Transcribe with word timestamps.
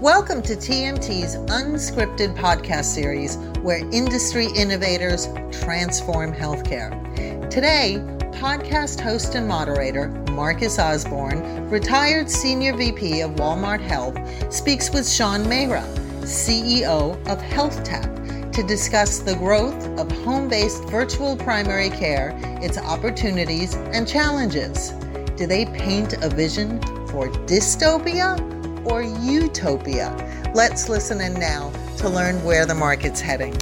Welcome 0.00 0.42
to 0.42 0.54
TMT's 0.54 1.36
unscripted 1.50 2.36
podcast 2.36 2.84
series 2.84 3.38
where 3.62 3.78
industry 3.94 4.48
innovators 4.54 5.26
transform 5.50 6.34
healthcare. 6.34 7.48
Today, 7.48 7.96
podcast 8.32 9.00
host 9.00 9.36
and 9.36 9.48
moderator 9.48 10.08
Marcus 10.32 10.78
Osborne, 10.78 11.70
retired 11.70 12.30
senior 12.30 12.76
VP 12.76 13.22
of 13.22 13.30
Walmart 13.36 13.80
Health, 13.80 14.18
speaks 14.52 14.90
with 14.90 15.08
Sean 15.08 15.44
Mehra, 15.44 15.82
CEO 16.24 17.12
of 17.26 17.38
HealthTap, 17.38 18.52
to 18.52 18.62
discuss 18.64 19.20
the 19.20 19.36
growth 19.36 19.88
of 19.98 20.12
home 20.24 20.46
based 20.46 20.84
virtual 20.90 21.38
primary 21.38 21.88
care, 21.88 22.38
its 22.60 22.76
opportunities 22.76 23.74
and 23.94 24.06
challenges. 24.06 24.90
Do 25.38 25.46
they 25.46 25.64
paint 25.64 26.22
a 26.22 26.28
vision 26.28 26.82
for 27.06 27.28
dystopia 27.46 28.55
or 28.86 29.02
utopia? 29.02 30.14
Let's 30.54 30.88
listen 30.88 31.20
in 31.20 31.34
now 31.34 31.70
to 31.98 32.08
learn 32.08 32.42
where 32.44 32.64
the 32.64 32.74
market's 32.74 33.20
heading. 33.20 33.54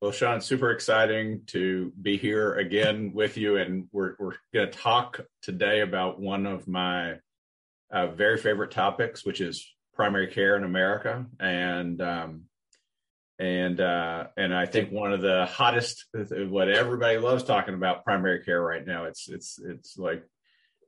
Well, 0.00 0.12
Sean, 0.12 0.40
super 0.40 0.70
exciting 0.70 1.40
to 1.46 1.92
be 2.00 2.16
here 2.16 2.54
again 2.54 3.10
with 3.12 3.36
you. 3.36 3.56
And 3.56 3.88
we're, 3.90 4.14
we're 4.20 4.34
going 4.54 4.70
to 4.70 4.78
talk 4.78 5.20
today 5.42 5.80
about 5.80 6.20
one 6.20 6.46
of 6.46 6.68
my 6.68 7.14
uh, 7.90 8.06
very 8.08 8.38
favorite 8.38 8.70
topics, 8.70 9.24
which 9.24 9.40
is 9.40 9.66
primary 9.94 10.28
care 10.28 10.56
in 10.56 10.62
America. 10.62 11.26
And, 11.40 12.00
um, 12.00 12.42
and, 13.38 13.80
uh, 13.80 14.28
and 14.36 14.54
I 14.54 14.66
think 14.66 14.90
one 14.90 15.12
of 15.12 15.20
the 15.20 15.46
hottest, 15.46 16.06
what 16.12 16.68
everybody 16.68 17.18
loves 17.18 17.44
talking 17.44 17.74
about 17.74 18.04
primary 18.04 18.42
care 18.44 18.60
right 18.60 18.86
now. 18.86 19.04
It's, 19.04 19.28
it's, 19.28 19.58
it's 19.58 19.98
like, 19.98 20.24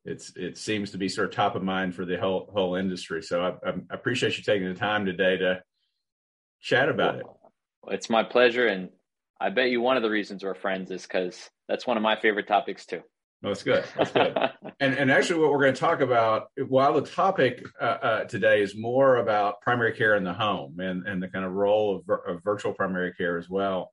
it's, 0.04 0.32
it 0.36 0.56
seems 0.56 0.92
to 0.92 0.98
be 0.98 1.08
sort 1.08 1.28
of 1.28 1.34
top 1.34 1.56
of 1.56 1.62
mind 1.62 1.94
for 1.94 2.06
the 2.06 2.16
whole, 2.16 2.50
whole 2.52 2.76
industry. 2.76 3.22
So 3.22 3.42
I, 3.42 3.70
I 3.70 3.74
appreciate 3.90 4.38
you 4.38 4.42
taking 4.42 4.68
the 4.68 4.78
time 4.78 5.04
today 5.04 5.36
to 5.36 5.62
chat 6.60 6.88
about 6.88 7.16
it. 7.16 7.26
It's 7.88 8.08
my 8.08 8.22
pleasure. 8.22 8.66
And 8.66 8.88
I 9.40 9.50
bet 9.50 9.70
you 9.70 9.80
one 9.82 9.96
of 9.96 10.02
the 10.02 10.10
reasons 10.10 10.42
we're 10.42 10.54
friends 10.54 10.90
is 10.90 11.02
because 11.02 11.50
that's 11.68 11.86
one 11.86 11.96
of 11.98 12.02
my 12.02 12.18
favorite 12.18 12.48
topics 12.48 12.86
too. 12.86 13.02
That's 13.42 13.62
good. 13.62 13.84
That's 13.96 14.10
good. 14.10 14.36
and 14.80 14.94
and 14.94 15.10
actually, 15.10 15.40
what 15.40 15.52
we're 15.52 15.60
going 15.60 15.74
to 15.74 15.80
talk 15.80 16.00
about, 16.00 16.48
while 16.66 16.94
the 16.94 17.02
topic 17.02 17.64
uh, 17.80 17.84
uh, 17.84 18.24
today 18.24 18.62
is 18.62 18.76
more 18.76 19.16
about 19.16 19.60
primary 19.60 19.92
care 19.92 20.16
in 20.16 20.24
the 20.24 20.32
home 20.32 20.80
and 20.80 21.06
and 21.06 21.22
the 21.22 21.28
kind 21.28 21.44
of 21.44 21.52
role 21.52 22.02
of, 22.08 22.20
of 22.26 22.42
virtual 22.42 22.72
primary 22.72 23.12
care 23.12 23.38
as 23.38 23.48
well, 23.48 23.92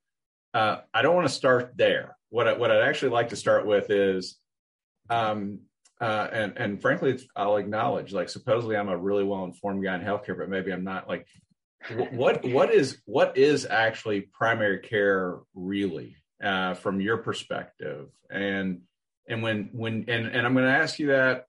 uh, 0.54 0.78
I 0.94 1.02
don't 1.02 1.16
want 1.16 1.28
to 1.28 1.34
start 1.34 1.74
there. 1.76 2.18
What 2.30 2.48
I, 2.48 2.54
what 2.54 2.72
I'd 2.72 2.82
actually 2.82 3.12
like 3.12 3.30
to 3.30 3.36
start 3.36 3.68
with 3.68 3.92
is, 3.92 4.38
um, 5.10 5.60
uh, 6.02 6.28
and 6.32 6.54
and 6.58 6.82
frankly, 6.82 7.20
I'll 7.36 7.58
acknowledge, 7.58 8.14
like 8.14 8.30
supposedly 8.30 8.76
I'm 8.76 8.90
a 8.90 8.98
really 8.98 9.24
well 9.24 9.44
informed 9.44 9.84
guy 9.84 9.96
in 9.96 10.02
healthcare, 10.02 10.38
but 10.38 10.50
maybe 10.50 10.72
I'm 10.72 10.84
not. 10.84 11.08
Like 11.08 11.28
what 12.12 12.44
what 12.46 12.74
is 12.74 12.98
what 13.06 13.38
is 13.38 13.68
actually 13.70 14.22
primary 14.22 14.80
care 14.80 15.38
really 15.54 16.16
uh, 16.44 16.74
from 16.74 17.00
your 17.00 17.18
perspective 17.18 18.08
and 18.32 18.82
and 19.28 19.42
when 19.42 19.70
when 19.72 20.06
and, 20.08 20.28
and 20.28 20.46
i'm 20.46 20.54
going 20.54 20.66
to 20.66 20.72
ask 20.72 21.00
you 21.00 21.08
that 21.08 21.46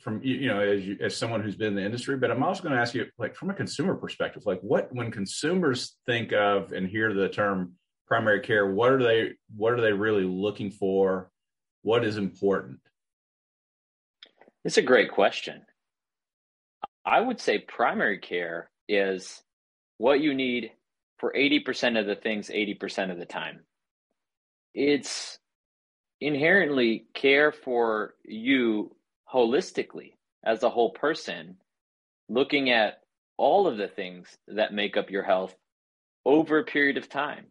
from 0.00 0.20
you 0.22 0.48
know 0.48 0.60
as 0.60 0.86
you, 0.86 0.96
as 1.00 1.16
someone 1.16 1.42
who's 1.42 1.56
been 1.56 1.68
in 1.68 1.74
the 1.74 1.84
industry 1.84 2.16
but 2.16 2.30
i'm 2.30 2.42
also 2.42 2.62
going 2.62 2.74
to 2.74 2.80
ask 2.80 2.94
you 2.94 3.06
like 3.18 3.34
from 3.34 3.50
a 3.50 3.54
consumer 3.54 3.94
perspective 3.94 4.44
like 4.46 4.60
what 4.60 4.88
when 4.92 5.10
consumers 5.10 5.96
think 6.06 6.32
of 6.32 6.72
and 6.72 6.88
hear 6.88 7.12
the 7.12 7.28
term 7.28 7.74
primary 8.10 8.40
care 8.40 8.66
what 8.66 8.90
are 8.90 9.02
they 9.02 9.30
what 9.56 9.72
are 9.72 9.80
they 9.80 9.92
really 9.92 10.24
looking 10.24 10.70
for? 10.70 11.30
What 11.82 12.04
is 12.04 12.16
important? 12.16 12.80
It's 14.64 14.76
a 14.76 14.82
great 14.82 15.12
question. 15.12 15.62
I 17.06 17.20
would 17.20 17.40
say 17.40 17.58
primary 17.58 18.18
care 18.18 18.70
is 18.88 19.42
what 19.96 20.20
you 20.20 20.34
need 20.34 20.72
for 21.18 21.32
80% 21.32 21.98
of 21.98 22.06
the 22.06 22.14
things 22.14 22.48
80% 22.48 23.10
of 23.10 23.18
the 23.18 23.24
time. 23.24 23.60
It's 24.74 25.38
inherently 26.20 27.06
care 27.14 27.52
for 27.52 28.14
you 28.24 28.94
holistically 29.32 30.12
as 30.44 30.62
a 30.62 30.70
whole 30.70 30.90
person, 30.90 31.56
looking 32.28 32.70
at 32.70 33.00
all 33.36 33.66
of 33.66 33.76
the 33.76 33.88
things 33.88 34.36
that 34.48 34.74
make 34.74 34.96
up 34.96 35.10
your 35.10 35.22
health 35.22 35.54
over 36.24 36.58
a 36.58 36.64
period 36.64 36.96
of 36.96 37.08
time. 37.08 37.46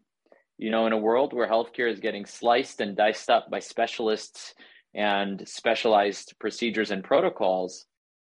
You 0.57 0.72
know, 0.72 0.85
in 0.88 0.94
a 0.94 0.97
world 0.97 1.34
where 1.34 1.50
healthcare 1.50 1.91
is 1.91 2.00
getting 2.00 2.25
sliced 2.25 2.81
and 2.81 2.96
diced 2.96 3.30
up 3.30 3.50
by 3.50 3.59
specialists 3.59 4.53
and 4.94 5.47
specialized 5.47 6.34
procedures 6.40 6.91
and 6.91 7.03
protocols, 7.03 7.86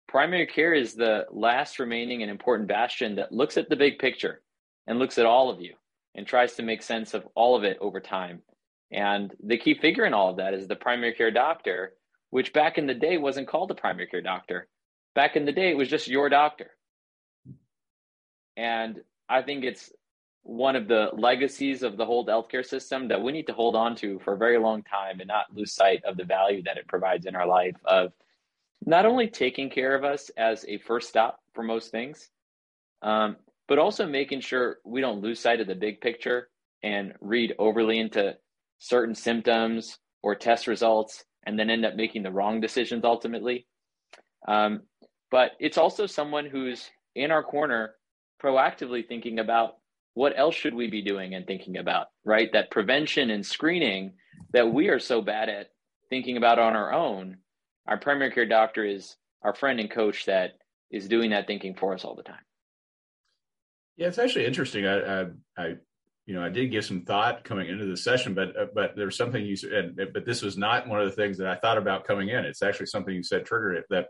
primary 0.08 0.48
care 0.48 0.74
is 0.74 0.96
the 0.96 1.26
last 1.32 1.80
remaining 1.80 2.22
and 2.22 2.32
important 2.32 2.70
bastion 2.70 3.16
that 3.16 3.32
looks 3.32 3.58
at 3.58 3.70
the 3.70 3.76
big 3.76 4.00
picture 4.00 4.42
and 4.88 5.00
looks 5.00 5.18
at 5.18 5.26
all 5.26 5.50
of 5.50 5.62
you 5.62 5.76
and 6.16 6.26
tries 6.26 6.54
to 6.54 6.64
make 6.64 6.82
sense 6.82 7.14
of 7.14 7.28
all 7.36 7.56
of 7.56 7.64
it 7.64 7.78
over 7.82 8.00
time. 8.00 8.42
And 8.94 9.34
the 9.44 9.58
key 9.58 9.74
figure 9.74 10.06
in 10.06 10.14
all 10.14 10.30
of 10.30 10.38
that 10.38 10.54
is 10.54 10.68
the 10.68 10.76
primary 10.76 11.14
care 11.14 11.32
doctor, 11.32 11.94
which 12.30 12.54
back 12.54 12.78
in 12.78 12.86
the 12.86 12.94
day 12.94 13.18
wasn't 13.18 13.48
called 13.48 13.72
a 13.72 13.76
primary 13.76 14.08
care 14.08 14.22
doctor. 14.22 14.68
Back 15.16 15.36
in 15.36 15.46
the 15.46 15.52
day, 15.52 15.72
it 15.72 15.78
was 15.78 15.90
just 15.90 16.08
your 16.08 16.30
doctor. 16.30 16.72
And 18.56 19.02
I 19.28 19.42
think 19.42 19.64
it's 19.64 19.92
one 20.44 20.76
of 20.76 20.88
the 20.88 21.10
legacies 21.14 21.82
of 21.82 21.98
the 21.98 22.06
whole 22.06 22.26
healthcare 22.26 22.66
system 22.66 23.08
that 23.08 23.22
we 23.22 23.32
need 23.32 23.48
to 23.48 23.54
hold 23.54 23.76
on 23.76 23.96
to 23.96 24.20
for 24.20 24.34
a 24.34 24.38
very 24.38 24.60
long 24.60 24.84
time 24.84 25.20
and 25.20 25.28
not 25.28 25.56
lose 25.56 25.74
sight 25.74 26.04
of 26.06 26.18
the 26.18 26.26
value 26.26 26.62
that 26.64 26.78
it 26.78 26.88
provides 26.88 27.26
in 27.26 27.36
our 27.36 27.48
life 27.48 27.76
of 27.86 28.12
not 28.86 29.06
only 29.06 29.28
taking 29.28 29.70
care 29.70 29.96
of 29.96 30.04
us 30.04 30.30
as 30.38 30.66
a 30.68 30.78
first 30.80 31.08
stop 31.08 31.40
for 31.54 31.64
most 31.64 31.92
things, 31.92 32.30
um, 33.02 33.38
but 33.68 33.80
also 33.80 34.06
making 34.06 34.42
sure 34.42 34.80
we 34.84 35.00
don't 35.02 35.22
lose 35.22 35.40
sight 35.40 35.62
of 35.62 35.68
the 35.68 35.76
big 35.76 36.02
picture 36.02 36.50
and 36.84 37.14
read 37.22 37.56
overly 37.58 37.98
into 37.98 38.36
certain 38.84 39.16
symptoms 39.16 39.98
or 40.22 40.36
test 40.36 40.68
results 40.68 41.24
and 41.46 41.58
then 41.58 41.70
end 41.70 41.86
up 41.86 41.96
making 41.96 42.24
the 42.24 42.32
wrong 42.32 42.60
decisions 42.60 43.06
ultimately. 43.06 43.66
Um, 44.46 44.82
but 45.32 45.52
it's 45.60 45.78
also 45.78 46.06
someone 46.06 46.46
who's 46.46 46.90
in 47.16 47.32
our 47.32 47.44
corner 47.44 47.96
proactively 48.44 49.08
thinking 49.08 49.40
about 49.40 49.76
what 50.16 50.38
else 50.38 50.54
should 50.54 50.74
we 50.74 50.90
be 50.90 51.02
doing 51.02 51.34
and 51.34 51.48
thinking 51.48 51.78
about, 51.78 52.08
right? 52.26 52.50
That 52.52 52.72
prevention 52.72 53.30
and 53.30 53.46
screening 53.46 54.14
that 54.52 54.72
we 54.72 54.90
are 54.90 55.00
so 55.00 55.22
bad 55.22 55.48
at 55.48 55.68
thinking 56.10 56.36
about 56.36 56.60
on 56.60 56.76
our 56.76 56.94
own 56.94 57.38
our 57.88 57.98
primary 57.98 58.32
care 58.32 58.46
doctor 58.46 58.86
is 58.86 59.16
our 59.42 59.54
friend 59.54 59.80
and 59.80 59.92
coach 59.92 60.26
that 60.26 60.52
is 60.92 61.08
doing 61.08 61.32
that 61.32 61.48
thinking 61.48 61.76
for 61.76 61.94
us 61.94 62.06
all 62.06 62.16
the 62.16 62.24
time. 62.24 62.46
Yeah, 63.98 64.08
it's 64.08 64.20
actually 64.20 64.46
interesting. 64.46 64.86
I, 64.86 65.22
I, 65.22 65.26
I 65.58 65.76
you 66.26 66.34
know, 66.34 66.44
I 66.44 66.50
did 66.50 66.72
give 66.72 66.86
some 66.86 67.02
thought 67.02 67.44
coming 67.44 67.68
into 67.68 67.86
the 67.86 67.98
session, 67.98 68.34
but 68.34 68.58
uh, 68.58 68.66
but 68.74 68.96
there's 68.96 69.18
something 69.18 69.46
you 69.46 69.56
said, 69.56 69.98
but 70.14 70.26
this 70.26 70.42
was 70.42 70.58
not 70.58 70.88
one 70.88 71.02
of 71.02 71.06
the 71.06 71.16
things 71.16 71.38
that 71.38 71.48
I 71.48 71.56
thought 71.56 71.78
about 71.78 72.06
coming 72.06 72.30
in. 72.30 72.46
It's 72.46 72.62
actually 72.62 72.86
something 72.86 73.14
you 73.14 73.24
said 73.24 73.46
triggered 73.46 73.78
it. 73.78 73.86
That 73.90 74.08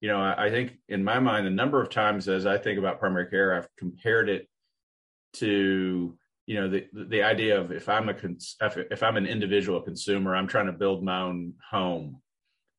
you 0.00 0.08
know, 0.08 0.20
I, 0.20 0.46
I 0.46 0.50
think 0.50 0.78
in 0.88 1.04
my 1.04 1.18
mind, 1.18 1.46
a 1.46 1.50
number 1.50 1.82
of 1.82 1.90
times 1.90 2.28
as 2.28 2.46
I 2.46 2.56
think 2.56 2.78
about 2.78 3.00
primary 3.00 3.26
care, 3.26 3.54
I've 3.54 3.68
compared 3.76 4.28
it 4.30 4.48
to 5.34 6.16
you 6.46 6.54
know 6.54 6.68
the 6.68 6.86
the 6.92 7.22
idea 7.22 7.60
of 7.60 7.70
if 7.70 7.88
I'm 7.88 8.08
a 8.08 8.14
cons- 8.14 8.56
if, 8.60 9.02
I'm 9.02 9.16
an 9.16 9.26
individual 9.26 9.82
consumer, 9.82 10.34
I'm 10.34 10.48
trying 10.48 10.66
to 10.66 10.72
build 10.72 11.04
my 11.04 11.20
own 11.20 11.54
home 11.70 12.22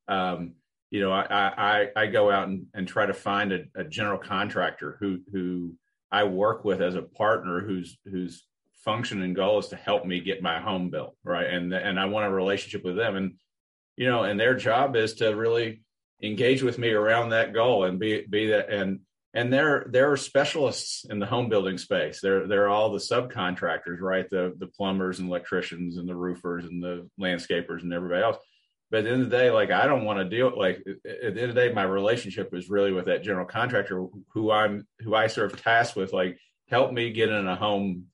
um, 0.07 0.55
you 0.91 0.99
know, 1.01 1.11
I, 1.11 1.25
I, 1.25 1.87
I 1.95 2.05
go 2.07 2.29
out 2.29 2.47
and, 2.47 2.67
and 2.75 2.87
try 2.87 3.05
to 3.05 3.13
find 3.13 3.51
a, 3.51 3.63
a, 3.75 3.83
general 3.83 4.19
contractor 4.19 4.97
who, 4.99 5.21
who 5.31 5.73
I 6.11 6.25
work 6.25 6.63
with 6.65 6.81
as 6.81 6.93
a 6.93 7.01
partner 7.01 7.61
who's 7.61 7.97
whose 8.05 8.45
function 8.83 9.21
and 9.21 9.35
goal 9.35 9.59
is 9.59 9.67
to 9.67 9.75
help 9.75 10.05
me 10.05 10.19
get 10.19 10.41
my 10.41 10.59
home 10.59 10.89
built. 10.89 11.15
Right. 11.23 11.47
And, 11.47 11.73
and 11.73 11.99
I 11.99 12.05
want 12.05 12.25
a 12.25 12.29
relationship 12.29 12.83
with 12.83 12.95
them 12.95 13.15
and, 13.15 13.33
you 13.95 14.09
know, 14.09 14.23
and 14.23 14.39
their 14.39 14.55
job 14.55 14.95
is 14.95 15.15
to 15.15 15.29
really 15.29 15.83
engage 16.21 16.63
with 16.63 16.77
me 16.77 16.89
around 16.89 17.29
that 17.29 17.53
goal 17.53 17.83
and 17.83 17.99
be, 17.99 18.25
be 18.27 18.47
that. 18.47 18.69
And, 18.69 19.01
and 19.35 19.51
they're, 19.51 19.85
they're 19.89 20.15
specialists 20.15 21.05
in 21.09 21.19
the 21.19 21.25
home 21.25 21.49
building 21.49 21.77
space. 21.77 22.19
They're, 22.21 22.47
they're 22.47 22.69
all 22.69 22.91
the 22.91 22.99
subcontractors, 22.99 23.99
right? 23.99 24.29
The, 24.29 24.53
the 24.57 24.67
plumbers 24.67 25.19
and 25.19 25.27
electricians 25.27 25.97
and 25.97 26.07
the 26.07 26.15
roofers 26.15 26.65
and 26.65 26.83
the 26.83 27.09
landscapers 27.19 27.81
and 27.81 27.93
everybody 27.93 28.23
else 28.23 28.37
but 28.93 28.99
at 28.99 29.05
the 29.05 29.11
end 29.11 29.23
of 29.23 29.31
the 29.31 29.37
day, 29.37 29.49
like 29.49 29.71
I 29.71 29.87
don't 29.87 30.05
want 30.05 30.19
to 30.19 30.25
deal 30.25 30.53
like 30.55 30.83
at 30.85 31.01
the 31.03 31.41
end 31.41 31.49
of 31.49 31.55
the 31.55 31.61
day, 31.61 31.73
my 31.73 31.81
relationship 31.81 32.53
is 32.53 32.69
really 32.69 32.91
with 32.91 33.05
that 33.05 33.23
general 33.23 33.47
contractor 33.47 34.05
who 34.35 34.51
I'm 34.51 34.85
who 34.99 35.15
I 35.15 35.25
sort 35.25 35.51
of 35.51 35.59
tasked 35.63 35.95
with 35.95 36.13
like 36.13 36.37
help 36.69 36.93
me 36.93 37.11
get 37.11 37.29
in 37.29 37.47
a 37.47 37.55
home, 37.55 38.05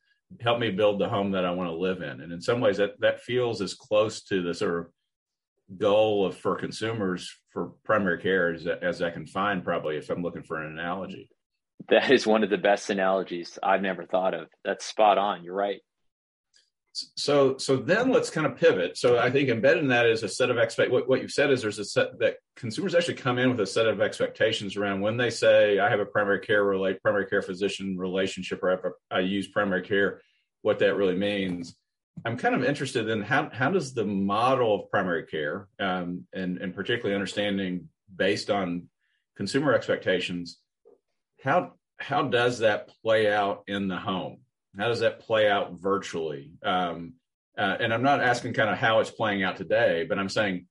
help 0.42 0.60
me 0.60 0.72
build 0.72 1.00
the 1.00 1.10
home 1.10 1.32
that 1.32 1.46
I 1.46 1.52
want 1.52 1.70
to 1.70 1.76
live 1.76 2.02
in. 2.02 2.22
And 2.22 2.32
in 2.32 2.42
some 2.42 2.62
ways 2.62 2.78
that 2.78 3.00
that 3.00 3.22
feels 3.22 3.62
as 3.62 3.74
close 3.74 4.22
to 4.24 4.42
the 4.42 4.54
sort 4.54 4.80
of 4.80 5.78
goal 5.78 6.26
of 6.26 6.38
for 6.38 6.56
consumers 6.56 7.32
for 7.52 7.74
primary 7.84 8.20
care 8.22 8.54
as, 8.54 8.68
as 8.68 9.02
I 9.02 9.12
can 9.12 9.26
find 9.26 9.64
probably 9.64 9.98
if 9.98 10.10
I'm 10.10 10.24
looking 10.24 10.44
for 10.44 10.62
an 10.62 10.72
analogy. 10.72 11.30
That 11.90 12.12
is 12.12 12.28
one 12.28 12.44
of 12.44 12.50
the 12.50 12.58
best 12.58 12.90
analogies 12.90 13.58
I've 13.64 13.82
never 13.82 14.06
thought 14.06 14.34
of. 14.34 14.48
That's 14.64 14.86
spot 14.86 15.18
on. 15.18 15.44
You're 15.44 15.56
right. 15.56 15.82
So 16.94 17.58
so 17.58 17.78
then 17.78 18.10
let's 18.10 18.30
kind 18.30 18.48
of 18.48 18.58
pivot. 18.58 18.98
So 18.98 19.20
i 19.20 19.30
think 19.30 19.50
embedded 19.50 19.84
in 19.84 19.90
that 19.90 20.06
is 20.06 20.24
a 20.24 20.28
set 20.28 20.50
of 20.50 20.58
expect 20.58 20.92
what, 20.92 21.08
what 21.08 21.22
you've 21.22 21.32
said 21.32 21.52
is 21.52 21.62
there's 21.62 21.80
a 21.80 21.86
set 21.86 22.18
that 22.20 22.38
consumers 22.56 22.96
actually 22.96 23.16
come 23.16 23.38
in 23.38 23.50
with 23.50 23.60
a 23.60 23.66
set 23.66 23.88
of 23.88 24.02
expectations 24.02 24.76
around 24.76 25.02
when 25.02 25.16
they 25.16 25.30
say 25.30 25.80
i 25.80 25.90
have 25.90 26.00
a 26.00 26.06
primary 26.06 26.40
care 26.40 26.64
relate 26.64 27.02
primary 27.02 27.28
care 27.28 27.42
physician 27.42 27.98
relationship 27.98 28.62
or 28.64 28.96
I 29.12 29.20
use 29.20 29.48
primary 29.48 29.84
care 29.84 30.22
what 30.62 30.80
that 30.80 30.96
really 30.96 31.16
means. 31.16 31.76
I'm 32.26 32.38
kind 32.38 32.54
of 32.54 32.64
interested 32.64 33.08
in 33.08 33.22
how 33.22 33.50
how 33.54 33.72
does 33.72 33.94
the 33.94 34.04
model 34.06 34.76
of 34.76 34.92
primary 34.92 35.26
care 35.26 35.68
um, 35.80 36.26
and 36.34 36.58
and 36.58 36.76
particularly 36.76 37.16
understanding 37.16 37.88
based 38.14 38.50
on 38.50 38.90
consumer 39.38 39.74
expectations 39.74 40.60
how 41.42 41.74
how 41.98 42.24
does 42.24 42.60
that 42.60 42.90
play 43.02 43.32
out 43.32 43.64
in 43.68 43.88
the 43.88 43.98
home 43.98 44.40
how 44.78 44.88
does 44.88 45.00
that 45.00 45.20
play 45.20 45.50
out 45.50 45.74
virtually? 45.80 46.52
Um, 46.64 47.14
uh, 47.58 47.78
and 47.80 47.94
I'm 47.94 48.04
not 48.04 48.22
asking 48.22 48.54
kind 48.54 48.70
of 48.70 48.78
how 48.78 49.00
it's 49.00 49.12
playing 49.12 49.44
out 49.44 49.58
today, 49.58 50.06
but 50.08 50.20
I'm 50.20 50.30
saying, 50.30 50.68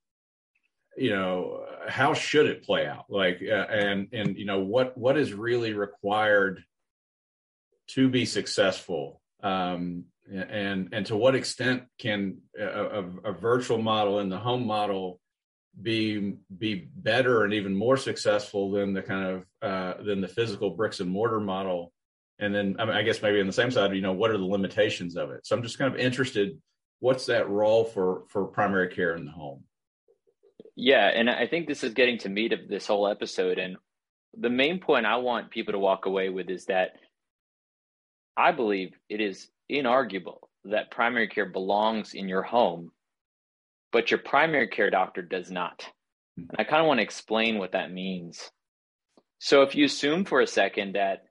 you 0.97 1.11
know, 1.11 1.65
how 1.87 2.15
should 2.15 2.47
it 2.47 2.65
play 2.65 2.87
out? 2.87 3.05
Like, 3.09 3.43
uh, 3.43 3.67
and 3.71 4.09
and 4.13 4.37
you 4.37 4.47
know, 4.47 4.61
what 4.61 4.97
what 4.97 5.17
is 5.17 5.33
really 5.33 5.73
required 5.73 6.65
to 7.89 8.09
be 8.09 8.25
successful? 8.25 9.21
Um, 9.43 10.05
and 10.31 10.89
and 10.93 11.07
to 11.07 11.17
what 11.17 11.35
extent 11.35 11.85
can 11.99 12.39
a, 12.59 12.65
a, 12.65 13.05
a 13.25 13.33
virtual 13.33 13.79
model 13.79 14.19
and 14.19 14.31
the 14.31 14.39
home 14.39 14.67
model 14.67 15.21
be 15.81 16.35
be 16.57 16.89
better 16.97 17.45
and 17.45 17.55
even 17.55 17.75
more 17.75 17.97
successful 17.97 18.71
than 18.73 18.93
the 18.93 19.03
kind 19.03 19.27
of 19.27 19.45
uh, 19.63 20.03
than 20.03 20.21
the 20.21 20.29
physical 20.29 20.71
bricks 20.71 21.01
and 21.01 21.11
mortar 21.11 21.41
model 21.41 21.93
and 22.39 22.55
then 22.55 22.77
I, 22.79 22.85
mean, 22.85 22.95
I 22.95 23.03
guess 23.03 23.23
maybe 23.23 23.41
on 23.41 23.47
the 23.47 23.53
same 23.53 23.71
side, 23.71 23.95
you 23.95 24.01
know, 24.01 24.13
what 24.13 24.31
are 24.31 24.39
the 24.39 24.45
limitations 24.45 25.17
of 25.17 25.31
it? 25.31 25.47
So 25.47 25.57
I'm 25.57 25.63
just 25.63 25.79
kind 25.79 25.93
of 25.93 26.01
interested. 26.01 26.59
What's 27.01 27.27
that 27.27 27.49
role 27.49 27.85
for 27.85 28.25
for 28.29 28.45
primary 28.47 28.89
care 28.89 29.15
in 29.15 29.25
the 29.25 29.31
home? 29.31 29.65
Yeah, 30.77 31.07
and 31.07 31.29
I 31.29 31.47
think 31.47 31.67
this 31.67 31.83
is 31.83 31.95
getting 31.95 32.19
to 32.19 32.29
meat 32.29 32.53
of 32.53 32.69
this 32.69 32.87
whole 32.87 33.09
episode. 33.09 33.59
And 33.59 33.77
the 34.37 34.51
main 34.51 34.79
point 34.79 35.07
I 35.07 35.17
want 35.17 35.51
people 35.51 35.73
to 35.73 35.79
walk 35.79 36.07
away 36.07 36.29
with 36.29 36.51
is 36.51 36.67
that 36.67 36.91
I 38.37 38.53
believe 38.53 38.93
it 39.09 39.21
is 39.21 39.49
inarguable 39.71 40.39
that 40.65 40.91
primary 40.91 41.29
care 41.29 41.47
belongs 41.47 42.15
in 42.15 42.29
your 42.29 42.43
home, 42.43 42.93
but 43.91 44.11
your 44.11 44.19
primary 44.19 44.69
care 44.69 44.91
doctor 44.91 45.23
does 45.23 45.51
not. 45.51 45.85
Hmm. 46.37 46.45
And 46.51 46.61
I 46.61 46.65
kind 46.65 46.81
of 46.81 46.87
want 46.87 46.99
to 46.99 47.05
explain 47.05 47.59
what 47.59 47.73
that 47.73 47.91
means. 47.91 48.51
So 49.41 49.63
if 49.63 49.75
you 49.75 49.85
assume 49.85 50.25
for 50.25 50.41
a 50.41 50.47
second 50.47 50.95
that 50.95 51.25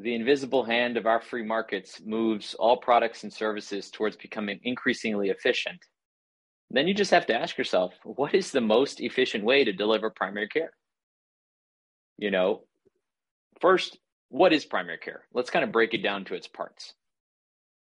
the 0.00 0.14
invisible 0.14 0.64
hand 0.64 0.96
of 0.96 1.06
our 1.06 1.20
free 1.20 1.44
markets 1.44 2.00
moves 2.04 2.54
all 2.54 2.76
products 2.76 3.24
and 3.24 3.32
services 3.32 3.90
towards 3.90 4.16
becoming 4.16 4.60
increasingly 4.62 5.28
efficient, 5.28 5.80
then 6.70 6.86
you 6.86 6.94
just 6.94 7.10
have 7.10 7.26
to 7.26 7.34
ask 7.34 7.58
yourself 7.58 7.94
what 8.04 8.34
is 8.34 8.52
the 8.52 8.60
most 8.60 9.00
efficient 9.00 9.44
way 9.44 9.64
to 9.64 9.72
deliver 9.72 10.10
primary 10.10 10.48
care? 10.48 10.70
You 12.16 12.30
know, 12.30 12.62
first, 13.60 13.98
what 14.28 14.52
is 14.52 14.64
primary 14.64 14.98
care? 14.98 15.22
Let's 15.32 15.50
kind 15.50 15.64
of 15.64 15.72
break 15.72 15.94
it 15.94 16.02
down 16.02 16.24
to 16.26 16.34
its 16.34 16.46
parts. 16.46 16.94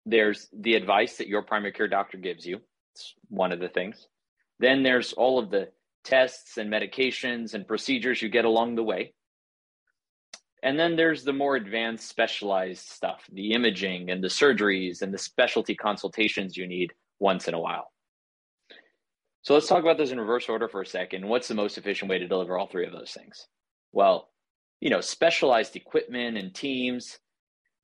There's 0.06 0.48
the 0.52 0.74
advice 0.74 1.16
that 1.16 1.28
your 1.28 1.42
primary 1.42 1.72
care 1.72 1.88
doctor 1.88 2.18
gives 2.18 2.46
you, 2.46 2.60
it's 2.94 3.14
one 3.28 3.52
of 3.52 3.60
the 3.60 3.68
things. 3.68 4.06
Then 4.60 4.82
there's 4.82 5.14
all 5.14 5.38
of 5.38 5.50
the 5.50 5.70
tests 6.04 6.58
and 6.58 6.70
medications 6.70 7.54
and 7.54 7.66
procedures 7.66 8.22
you 8.22 8.28
get 8.28 8.44
along 8.44 8.76
the 8.76 8.84
way. 8.84 9.14
And 10.64 10.80
then 10.80 10.96
there's 10.96 11.24
the 11.24 11.32
more 11.32 11.56
advanced 11.56 12.08
specialized 12.08 12.88
stuff, 12.88 13.22
the 13.30 13.52
imaging 13.52 14.10
and 14.10 14.24
the 14.24 14.28
surgeries 14.28 15.02
and 15.02 15.12
the 15.12 15.18
specialty 15.18 15.74
consultations 15.74 16.56
you 16.56 16.66
need 16.66 16.94
once 17.20 17.48
in 17.48 17.54
a 17.54 17.60
while. 17.60 17.92
So 19.42 19.52
let's 19.52 19.68
talk 19.68 19.82
about 19.82 19.98
those 19.98 20.10
in 20.10 20.18
reverse 20.18 20.48
order 20.48 20.66
for 20.66 20.80
a 20.80 20.86
second. 20.86 21.28
What's 21.28 21.48
the 21.48 21.54
most 21.54 21.76
efficient 21.76 22.10
way 22.10 22.18
to 22.18 22.26
deliver 22.26 22.58
all 22.58 22.66
three 22.66 22.86
of 22.86 22.94
those 22.94 23.12
things? 23.12 23.46
Well, 23.92 24.30
you 24.80 24.88
know, 24.88 25.02
specialized 25.02 25.76
equipment 25.76 26.38
and 26.38 26.54
teams 26.54 27.18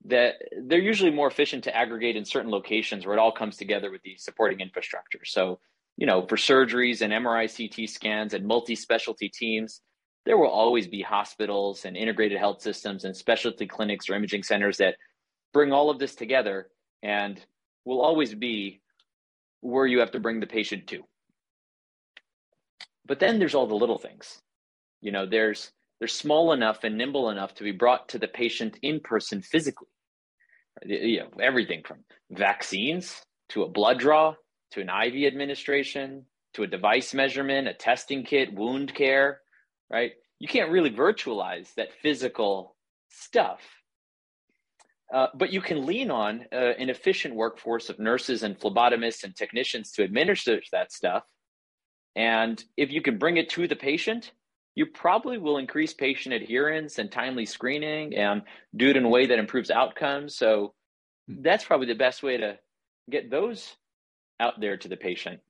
that 0.05 0.37
they're 0.65 0.79
usually 0.79 1.11
more 1.11 1.27
efficient 1.27 1.63
to 1.65 1.77
aggregate 1.77 2.15
in 2.15 2.25
certain 2.25 2.49
locations 2.49 3.05
where 3.05 3.15
it 3.15 3.19
all 3.19 3.31
comes 3.31 3.57
together 3.57 3.91
with 3.91 4.01
the 4.01 4.15
supporting 4.17 4.59
infrastructure. 4.59 5.23
So, 5.23 5.59
you 5.97 6.07
know, 6.07 6.25
for 6.25 6.35
surgeries 6.35 7.03
and 7.03 7.13
MRI 7.13 7.45
CT 7.45 7.87
scans 7.87 8.33
and 8.33 8.43
multi-specialty 8.43 9.29
teams, 9.29 9.81
there 10.25 10.37
will 10.37 10.49
always 10.49 10.87
be 10.87 11.01
hospitals 11.01 11.85
and 11.85 11.97
integrated 11.97 12.37
health 12.37 12.61
systems 12.61 13.05
and 13.05 13.15
specialty 13.15 13.65
clinics 13.65 14.09
or 14.09 14.15
imaging 14.15 14.43
centers 14.43 14.77
that 14.77 14.95
bring 15.53 15.71
all 15.71 15.89
of 15.89 15.99
this 15.99 16.15
together 16.15 16.67
and 17.01 17.43
will 17.85 18.01
always 18.01 18.33
be 18.35 18.81
where 19.61 19.85
you 19.85 19.99
have 19.99 20.11
to 20.11 20.19
bring 20.19 20.39
the 20.39 20.47
patient 20.47 20.87
to. 20.87 21.03
But 23.05 23.19
then 23.19 23.39
there's 23.39 23.55
all 23.55 23.67
the 23.67 23.75
little 23.75 23.97
things. 23.97 24.39
You 25.01 25.11
know, 25.11 25.25
there's 25.25 25.71
they're 25.99 26.07
small 26.07 26.53
enough 26.53 26.83
and 26.83 26.97
nimble 26.97 27.29
enough 27.29 27.53
to 27.55 27.63
be 27.63 27.71
brought 27.71 28.09
to 28.09 28.19
the 28.19 28.27
patient 28.27 28.77
in 28.81 28.99
person 28.99 29.41
physically. 29.41 29.87
You 30.83 31.19
know, 31.19 31.27
everything 31.39 31.83
from 31.85 31.99
vaccines 32.31 33.21
to 33.49 33.63
a 33.63 33.69
blood 33.69 33.99
draw 33.99 34.35
to 34.71 34.81
an 34.81 34.89
IV 34.89 35.27
administration 35.27 36.25
to 36.53 36.63
a 36.63 36.67
device 36.67 37.13
measurement, 37.13 37.67
a 37.67 37.73
testing 37.73 38.23
kit, 38.23 38.53
wound 38.53 38.93
care, 38.93 39.41
right? 39.91 40.13
You 40.39 40.47
can't 40.47 40.71
really 40.71 40.89
virtualize 40.89 41.73
that 41.75 41.89
physical 42.01 42.75
stuff. 43.09 43.59
Uh, 45.13 45.27
but 45.33 45.51
you 45.51 45.61
can 45.61 45.85
lean 45.85 46.09
on 46.09 46.45
uh, 46.53 46.55
an 46.55 46.89
efficient 46.89 47.35
workforce 47.35 47.89
of 47.89 47.99
nurses 47.99 48.43
and 48.43 48.57
phlebotomists 48.57 49.25
and 49.25 49.35
technicians 49.35 49.91
to 49.91 50.03
administer 50.03 50.61
that 50.71 50.91
stuff. 50.91 51.23
And 52.15 52.63
if 52.77 52.91
you 52.91 53.01
can 53.01 53.17
bring 53.17 53.35
it 53.35 53.49
to 53.49 53.67
the 53.67 53.75
patient, 53.75 54.31
you 54.73 54.85
probably 54.85 55.37
will 55.37 55.57
increase 55.57 55.93
patient 55.93 56.33
adherence 56.33 56.97
and 56.97 57.11
timely 57.11 57.45
screening 57.45 58.15
and 58.15 58.43
do 58.75 58.89
it 58.89 58.95
in 58.95 59.03
a 59.03 59.09
way 59.09 59.25
that 59.25 59.37
improves 59.37 59.69
outcomes. 59.69 60.35
So 60.37 60.73
that's 61.27 61.65
probably 61.65 61.87
the 61.87 61.95
best 61.95 62.23
way 62.23 62.37
to 62.37 62.57
get 63.09 63.29
those 63.29 63.75
out 64.39 64.61
there 64.61 64.77
to 64.77 64.87
the 64.87 64.95
patient. 64.95 65.41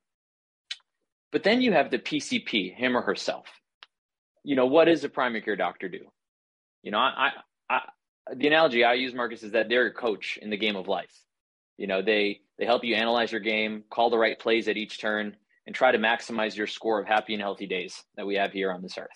But 1.30 1.44
then 1.44 1.60
you 1.60 1.72
have 1.72 1.92
the 1.92 2.00
PCP, 2.00 2.74
him 2.74 2.96
or 2.96 3.02
herself 3.02 3.46
you 4.44 4.56
know, 4.56 4.66
what 4.66 4.86
does 4.86 5.04
a 5.04 5.08
primary 5.08 5.42
care 5.42 5.56
doctor 5.56 5.88
do? 5.88 6.00
You 6.82 6.90
know, 6.90 6.98
I, 6.98 7.30
I, 7.70 7.80
the 8.34 8.48
analogy 8.48 8.84
I 8.84 8.94
use, 8.94 9.14
Marcus, 9.14 9.42
is 9.42 9.52
that 9.52 9.68
they're 9.68 9.86
a 9.86 9.92
coach 9.92 10.38
in 10.40 10.50
the 10.50 10.56
game 10.56 10.76
of 10.76 10.88
life. 10.88 11.14
You 11.78 11.86
know, 11.86 12.02
they 12.02 12.40
they 12.58 12.66
help 12.66 12.84
you 12.84 12.94
analyze 12.94 13.32
your 13.32 13.40
game, 13.40 13.84
call 13.90 14.10
the 14.10 14.18
right 14.18 14.38
plays 14.38 14.68
at 14.68 14.76
each 14.76 15.00
turn, 15.00 15.36
and 15.66 15.74
try 15.74 15.92
to 15.92 15.98
maximize 15.98 16.56
your 16.56 16.66
score 16.66 17.00
of 17.00 17.06
happy 17.06 17.34
and 17.34 17.42
healthy 17.42 17.66
days 17.66 18.02
that 18.16 18.26
we 18.26 18.36
have 18.36 18.52
here 18.52 18.72
on 18.72 18.82
this 18.82 18.98
earth. 18.98 19.08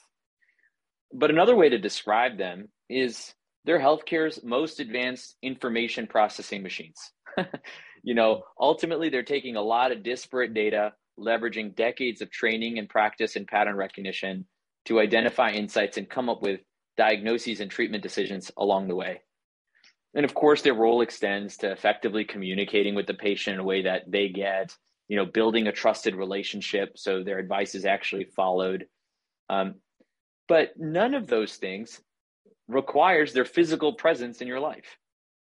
But 1.12 1.30
another 1.30 1.56
way 1.56 1.68
to 1.68 1.78
describe 1.78 2.38
them 2.38 2.68
is 2.88 3.34
they're 3.64 3.80
healthcare's 3.80 4.42
most 4.42 4.80
advanced 4.80 5.36
information 5.42 6.06
processing 6.06 6.62
machines. 6.62 7.12
you 8.02 8.14
know, 8.14 8.42
ultimately, 8.58 9.08
they're 9.08 9.22
taking 9.22 9.56
a 9.56 9.62
lot 9.62 9.92
of 9.92 10.02
disparate 10.02 10.54
data, 10.54 10.92
leveraging 11.18 11.74
decades 11.74 12.22
of 12.22 12.30
training 12.30 12.78
and 12.78 12.88
practice 12.88 13.36
and 13.36 13.46
pattern 13.46 13.76
recognition 13.76 14.46
to 14.86 15.00
identify 15.00 15.50
insights 15.50 15.96
and 15.96 16.08
come 16.08 16.28
up 16.28 16.42
with 16.42 16.60
diagnoses 16.96 17.60
and 17.60 17.70
treatment 17.70 18.02
decisions 18.02 18.50
along 18.56 18.88
the 18.88 18.96
way. 18.96 19.20
And 20.14 20.24
of 20.24 20.34
course, 20.34 20.62
their 20.62 20.74
role 20.74 21.02
extends 21.02 21.58
to 21.58 21.70
effectively 21.70 22.24
communicating 22.24 22.94
with 22.94 23.06
the 23.06 23.14
patient 23.14 23.54
in 23.54 23.60
a 23.60 23.64
way 23.64 23.82
that 23.82 24.10
they 24.10 24.28
get, 24.28 24.74
you 25.08 25.16
know, 25.16 25.26
building 25.26 25.66
a 25.66 25.72
trusted 25.72 26.14
relationship 26.16 26.92
so 26.96 27.22
their 27.22 27.38
advice 27.38 27.74
is 27.74 27.84
actually 27.84 28.24
followed. 28.24 28.86
Um, 29.50 29.74
but 30.48 30.72
none 30.78 31.14
of 31.14 31.26
those 31.26 31.56
things 31.56 32.00
requires 32.68 33.32
their 33.32 33.44
physical 33.44 33.92
presence 33.92 34.40
in 34.40 34.48
your 34.48 34.60
life, 34.60 34.96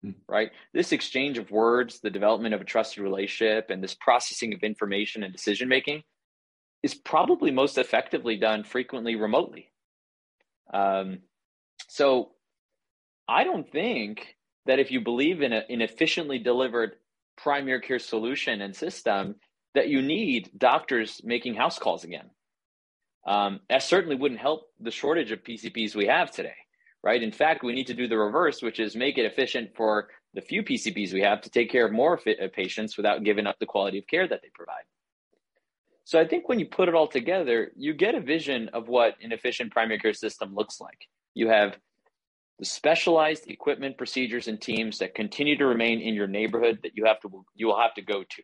mm. 0.05 0.15
right? 0.29 0.51
This 0.75 0.93
exchange 0.93 1.39
of 1.39 1.51
words, 1.51 2.01
the 2.01 2.11
development 2.11 2.55
of 2.55 2.61
a 2.61 2.65
trusted 2.65 3.03
relationship, 3.03 3.71
and 3.71 3.83
this 3.83 3.95
processing 3.95 4.53
of 4.53 4.63
information 4.63 5.23
and 5.23 5.33
decision 5.33 5.69
making 5.69 6.03
is 6.83 6.95
probably 6.95 7.51
most 7.51 7.79
effectively 7.79 8.37
done 8.37 8.65
frequently 8.65 9.17
remotely. 9.17 9.71
Um, 10.73 11.21
so 11.89 12.31
I 13.29 13.45
don't 13.45 13.71
think 13.71 14.37
that 14.67 14.79
if 14.79 14.91
you 14.91 15.01
believe 15.01 15.43
in 15.43 15.53
a, 15.53 15.63
an 15.69 15.81
efficiently 15.81 16.39
delivered 16.39 16.93
primary 17.37 17.81
care 17.81 17.99
solution 17.99 18.61
and 18.61 18.75
system, 18.75 19.37
that 19.75 19.89
you 19.89 20.03
need 20.03 20.51
doctors 20.57 21.21
making 21.25 21.55
house 21.55 21.79
calls 21.79 22.05
again. 22.05 22.31
Um, 23.27 23.61
that 23.69 23.83
certainly 23.83 24.17
wouldn't 24.17 24.41
help 24.41 24.69
the 24.81 24.91
shortage 24.91 25.31
of 25.31 25.45
PCPs 25.45 25.95
we 25.95 26.07
have 26.07 26.31
today, 26.31 26.55
right? 27.03 27.23
In 27.23 27.33
fact, 27.33 27.63
we 27.63 27.75
need 27.75 27.89
to 27.89 27.95
do 27.95 28.09
the 28.09 28.17
reverse, 28.17 28.63
which 28.63 28.81
is 28.81 28.97
make 28.97 29.19
it 29.19 29.27
efficient 29.27 29.71
for 29.77 30.09
the 30.35 30.41
few 30.41 30.63
PCPs 30.63 31.13
we 31.13 31.21
have 31.23 31.43
to 31.43 31.51
take 31.51 31.71
care 31.71 31.87
of 31.87 31.93
more 31.93 32.19
patients 32.55 32.97
without 32.97 33.25
giving 33.25 33.47
up 33.47 33.59
the 33.59 33.67
quality 33.67 33.99
of 33.99 34.07
care 34.07 34.27
that 34.27 34.41
they 34.43 34.51
provide. 34.55 34.85
So 36.09 36.19
I 36.19 36.27
think 36.27 36.49
when 36.49 36.59
you 36.59 36.65
put 36.65 36.89
it 36.89 36.95
all 36.95 37.07
together, 37.07 37.71
you 37.77 37.93
get 37.93 38.15
a 38.15 38.21
vision 38.23 38.71
of 38.73 38.89
what 38.89 39.17
an 39.21 39.31
efficient 39.31 39.71
primary 39.71 39.99
care 39.99 40.15
system 40.15 40.55
looks 40.55 40.81
like. 40.81 41.07
You 41.35 41.51
have 41.51 41.77
the 42.59 42.65
specialized 42.65 43.51
equipment, 43.51 43.99
procedures, 43.99 44.49
and 44.49 44.59
teams 44.59 45.01
that 45.01 45.15
continue 45.15 45.59
to 45.59 45.67
remain 45.67 46.01
in 46.01 46.15
your 46.15 46.27
neighborhood 46.27 46.79
that 46.83 46.93
you 46.97 47.05
have 47.05 47.21
to 47.21 47.45
you 47.55 47.67
will 47.67 47.79
have 47.79 47.93
to 47.93 48.01
go 48.01 48.23
to. 48.23 48.43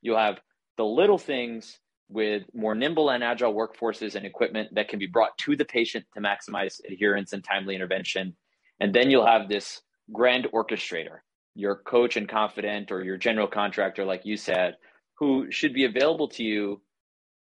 You'll 0.00 0.16
have 0.16 0.38
the 0.76 0.84
little 0.84 1.18
things 1.18 1.80
with 2.08 2.44
more 2.54 2.76
nimble 2.76 3.10
and 3.10 3.24
agile 3.24 3.52
workforces 3.52 4.14
and 4.14 4.24
equipment 4.24 4.72
that 4.76 4.88
can 4.88 5.00
be 5.00 5.08
brought 5.08 5.36
to 5.38 5.56
the 5.56 5.64
patient 5.64 6.04
to 6.14 6.20
maximize 6.20 6.80
adherence 6.88 7.32
and 7.32 7.42
timely 7.42 7.74
intervention. 7.74 8.36
And 8.78 8.94
then 8.94 9.10
you'll 9.10 9.26
have 9.26 9.48
this 9.48 9.82
grand 10.12 10.46
orchestrator, 10.54 11.18
your 11.56 11.74
coach 11.74 12.16
and 12.16 12.28
confidant 12.28 12.92
or 12.92 13.02
your 13.02 13.16
general 13.16 13.48
contractor, 13.48 14.04
like 14.04 14.24
you 14.24 14.36
said, 14.36 14.76
who 15.18 15.50
should 15.50 15.74
be 15.74 15.84
available 15.84 16.28
to 16.28 16.44
you 16.44 16.80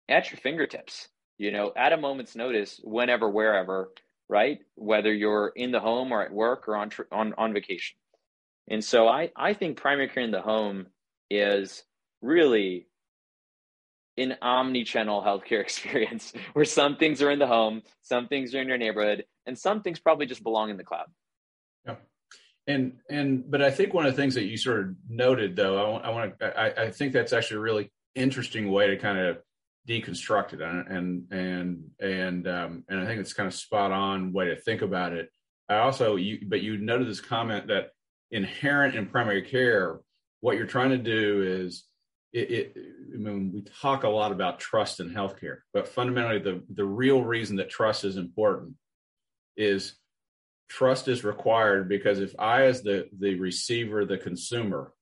at 0.09 0.31
your 0.31 0.39
fingertips, 0.39 1.09
you 1.37 1.51
know, 1.51 1.73
at 1.77 1.93
a 1.93 1.97
moment's 1.97 2.35
notice, 2.35 2.81
whenever, 2.83 3.29
wherever, 3.29 3.91
right? 4.29 4.61
Whether 4.75 5.13
you're 5.13 5.53
in 5.55 5.71
the 5.71 5.81
home 5.81 6.13
or 6.13 6.23
at 6.23 6.33
work 6.33 6.69
or 6.69 6.77
on, 6.77 6.91
on, 7.13 7.35
on 7.37 7.53
vacation. 7.53 7.97
And 8.69 8.85
so 8.85 9.09
I, 9.09 9.31
I 9.37 9.55
think 9.55 9.79
primary 9.79 10.09
care 10.09 10.23
in 10.23 10.31
the 10.31 10.43
home 10.43 10.87
is 11.31 11.85
really 12.21 12.87
an 14.17 14.37
omni-channel 14.43 15.23
healthcare 15.23 15.61
experience 15.63 16.33
where 16.53 16.65
some 16.65 16.97
things 16.97 17.23
are 17.23 17.31
in 17.31 17.39
the 17.39 17.47
home, 17.47 17.83
some 18.03 18.29
things 18.29 18.55
are 18.55 18.61
in 18.61 18.69
your 18.69 18.79
neighborhood, 18.79 19.25
and 19.47 19.59
some 19.59 19.83
things 19.83 19.99
probably 19.99 20.27
just 20.27 20.43
belong 20.43 20.71
in 20.71 20.77
the 20.77 20.85
cloud. 20.85 21.07
Yeah. 21.87 21.97
And 22.67 22.99
and 23.09 23.51
but 23.51 23.63
I 23.63 23.71
think 23.71 23.95
one 23.95 24.05
of 24.05 24.15
the 24.15 24.21
things 24.21 24.35
that 24.35 24.45
you 24.45 24.59
sort 24.59 24.81
of 24.81 24.95
noted 25.09 25.57
though, 25.57 25.97
I, 25.97 26.09
I 26.09 26.11
want 26.11 26.39
to 26.39 26.61
I, 26.61 26.85
I 26.85 26.91
think 26.91 27.15
that's 27.15 27.33
actually 27.33 27.59
a 27.59 27.61
really 27.61 27.91
interesting 28.15 28.71
way 28.71 28.89
to 28.89 28.97
kind 28.99 29.19
of 29.19 29.39
deconstruct 29.87 30.53
it 30.53 30.61
and 30.61 30.87
and 30.89 31.33
and 31.33 31.85
and 32.01 32.49
um, 32.49 32.85
and 32.89 33.01
I 33.01 33.07
think 33.07 33.21
it's 33.21 33.33
kind 33.33 33.47
of 33.47 33.55
spot 33.55 33.93
on 33.93 34.33
way 34.33 34.47
to 34.47 34.57
think 34.57 34.83
about 34.83 35.13
it. 35.13 35.31
I 35.69 35.79
also 35.79 36.17
you 36.17 36.41
but 36.47 36.63
you 36.63 36.79
noted 36.79 37.09
this 37.09 37.21
comment 37.21 37.69
that 37.69 37.91
inherent 38.31 38.95
in 38.95 39.07
primary 39.07 39.43
care, 39.43 40.01
what 40.41 40.57
you're 40.57 40.67
trying 40.67 40.91
to 40.91 40.99
do 40.99 41.43
is 41.43 41.85
it, 42.33 42.51
it, 42.51 42.77
I 43.15 43.17
mean, 43.17 43.53
we 43.55 43.63
talk 43.63 44.05
a 44.05 44.09
lot 44.09 44.33
about 44.33 44.61
trust 44.61 45.01
in 45.01 45.11
healthcare, 45.11 45.59
but 45.73 45.89
fundamentally, 45.89 46.39
the 46.39 46.63
the 46.75 46.85
real 46.85 47.23
reason 47.23 47.57
that 47.57 47.71
trust 47.71 48.05
is 48.05 48.17
important 48.17 48.75
is 49.57 49.95
trust 50.69 51.09
is 51.09 51.25
required 51.25 51.89
because 51.89 52.21
if 52.21 52.35
I, 52.39 52.65
as 52.65 52.83
the 52.83 53.09
the 53.19 53.39
receiver, 53.39 54.05
the 54.05 54.19
consumer, 54.19 54.93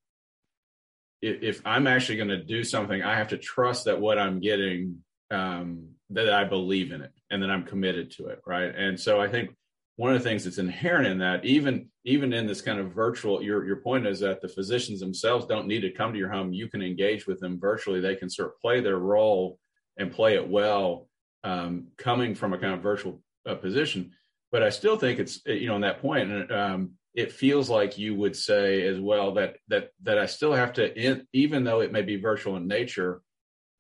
if, 1.23 1.43
if 1.43 1.63
I'm 1.65 1.87
actually 1.87 2.17
going 2.17 2.29
to 2.29 2.43
do 2.43 2.65
something, 2.65 3.03
I 3.03 3.17
have 3.17 3.29
to 3.29 3.39
trust 3.39 3.87
that 3.87 4.01
what 4.01 4.19
I'm 4.19 4.41
getting 4.41 5.03
um, 5.31 5.89
that 6.11 6.33
I 6.33 6.45
believe 6.45 6.93
in 6.93 7.03
it 7.03 7.13
and 7.31 7.43
that 7.43 7.51
I'm 7.51 7.65
committed 7.65 8.13
to 8.13 8.27
it, 8.27 8.41
right? 8.47 8.73
And 8.75 8.99
so 8.99 9.21
I 9.21 9.29
think 9.29 9.51
one 9.97 10.15
of 10.15 10.23
the 10.23 10.29
things 10.29 10.45
that's 10.45 10.59
inherent 10.59 11.07
in 11.07 11.19
that, 11.19 11.45
even 11.45 11.89
even 12.05 12.33
in 12.33 12.47
this 12.47 12.61
kind 12.61 12.79
of 12.79 12.93
virtual, 12.93 13.43
your 13.43 13.65
your 13.65 13.77
point 13.77 14.07
is 14.07 14.21
that 14.21 14.41
the 14.41 14.49
physicians 14.49 15.01
themselves 15.01 15.47
don't 15.47 15.67
need 15.67 15.81
to 15.81 15.91
come 15.91 16.13
to 16.13 16.19
your 16.19 16.31
home. 16.31 16.53
You 16.53 16.69
can 16.69 16.83
engage 16.83 17.27
with 17.27 17.41
them 17.41 17.59
virtually. 17.59 18.01
They 18.01 18.15
can 18.15 18.31
sort 18.31 18.49
of 18.49 18.61
play 18.61 18.81
their 18.81 18.99
role 18.99 19.59
and 19.97 20.13
play 20.13 20.35
it 20.35 20.47
well, 20.47 21.09
um, 21.45 21.89
coming 21.97 22.35
from 22.35 22.53
a 22.53 22.59
kind 22.59 22.75
of 22.75 22.83
virtual 22.83 23.23
uh, 23.47 23.55
position. 23.55 24.13
But 24.53 24.63
I 24.63 24.69
still 24.69 24.97
think 24.97 25.19
it's 25.19 25.41
you 25.47 25.69
know 25.69 25.75
on 25.75 25.81
that 25.81 26.03
point, 26.03 26.53
um, 26.53 26.93
it 27.17 27.33
feels 27.33 27.71
like 27.71 27.97
you 27.97 28.15
would 28.15 28.37
say 28.37 28.87
as 28.87 29.01
well 29.01 29.35
that 29.35 29.57
that 29.69 29.89
that 30.03 30.19
I 30.19 30.27
still 30.27 30.53
have 30.53 30.75
to, 30.75 30.95
in, 30.95 31.27
even 31.33 31.65
though 31.65 31.81
it 31.81 31.91
may 31.91 32.03
be 32.03 32.21
virtual 32.21 32.57
in 32.57 32.69
nature, 32.69 33.23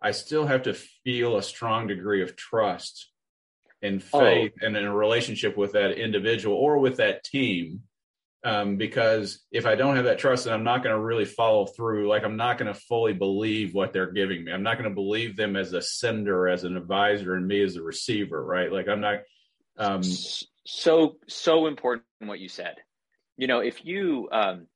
I 0.00 0.12
still 0.12 0.46
have 0.46 0.62
to 0.62 0.72
feel 0.72 1.36
a 1.36 1.42
strong 1.42 1.86
degree 1.86 2.22
of 2.22 2.34
trust 2.34 3.10
and 3.82 4.02
oh. 4.12 4.20
faith 4.20 4.52
oh. 4.60 4.66
and 4.66 4.76
in 4.76 4.84
a 4.84 4.94
relationship 4.94 5.56
with 5.56 5.72
that 5.72 5.92
individual 5.92 6.56
or 6.56 6.78
with 6.78 6.96
that 6.96 7.24
team. 7.24 7.82
Um, 8.42 8.76
because 8.76 9.44
if 9.50 9.66
I 9.66 9.74
don't 9.74 9.96
have 9.96 10.04
that 10.04 10.20
trust, 10.20 10.44
then 10.44 10.54
I'm 10.54 10.62
not 10.62 10.84
going 10.84 10.94
to 10.94 11.02
really 11.02 11.24
follow 11.24 11.66
through. 11.66 12.08
Like 12.08 12.22
I'm 12.22 12.36
not 12.36 12.58
going 12.58 12.72
to 12.72 12.78
fully 12.78 13.12
believe 13.12 13.74
what 13.74 13.92
they're 13.92 14.12
giving 14.12 14.44
me. 14.44 14.52
I'm 14.52 14.62
not 14.62 14.78
going 14.78 14.88
to 14.88 14.94
believe 14.94 15.36
them 15.36 15.56
as 15.56 15.72
a 15.72 15.82
sender, 15.82 16.48
as 16.48 16.62
an 16.64 16.76
advisor, 16.76 17.34
and 17.34 17.46
me 17.46 17.60
as 17.62 17.76
a 17.76 17.82
receiver. 17.82 18.42
Right? 18.42 18.72
Like 18.72 18.88
I'm 18.88 19.00
not. 19.00 19.18
Um, 19.78 20.02
so 20.64 21.16
so 21.26 21.66
important 21.66 22.04
what 22.20 22.38
you 22.38 22.48
said. 22.48 22.76
You 23.36 23.46
know, 23.46 23.60
if 23.60 23.84
you 23.84 24.28
um, 24.32 24.66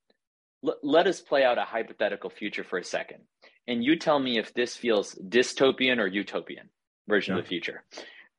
l- 0.65 0.79
let 0.83 1.07
us 1.07 1.21
play 1.21 1.45
out 1.45 1.59
a 1.59 1.65
hypothetical 1.65 2.31
future 2.31 2.65
for 2.65 2.79
a 2.79 2.85
second, 2.85 3.21
and 3.67 3.85
you 3.85 3.97
tell 3.97 4.19
me 4.19 4.39
if 4.39 4.53
this 4.55 4.77
feels 4.77 5.15
dystopian 5.15 5.99
or 5.99 6.07
utopian 6.07 6.69
version 7.09 7.35
yeah. 7.35 7.39
of 7.39 7.45
the 7.45 7.49
future. 7.49 7.85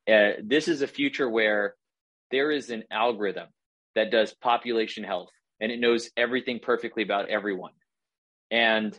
Uh, 0.07 0.31
this 0.43 0.67
is 0.67 0.81
a 0.81 0.87
future 0.87 1.29
where 1.29 1.75
there 2.31 2.51
is 2.51 2.69
an 2.69 2.83
algorithm 2.91 3.47
that 3.95 4.11
does 4.11 4.33
population 4.33 5.03
health 5.03 5.29
and 5.59 5.71
it 5.71 5.79
knows 5.79 6.09
everything 6.17 6.59
perfectly 6.59 7.03
about 7.03 7.29
everyone. 7.29 7.73
And 8.49 8.97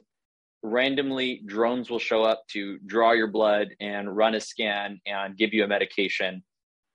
randomly, 0.63 1.43
drones 1.45 1.91
will 1.91 1.99
show 1.99 2.23
up 2.23 2.45
to 2.53 2.79
draw 2.87 3.13
your 3.13 3.27
blood 3.27 3.69
and 3.81 4.17
run 4.17 4.35
a 4.35 4.41
scan 4.41 5.01
and 5.05 5.37
give 5.37 5.53
you 5.53 5.65
a 5.65 5.69
medication. 5.69 6.45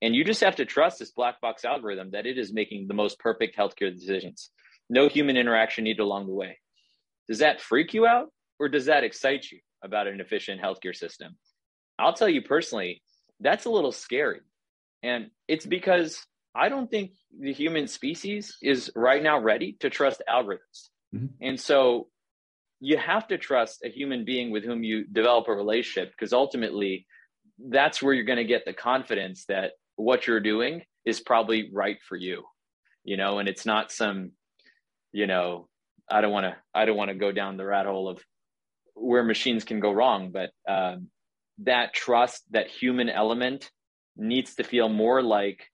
And 0.01 0.15
you 0.15 0.23
just 0.23 0.41
have 0.41 0.57
to 0.57 0.65
trust 0.65 0.99
this 0.99 1.11
black 1.11 1.41
box 1.41 1.65
algorithm 1.65 2.11
that 2.11 2.25
it 2.25 2.37
is 2.37 2.53
making 2.53 2.87
the 2.87 2.93
most 2.93 3.19
perfect 3.19 3.57
healthcare 3.57 3.93
decisions. 3.93 4.51
No 4.89 5.07
human 5.07 5.37
interaction 5.37 5.85
needed 5.85 6.01
along 6.01 6.27
the 6.27 6.33
way. 6.33 6.59
Does 7.27 7.39
that 7.39 7.61
freak 7.61 7.93
you 7.93 8.05
out 8.05 8.31
or 8.59 8.69
does 8.69 8.85
that 8.85 9.03
excite 9.03 9.51
you 9.51 9.59
about 9.83 10.07
an 10.07 10.21
efficient 10.21 10.61
healthcare 10.61 10.95
system? 10.95 11.35
I'll 11.99 12.13
tell 12.13 12.29
you 12.29 12.41
personally, 12.41 13.01
that's 13.39 13.65
a 13.65 13.69
little 13.69 13.91
scary. 13.91 14.41
And 15.03 15.31
it's 15.47 15.65
because 15.65 16.25
I 16.55 16.69
don't 16.69 16.89
think 16.89 17.11
the 17.39 17.53
human 17.53 17.87
species 17.87 18.57
is 18.61 18.91
right 18.95 19.21
now 19.21 19.39
ready 19.39 19.77
to 19.79 19.89
trust 19.89 20.23
algorithms. 20.29 20.89
Mm-hmm. 21.13 21.27
And 21.41 21.59
so 21.59 22.07
you 22.79 22.97
have 22.97 23.27
to 23.27 23.37
trust 23.37 23.83
a 23.83 23.89
human 23.89 24.25
being 24.25 24.51
with 24.51 24.63
whom 24.63 24.83
you 24.83 25.05
develop 25.05 25.47
a 25.47 25.53
relationship 25.53 26.11
because 26.11 26.33
ultimately 26.33 27.07
that's 27.69 28.01
where 28.01 28.13
you're 28.13 28.25
going 28.25 28.37
to 28.37 28.43
get 28.43 28.65
the 28.65 28.73
confidence 28.73 29.45
that 29.45 29.71
what 29.97 30.25
you're 30.25 30.39
doing 30.39 30.83
is 31.05 31.19
probably 31.19 31.69
right 31.73 31.97
for 32.07 32.15
you. 32.15 32.43
You 33.03 33.17
know, 33.17 33.39
and 33.39 33.47
it's 33.47 33.65
not 33.65 33.91
some, 33.91 34.31
you 35.11 35.27
know, 35.27 35.67
I 36.09 36.21
don't 36.21 36.31
want 36.31 36.45
to 36.45 36.55
I 36.73 36.85
don't 36.85 36.97
want 36.97 37.09
to 37.09 37.15
go 37.15 37.31
down 37.31 37.57
the 37.57 37.65
rat 37.65 37.85
hole 37.85 38.07
of 38.07 38.21
where 38.95 39.23
machines 39.23 39.63
can 39.63 39.79
go 39.79 39.91
wrong, 39.91 40.31
but 40.31 40.49
um, 40.67 41.09
that 41.59 41.93
trust, 41.93 42.43
that 42.51 42.67
human 42.67 43.09
element 43.09 43.69
needs 44.15 44.55
to 44.55 44.63
feel 44.63 44.89
more 44.89 45.21
like 45.21 45.67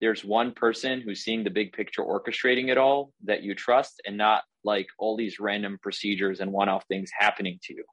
there's 0.00 0.24
one 0.24 0.52
person 0.52 1.00
who's 1.00 1.24
seeing 1.24 1.44
the 1.44 1.50
big 1.50 1.72
picture 1.72 2.02
orchestrating 2.02 2.68
it 2.68 2.78
all 2.78 3.12
that 3.24 3.42
you 3.42 3.54
trust 3.54 4.00
and 4.06 4.16
not 4.16 4.42
like 4.64 4.86
all 4.98 5.16
these 5.16 5.40
random 5.40 5.78
procedures 5.82 6.40
and 6.40 6.52
one-off 6.52 6.84
things 6.88 7.10
happening 7.18 7.58
to 7.62 7.74
you 7.74 7.84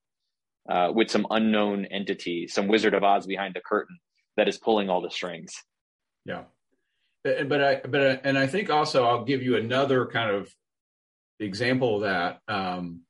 uh, 0.70 0.91
with 0.91 1.10
some 1.10 1.25
unknown 1.29 1.86
entity 1.86 2.48
some 2.48 2.67
wizard 2.67 2.94
of 2.94 3.03
oz 3.03 3.25
behind 3.25 3.55
the 3.55 3.62
curtain 3.62 3.98
that 4.38 4.48
is 4.48 4.58
pulling 4.58 4.89
all 4.89 5.01
the 5.01 5.12
strings 5.12 5.54
yeah 6.25 6.44
but 7.24 7.63
i 7.63 7.82
but 7.88 8.01
I, 8.01 8.20
and 8.24 8.38
i 8.38 8.48
think 8.48 8.70
also 8.70 9.06
i'll 9.06 9.25
give 9.25 9.42
you 9.42 9.58
another 9.58 10.06
kind 10.06 10.30
of 10.30 10.50
example 11.39 11.98
of 11.98 12.01
that 12.04 12.39
um, 12.48 13.01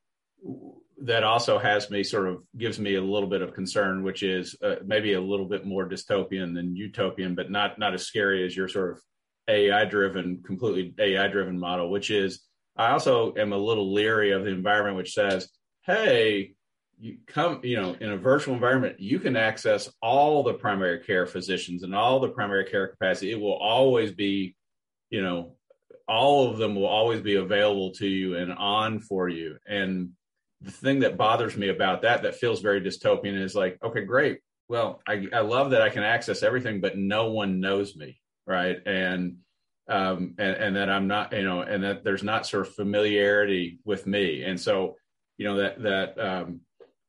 that 1.02 1.24
also 1.24 1.60
has 1.60 1.90
me 1.90 2.04
sort 2.04 2.28
of 2.28 2.44
gives 2.58 2.80
me 2.80 2.96
a 2.96 3.02
little 3.02 3.30
bit 3.30 3.42
of 3.42 3.54
concern, 3.54 4.04
which 4.04 4.24
is 4.24 4.56
uh, 4.64 4.76
maybe 4.86 5.14
a 5.14 5.22
little 5.22 5.46
bit 5.46 5.66
more 5.66 5.88
dystopian 5.88 6.54
than 6.54 6.76
utopian, 6.76 7.36
but 7.36 7.52
not 7.52 7.78
not 7.78 7.94
as 7.94 8.04
scary 8.04 8.46
as 8.46 8.56
your 8.56 8.68
sort 8.68 8.92
of 8.92 9.02
AI 9.48 9.86
driven, 9.86 10.42
completely 10.46 10.94
AI 11.00 11.28
driven 11.28 11.60
model. 11.60 11.92
Which 11.92 12.12
is, 12.12 12.42
I 12.78 12.92
also 12.92 13.34
am 13.36 13.54
a 13.54 13.58
little 13.58 13.94
leery 13.94 14.32
of 14.32 14.46
the 14.46 14.52
environment 14.52 14.98
which 14.98 15.14
says, 15.14 15.50
"Hey, 15.86 16.55
you 17.00 17.18
come, 17.28 17.60
you 17.64 17.76
know, 17.76 17.96
in 18.00 18.12
a 18.12 18.18
virtual 18.18 18.54
environment, 18.54 19.00
you 19.00 19.20
can 19.20 19.36
access 19.36 19.92
all 20.02 20.44
the 20.44 20.54
primary 20.54 21.00
care 21.00 21.26
physicians 21.26 21.84
and 21.84 21.94
all 21.94 22.20
the 22.20 22.30
primary 22.30 22.66
care 22.66 22.88
capacity. 22.88 23.32
It 23.32 23.40
will 23.40 23.58
always 23.58 24.12
be, 24.12 24.56
you 25.10 25.22
know, 25.22 25.56
all 26.08 26.50
of 26.50 26.58
them 26.58 26.76
will 26.76 26.86
always 26.86 27.22
be 27.22 27.36
available 27.36 27.92
to 27.94 28.08
you 28.08 28.38
and 28.38 28.54
on 28.54 29.00
for 29.00 29.28
you." 29.30 29.58
And 29.68 30.12
the 30.62 30.72
thing 30.72 31.00
that 31.00 31.18
bothers 31.18 31.56
me 31.56 31.70
about 31.70 32.02
that 32.02 32.24
that 32.24 32.36
feels 32.36 32.62
very 32.62 32.82
dystopian 32.82 33.40
is 33.40 33.56
like 33.56 33.78
okay 33.84 34.04
great 34.04 34.40
well 34.68 35.02
I, 35.08 35.28
I 35.32 35.42
love 35.42 35.72
that 35.72 35.82
i 35.82 35.90
can 35.90 36.04
access 36.04 36.44
everything 36.44 36.82
but 36.82 36.98
no 36.98 37.32
one 37.32 37.60
knows 37.60 37.96
me 37.96 38.20
right 38.48 38.78
and 38.86 39.38
um 39.88 40.34
and, 40.38 40.56
and 40.56 40.76
that 40.76 40.90
i'm 40.90 41.08
not 41.08 41.34
you 41.34 41.44
know 41.44 41.62
and 41.62 41.84
that 41.84 42.04
there's 42.04 42.24
not 42.24 42.48
sort 42.48 42.68
of 42.68 42.74
familiarity 42.74 43.80
with 43.86 44.08
me 44.08 44.44
and 44.44 44.60
so 44.60 44.96
you 45.38 45.46
know 45.46 45.58
that 45.58 45.82
that 45.84 46.20
um 46.20 46.62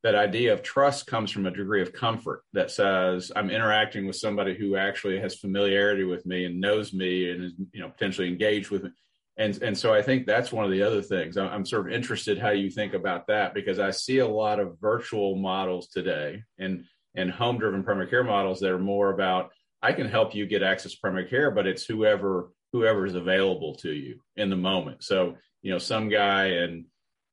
that 0.02 0.14
idea 0.14 0.52
of 0.52 0.62
trust 0.62 1.06
comes 1.06 1.30
from 1.30 1.46
a 1.46 1.50
degree 1.50 1.82
of 1.82 1.92
comfort 1.92 2.42
that 2.52 2.70
says 2.70 3.32
i'm 3.36 3.50
interacting 3.50 4.06
with 4.06 4.16
somebody 4.16 4.56
who 4.56 4.76
actually 4.76 5.18
has 5.18 5.34
familiarity 5.34 6.04
with 6.04 6.24
me 6.26 6.44
and 6.44 6.60
knows 6.60 6.92
me 6.92 7.30
and 7.30 7.44
is 7.44 7.52
you 7.72 7.80
know 7.80 7.88
potentially 7.88 8.28
engaged 8.28 8.70
with 8.70 8.84
me 8.84 8.90
and 9.36 9.62
and 9.62 9.76
so 9.76 9.92
I 9.92 10.02
think 10.02 10.26
that's 10.26 10.52
one 10.52 10.64
of 10.64 10.70
the 10.70 10.82
other 10.82 11.02
things. 11.02 11.36
I'm 11.36 11.66
sort 11.66 11.86
of 11.86 11.92
interested 11.92 12.38
how 12.38 12.50
you 12.50 12.70
think 12.70 12.94
about 12.94 13.26
that 13.26 13.52
because 13.52 13.78
I 13.78 13.90
see 13.90 14.18
a 14.18 14.26
lot 14.26 14.60
of 14.60 14.80
virtual 14.80 15.36
models 15.36 15.88
today 15.88 16.42
and 16.58 16.84
and 17.14 17.30
home 17.30 17.58
driven 17.58 17.82
primary 17.82 18.08
care 18.08 18.24
models 18.24 18.60
that 18.60 18.70
are 18.70 18.78
more 18.78 19.10
about 19.12 19.50
I 19.82 19.92
can 19.92 20.08
help 20.08 20.34
you 20.34 20.46
get 20.46 20.62
access 20.62 20.92
to 20.92 20.98
primary 21.00 21.26
care, 21.26 21.50
but 21.50 21.66
it's 21.66 21.84
whoever 21.84 22.50
whoever 22.72 23.06
is 23.06 23.14
available 23.14 23.74
to 23.76 23.92
you 23.92 24.20
in 24.36 24.50
the 24.50 24.56
moment. 24.56 25.04
So, 25.04 25.36
you 25.62 25.70
know, 25.70 25.78
some 25.78 26.08
guy 26.08 26.46
and, 26.46 26.86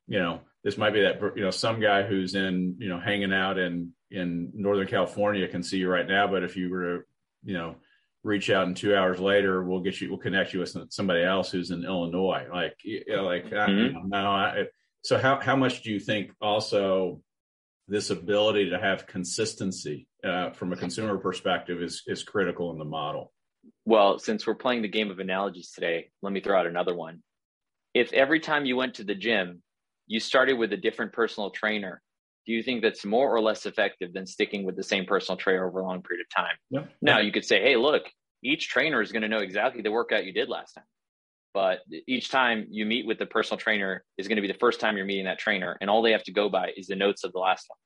you 0.08 0.20
know, 0.20 0.42
this 0.64 0.78
might 0.78 0.94
be 0.94 1.02
that, 1.02 1.20
you 1.36 1.44
know, 1.44 1.52
some 1.52 1.80
guy 1.80 2.04
who's 2.04 2.36
in, 2.36 2.76
you 2.80 2.90
know, 2.90 3.00
hanging 3.00 3.34
out 3.34 3.58
in, 3.58 3.92
in 4.12 4.52
Northern 4.54 4.88
California 4.88 5.48
can 5.48 5.64
see 5.64 5.78
you 5.78 5.90
right 5.90 6.08
now. 6.08 6.28
But 6.28 6.44
if 6.44 6.56
you 6.56 6.70
were 6.70 6.84
to, 6.84 7.04
you 7.44 7.54
know, 7.54 7.76
reach 8.24 8.50
out 8.50 8.68
and 8.68 8.78
two 8.78 8.96
hours 8.96 9.20
later, 9.20 9.62
we'll 9.64 9.82
get 9.82 10.00
you, 10.00 10.10
we'll 10.10 10.20
connect 10.20 10.54
you 10.54 10.62
with 10.62 10.74
somebody 10.90 11.24
else 11.24 11.52
who's 11.52 11.72
in 11.72 11.84
Illinois. 11.84 12.46
Like, 12.52 12.78
you 12.84 13.04
know, 13.08 13.24
like, 13.24 13.46
mm-hmm. 13.46 14.14
I, 14.14 14.22
no, 14.22 14.30
I, 14.30 14.64
so 15.02 15.18
how, 15.18 15.42
how 15.42 15.58
much 15.58 15.84
do 15.84 15.92
you 15.92 16.00
think 16.00 16.32
also 16.40 17.22
this 17.90 18.10
ability 18.10 18.70
to 18.70 18.80
have 18.80 19.06
consistency 19.06 20.08
uh, 20.24 20.52
from 20.52 20.72
a 20.72 20.78
consumer 20.78 21.18
perspective 21.18 21.82
is, 21.82 22.04
is 22.08 22.24
critical 22.24 22.72
in 22.72 22.78
the 22.78 22.86
model? 22.86 23.34
Well, 23.84 24.20
since 24.20 24.48
we're 24.48 24.56
playing 24.56 24.84
the 24.84 24.88
game 24.88 25.12
of 25.12 25.20
analogies 25.20 25.72
today, 25.72 26.12
let 26.22 26.32
me 26.32 26.40
throw 26.40 26.58
out 26.58 26.68
another 26.68 26.96
one. 26.96 27.22
If 27.94 28.14
every 28.14 28.40
time 28.40 28.66
you 28.66 28.78
went 28.78 28.96
to 28.96 29.04
the 29.04 29.16
gym, 29.16 29.62
you 30.14 30.20
started 30.20 30.54
with 30.60 30.72
a 30.72 30.78
different 30.78 31.12
personal 31.12 31.50
trainer, 31.50 32.00
do 32.46 32.54
you 32.54 32.62
think 32.62 32.84
that's 32.84 33.04
more 33.04 33.36
or 33.36 33.42
less 33.42 33.66
effective 33.66 34.14
than 34.14 34.28
sticking 34.28 34.64
with 34.64 34.76
the 34.76 34.84
same 34.84 35.06
personal 35.06 35.38
trainer 35.38 35.68
over 35.68 35.80
a 35.80 35.84
long 35.84 36.04
period 36.04 36.24
of 36.24 36.36
time? 36.36 36.56
Yeah. 36.70 36.84
Now, 37.02 37.20
you 37.20 37.32
could 37.32 37.44
say, 37.44 37.64
hey, 37.64 37.78
look, 37.78 38.04
each 38.44 38.70
trainer 38.70 39.02
is 39.02 39.12
going 39.12 39.24
to 39.24 39.28
know 39.28 39.40
exactly 39.40 39.82
the 39.82 39.92
workout 39.92 40.24
you 40.24 40.32
did 40.32 40.50
last 40.50 40.74
time. 40.74 40.84
But 41.52 41.80
each 42.08 42.30
time 42.30 42.68
you 42.70 42.86
meet 42.86 43.08
with 43.08 43.18
the 43.18 43.26
personal 43.26 43.58
trainer 43.58 44.04
is 44.20 44.28
going 44.28 44.36
to 44.36 44.44
be 44.44 44.48
the 44.48 44.60
first 44.60 44.80
time 44.80 44.98
you're 44.98 45.06
meeting 45.08 45.26
that 45.26 45.40
trainer. 45.40 45.78
And 45.82 45.90
all 45.90 46.04
they 46.04 46.12
have 46.12 46.24
to 46.26 46.32
go 46.32 46.48
by 46.48 46.74
is 46.78 46.86
the 46.86 46.96
notes 46.96 47.24
of 47.24 47.32
the 47.34 47.40
last 47.40 47.66
one. 47.68 47.78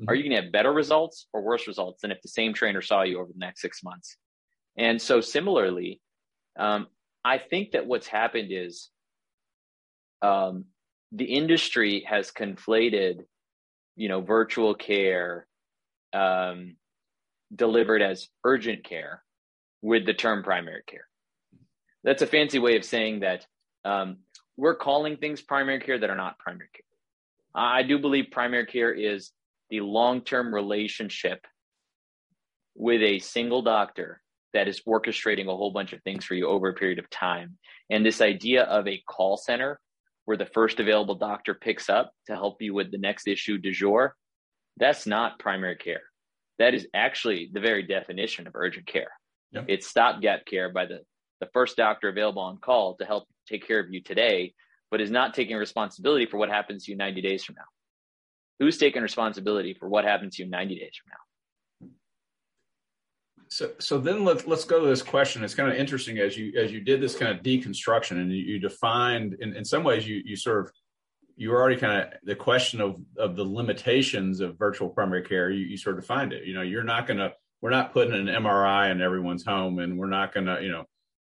Mm-hmm. 0.00 0.10
Are 0.10 0.14
you 0.16 0.24
going 0.24 0.36
to 0.36 0.42
have 0.42 0.52
better 0.52 0.72
results 0.72 1.28
or 1.32 1.42
worse 1.42 1.68
results 1.68 2.02
than 2.02 2.10
if 2.10 2.20
the 2.20 2.28
same 2.28 2.52
trainer 2.52 2.82
saw 2.82 3.02
you 3.02 3.20
over 3.20 3.30
the 3.32 3.38
next 3.38 3.60
six 3.60 3.84
months? 3.84 4.16
And 4.76 5.00
so, 5.00 5.20
similarly, 5.20 6.00
um, 6.58 6.88
I 7.24 7.38
think 7.38 7.72
that 7.72 7.86
what's 7.86 8.08
happened 8.08 8.48
is 8.50 8.90
um, 10.20 10.64
the 11.12 11.24
industry 11.24 12.04
has 12.08 12.30
conflated, 12.30 13.24
you 13.94 14.08
know, 14.08 14.20
virtual 14.20 14.74
care 14.74 15.46
um, 16.12 16.76
delivered 17.54 18.02
as 18.02 18.28
urgent 18.44 18.84
care 18.84 19.22
with 19.82 20.06
the 20.06 20.14
term 20.14 20.42
primary 20.42 20.82
care. 20.86 21.06
That's 22.02 22.22
a 22.22 22.26
fancy 22.26 22.58
way 22.58 22.76
of 22.76 22.84
saying 22.84 23.20
that 23.20 23.46
um, 23.84 24.18
we're 24.56 24.74
calling 24.74 25.16
things 25.16 25.40
primary 25.40 25.80
care 25.80 25.98
that 25.98 26.10
are 26.10 26.16
not 26.16 26.38
primary 26.38 26.68
care. 26.72 26.82
I 27.54 27.82
do 27.82 27.98
believe 27.98 28.26
primary 28.30 28.66
care 28.66 28.92
is 28.92 29.30
the 29.70 29.80
long 29.80 30.22
term 30.22 30.54
relationship 30.54 31.46
with 32.74 33.02
a 33.02 33.18
single 33.18 33.62
doctor 33.62 34.20
that 34.52 34.68
is 34.68 34.82
orchestrating 34.86 35.46
a 35.46 35.56
whole 35.56 35.70
bunch 35.70 35.92
of 35.92 36.02
things 36.02 36.24
for 36.24 36.34
you 36.34 36.46
over 36.46 36.68
a 36.68 36.74
period 36.74 36.98
of 36.98 37.08
time. 37.10 37.58
And 37.90 38.04
this 38.04 38.20
idea 38.20 38.64
of 38.64 38.86
a 38.86 39.02
call 39.06 39.36
center 39.36 39.80
where 40.26 40.36
the 40.36 40.46
first 40.46 40.78
available 40.78 41.14
doctor 41.14 41.54
picks 41.54 41.88
up 41.88 42.12
to 42.26 42.34
help 42.34 42.60
you 42.60 42.74
with 42.74 42.90
the 42.90 42.98
next 42.98 43.26
issue 43.26 43.56
du 43.56 43.72
jour, 43.72 44.14
that's 44.76 45.06
not 45.06 45.38
primary 45.38 45.76
care. 45.76 46.02
That 46.58 46.74
is 46.74 46.86
actually 46.94 47.50
the 47.52 47.60
very 47.60 47.82
definition 47.82 48.46
of 48.46 48.54
urgent 48.54 48.86
care. 48.86 49.10
Yep. 49.52 49.64
It's 49.68 49.86
stopgap 49.86 50.44
care 50.44 50.70
by 50.70 50.86
the, 50.86 51.00
the 51.40 51.48
first 51.52 51.76
doctor 51.76 52.08
available 52.08 52.42
on 52.42 52.58
call 52.58 52.96
to 52.96 53.04
help 53.04 53.24
take 53.48 53.66
care 53.66 53.78
of 53.78 53.90
you 53.90 54.02
today, 54.02 54.52
but 54.90 55.00
is 55.00 55.10
not 55.10 55.32
taking 55.32 55.56
responsibility 55.56 56.26
for 56.26 56.38
what 56.38 56.48
happens 56.48 56.84
to 56.84 56.92
you 56.92 56.98
90 56.98 57.22
days 57.22 57.44
from 57.44 57.54
now. 57.54 57.64
Who's 58.58 58.78
taking 58.78 59.02
responsibility 59.02 59.74
for 59.74 59.88
what 59.88 60.04
happens 60.04 60.36
to 60.36 60.44
you 60.44 60.50
90 60.50 60.78
days 60.78 60.96
from 61.02 61.10
now? 61.10 61.25
So, 63.56 63.70
so 63.78 63.96
then 63.96 64.22
let's 64.22 64.46
let's 64.46 64.64
go 64.64 64.82
to 64.82 64.86
this 64.86 65.00
question. 65.00 65.42
It's 65.42 65.54
kind 65.54 65.72
of 65.72 65.78
interesting 65.78 66.18
as 66.18 66.36
you 66.36 66.52
as 66.60 66.70
you 66.70 66.82
did 66.82 67.00
this 67.00 67.16
kind 67.16 67.34
of 67.34 67.42
deconstruction 67.42 68.20
and 68.20 68.30
you, 68.30 68.36
you 68.36 68.58
defined 68.58 69.38
in, 69.40 69.56
in 69.56 69.64
some 69.64 69.82
ways 69.82 70.06
you 70.06 70.20
you 70.26 70.36
sort 70.36 70.66
of 70.66 70.72
you 71.38 71.52
already 71.52 71.76
kind 71.76 72.02
of 72.02 72.18
the 72.22 72.36
question 72.36 72.82
of 72.82 73.00
of 73.16 73.34
the 73.34 73.44
limitations 73.44 74.40
of 74.40 74.58
virtual 74.58 74.90
primary 74.90 75.22
care. 75.22 75.48
You, 75.48 75.64
you 75.64 75.78
sort 75.78 75.96
of 75.96 76.02
defined 76.02 76.34
it. 76.34 76.44
You 76.44 76.52
know, 76.52 76.60
you're 76.60 76.84
not 76.84 77.06
going 77.06 77.16
to 77.16 77.32
we're 77.62 77.70
not 77.70 77.94
putting 77.94 78.12
an 78.12 78.26
MRI 78.26 78.92
in 78.92 79.00
everyone's 79.00 79.46
home, 79.46 79.78
and 79.78 79.96
we're 79.98 80.06
not 80.06 80.34
going 80.34 80.44
to 80.44 80.60
you 80.60 80.72
know 80.72 80.84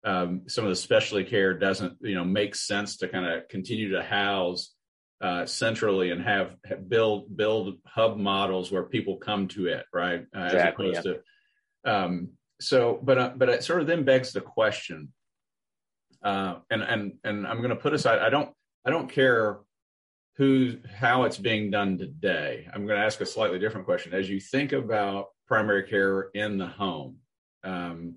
um, 0.04 0.42
some 0.48 0.64
of 0.64 0.72
the 0.72 0.76
specialty 0.76 1.26
care 1.26 1.54
doesn't 1.54 1.98
you 2.02 2.16
know 2.16 2.26
make 2.26 2.56
sense 2.56 2.98
to 2.98 3.08
kind 3.08 3.28
of 3.28 3.48
continue 3.50 3.92
to 3.92 4.02
house 4.02 4.74
uh, 5.22 5.46
centrally 5.46 6.10
and 6.10 6.24
have, 6.24 6.56
have, 6.66 6.90
build 6.90 7.38
build 7.38 7.76
hub 7.86 8.18
models 8.18 8.72
where 8.72 8.82
people 8.82 9.18
come 9.18 9.48
to 9.50 9.68
it, 9.68 9.86
right? 9.94 10.26
Uh, 10.36 10.46
exactly, 10.46 10.90
as 10.90 10.98
opposed 10.98 11.06
yeah. 11.06 11.14
to 11.14 11.20
so, 12.60 13.00
but 13.04 13.18
uh, 13.18 13.32
but 13.36 13.50
it 13.50 13.64
sort 13.64 13.82
of 13.82 13.88
then 13.88 14.04
begs 14.04 14.32
the 14.32 14.42
question, 14.42 15.12
uh, 16.24 16.56
and 16.70 16.82
and 16.82 17.14
and 17.24 17.48
I'm 17.48 17.58
going 17.58 17.70
to 17.70 17.76
put 17.76 17.94
aside. 17.94 18.20
I 18.20 18.30
don't 18.30 18.50
I 18.86 18.90
don't 18.90 19.10
care 19.10 19.60
who 20.38 20.78
how 20.94 21.24
it's 21.24 21.38
being 21.38 21.72
done 21.72 21.98
today. 21.98 22.68
I'm 22.74 22.86
going 22.86 23.00
to 23.00 23.06
ask 23.06 23.22
a 23.22 23.26
slightly 23.26 23.60
different 23.60 23.86
question. 23.86 24.14
As 24.14 24.30
you 24.30 24.40
think 24.40 24.72
about 24.72 25.28
primary 25.48 25.84
care 25.84 26.30
in 26.34 26.58
the 26.58 26.68
home, 26.68 27.18
um, 27.64 28.16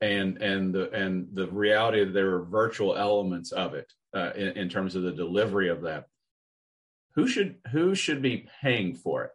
and 0.00 0.40
and 0.42 0.74
the 0.74 0.90
and 0.92 1.28
the 1.32 1.48
reality 1.48 2.04
that 2.04 2.12
there 2.12 2.34
are 2.34 2.44
virtual 2.44 2.96
elements 2.96 3.52
of 3.52 3.74
it 3.74 3.92
uh, 4.14 4.30
in, 4.34 4.48
in 4.56 4.68
terms 4.68 4.96
of 4.96 5.02
the 5.02 5.12
delivery 5.12 5.68
of 5.68 5.82
that. 5.82 6.06
Who 7.14 7.26
should 7.26 7.56
who 7.72 7.94
should 7.94 8.22
be 8.22 8.48
paying 8.62 8.94
for 8.94 9.24
it? 9.24 9.32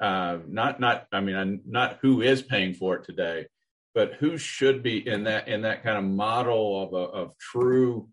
Uh, 0.00 0.38
not 0.48 0.80
not 0.80 1.06
I 1.12 1.20
mean 1.20 1.60
not 1.66 1.98
who 2.00 2.22
is 2.22 2.42
paying 2.42 2.74
for 2.74 2.96
it 2.96 3.04
today, 3.04 3.46
but 3.94 4.14
who 4.14 4.38
should 4.38 4.82
be 4.82 5.06
in 5.06 5.24
that 5.24 5.48
in 5.48 5.62
that 5.62 5.82
kind 5.82 5.98
of 5.98 6.04
model 6.04 6.82
of 6.82 6.92
a, 6.94 7.12
of 7.12 7.38
true 7.38 8.08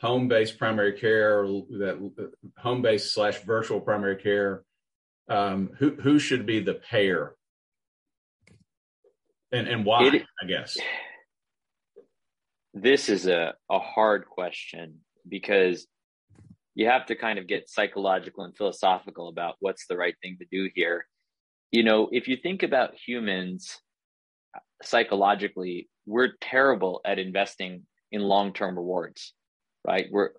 home 0.00 0.28
based 0.28 0.58
primary 0.58 0.92
care 0.92 1.42
that 1.46 2.12
home 2.56 2.82
based 2.82 3.12
slash 3.12 3.38
virtual 3.40 3.80
primary 3.80 4.16
care. 4.16 4.64
Um, 5.28 5.70
who 5.78 5.90
who 5.96 6.18
should 6.18 6.46
be 6.46 6.60
the 6.60 6.74
payer 6.74 7.34
and 9.52 9.68
and 9.68 9.84
why? 9.84 10.04
It, 10.04 10.22
I 10.42 10.46
guess 10.46 10.78
this 12.72 13.10
is 13.10 13.26
a 13.26 13.52
a 13.70 13.78
hard 13.78 14.26
question 14.26 15.00
because 15.28 15.86
you 16.74 16.86
have 16.86 17.06
to 17.06 17.16
kind 17.16 17.38
of 17.38 17.46
get 17.46 17.68
psychological 17.68 18.44
and 18.44 18.56
philosophical 18.56 19.28
about 19.28 19.56
what's 19.60 19.86
the 19.86 19.96
right 19.96 20.14
thing 20.22 20.38
to 20.40 20.46
do 20.50 20.70
here 20.74 21.04
you 21.70 21.82
know, 21.82 22.08
if 22.12 22.28
you 22.28 22.36
think 22.36 22.62
about 22.62 22.94
humans 22.94 23.78
psychologically, 24.82 25.88
we're 26.06 26.32
terrible 26.40 27.00
at 27.04 27.18
investing 27.18 27.82
in 28.10 28.22
long-term 28.22 28.76
rewards, 28.76 29.34
right? 29.86 30.06
We're 30.10 30.30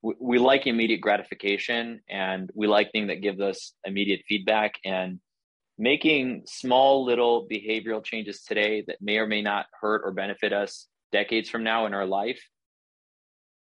we 0.00 0.38
like 0.38 0.68
immediate 0.68 1.00
gratification 1.00 2.00
and 2.08 2.50
we 2.54 2.68
like 2.68 2.92
things 2.92 3.08
that 3.08 3.20
give 3.20 3.40
us 3.40 3.72
immediate 3.84 4.20
feedback 4.28 4.74
and 4.84 5.18
making 5.76 6.42
small 6.46 7.04
little 7.04 7.48
behavioral 7.50 8.04
changes 8.04 8.42
today 8.44 8.84
that 8.86 8.98
may 9.00 9.18
or 9.18 9.26
may 9.26 9.42
not 9.42 9.66
hurt 9.80 10.02
or 10.04 10.12
benefit 10.12 10.52
us 10.52 10.86
decades 11.10 11.48
from 11.48 11.64
now 11.64 11.86
in 11.86 11.94
our 11.94 12.06
life 12.06 12.40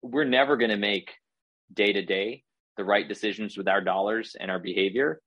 we're 0.02 0.24
never 0.24 0.56
going 0.56 0.70
to 0.70 0.76
make 0.76 1.10
day 1.72 1.92
to 1.92 2.02
day 2.02 2.42
the 2.76 2.84
right 2.84 3.08
decisions 3.08 3.56
with 3.56 3.68
our 3.68 3.80
dollars 3.80 4.36
and 4.38 4.50
our 4.50 4.58
behavior 4.58 5.20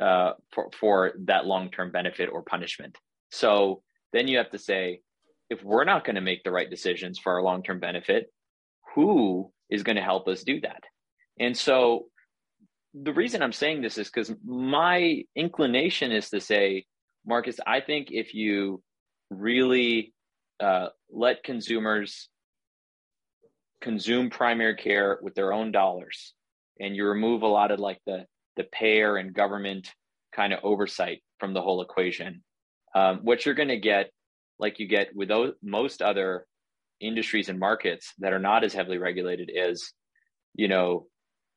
uh, 0.00 0.32
for, 0.52 0.70
for 0.78 1.12
that 1.24 1.46
long 1.46 1.70
term 1.70 1.90
benefit 1.90 2.28
or 2.32 2.42
punishment. 2.42 2.96
So 3.30 3.82
then 4.12 4.28
you 4.28 4.38
have 4.38 4.50
to 4.50 4.58
say, 4.58 5.00
if 5.50 5.62
we're 5.62 5.84
not 5.84 6.04
going 6.04 6.16
to 6.16 6.22
make 6.22 6.44
the 6.44 6.50
right 6.50 6.70
decisions 6.70 7.18
for 7.18 7.34
our 7.34 7.42
long 7.42 7.62
term 7.62 7.78
benefit, 7.78 8.32
who 8.94 9.52
is 9.70 9.82
going 9.82 9.96
to 9.96 10.02
help 10.02 10.28
us 10.28 10.42
do 10.42 10.60
that? 10.60 10.82
And 11.38 11.56
so 11.56 12.06
the 12.94 13.12
reason 13.12 13.42
I'm 13.42 13.52
saying 13.52 13.82
this 13.82 13.98
is 13.98 14.10
because 14.10 14.34
my 14.44 15.24
inclination 15.34 16.12
is 16.12 16.30
to 16.30 16.40
say, 16.40 16.84
Marcus, 17.26 17.58
I 17.66 17.80
think 17.80 18.08
if 18.10 18.34
you 18.34 18.82
really 19.30 20.12
uh, 20.60 20.88
let 21.10 21.42
consumers 21.42 22.28
consume 23.80 24.30
primary 24.30 24.76
care 24.76 25.18
with 25.22 25.34
their 25.34 25.52
own 25.52 25.72
dollars 25.72 26.34
and 26.80 26.94
you 26.94 27.06
remove 27.06 27.42
a 27.42 27.48
lot 27.48 27.70
of 27.70 27.80
like 27.80 27.98
the 28.06 28.26
the 28.56 28.64
payer 28.64 29.16
and 29.16 29.34
government 29.34 29.92
kind 30.34 30.52
of 30.52 30.60
oversight 30.62 31.22
from 31.38 31.54
the 31.54 31.62
whole 31.62 31.82
equation. 31.82 32.42
Um, 32.94 33.20
what 33.22 33.44
you're 33.44 33.54
going 33.54 33.68
to 33.68 33.78
get, 33.78 34.10
like 34.58 34.78
you 34.78 34.86
get 34.86 35.14
with 35.14 35.28
those, 35.28 35.54
most 35.62 36.02
other 36.02 36.46
industries 37.00 37.48
and 37.48 37.58
markets 37.58 38.12
that 38.18 38.32
are 38.32 38.38
not 38.38 38.64
as 38.64 38.74
heavily 38.74 38.98
regulated, 38.98 39.50
is 39.52 39.92
you 40.54 40.68
know 40.68 41.06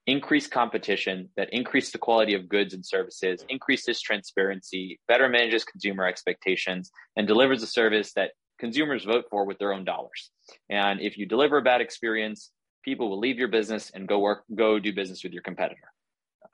increased 0.07 0.51
competition 0.51 1.29
that 1.35 1.49
increase 1.51 1.91
the 1.91 1.97
quality 1.97 2.35
of 2.35 2.47
goods 2.47 2.73
and 2.73 2.85
services, 2.85 3.43
increases 3.49 4.01
transparency, 4.01 4.99
better 5.07 5.27
manages 5.27 5.63
consumer 5.63 6.05
expectations, 6.05 6.91
and 7.15 7.27
delivers 7.27 7.63
a 7.63 7.67
service 7.67 8.13
that 8.13 8.31
consumers 8.59 9.03
vote 9.03 9.25
for 9.29 9.45
with 9.45 9.57
their 9.57 9.73
own 9.73 9.83
dollars. 9.83 10.31
And 10.69 11.01
if 11.01 11.17
you 11.17 11.25
deliver 11.25 11.57
a 11.57 11.61
bad 11.61 11.81
experience, 11.81 12.51
people 12.83 13.09
will 13.09 13.19
leave 13.19 13.39
your 13.39 13.47
business 13.47 13.91
and 13.93 14.07
go 14.07 14.19
work, 14.19 14.43
go 14.53 14.79
do 14.79 14.93
business 14.93 15.23
with 15.23 15.33
your 15.33 15.41
competitor. 15.41 15.91